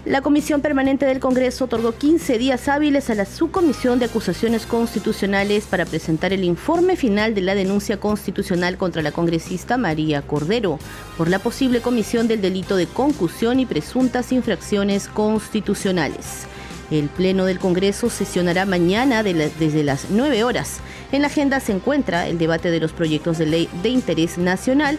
La 0.05 0.21
Comisión 0.21 0.61
Permanente 0.61 1.07
del 1.07 1.19
Congreso 1.19 1.65
otorgó 1.65 1.93
15 1.93 2.37
días 2.37 2.69
hábiles 2.69 3.09
a 3.09 3.15
la 3.15 3.25
Subcomisión 3.25 3.99
de 3.99 4.05
Acusaciones 4.05 4.67
Constitucionales 4.67 5.65
para 5.65 5.87
presentar 5.87 6.35
el 6.35 6.45
informe 6.45 6.97
final 6.97 7.35
de 7.35 7.41
la 7.41 7.55
denuncia 7.55 7.99
constitucional 7.99 8.77
contra 8.77 9.01
la 9.01 9.13
congresista 9.13 9.79
María 9.79 10.21
Cordero 10.21 10.79
por 11.17 11.31
la 11.31 11.39
posible 11.39 11.81
comisión 11.81 12.29
del 12.29 12.43
delito 12.43 12.77
de 12.77 12.87
concusión 12.87 13.61
y 13.61 13.65
presuntas 13.65 14.31
infracciones 14.31 15.09
constitucionales. 15.09 16.49
El 16.91 17.09
Pleno 17.09 17.45
del 17.45 17.59
Congreso 17.59 18.11
sesionará 18.11 18.67
mañana 18.67 19.23
desde 19.23 19.83
las 19.85 20.07
9 20.11 20.45
horas. 20.45 20.81
En 21.13 21.23
la 21.23 21.29
agenda 21.29 21.61
se 21.61 21.73
encuentra 21.73 22.27
el 22.29 22.39
debate 22.39 22.71
de 22.71 22.81
los 22.81 22.93
proyectos 22.93 23.39
de 23.39 23.47
ley 23.47 23.69
de 23.83 23.89
interés 23.89 24.39
nacional, 24.39 24.99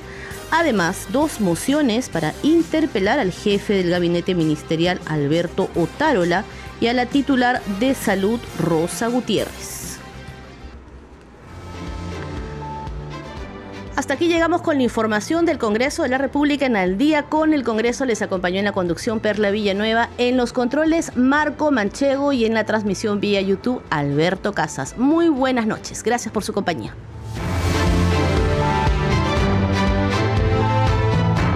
además 0.51 1.07
dos 1.11 1.41
mociones 1.41 2.09
para 2.09 2.33
interpelar 2.43 3.19
al 3.19 3.31
jefe 3.31 3.73
del 3.73 3.89
gabinete 3.89 4.35
ministerial 4.35 4.99
Alberto 5.05 5.69
Otárola 5.75 6.45
y 6.79 6.87
a 6.87 6.93
la 6.93 7.05
titular 7.05 7.61
de 7.79 7.93
salud 7.93 8.39
Rosa 8.59 9.07
Gutiérrez. 9.07 9.74
Hasta 13.95 14.15
aquí 14.15 14.27
llegamos 14.27 14.61
con 14.61 14.75
la 14.75 14.83
información 14.83 15.45
del 15.45 15.57
Congreso 15.57 16.03
de 16.03 16.09
la 16.09 16.17
República 16.17 16.65
en 16.65 16.75
Al 16.75 16.97
día 16.97 17.23
con 17.23 17.53
el 17.53 17.63
Congreso. 17.63 18.03
Les 18.03 18.21
acompañó 18.21 18.59
en 18.59 18.65
la 18.65 18.73
conducción 18.73 19.21
Perla 19.21 19.51
Villanueva, 19.51 20.09
en 20.17 20.35
los 20.35 20.51
controles 20.51 21.15
Marco 21.15 21.71
Manchego 21.71 22.33
y 22.33 22.43
en 22.43 22.53
la 22.53 22.65
transmisión 22.65 23.21
vía 23.21 23.39
YouTube 23.39 23.81
Alberto 23.89 24.51
Casas. 24.51 24.97
Muy 24.97 25.29
buenas 25.29 25.65
noches. 25.65 26.03
Gracias 26.03 26.33
por 26.33 26.43
su 26.43 26.51
compañía. 26.51 26.93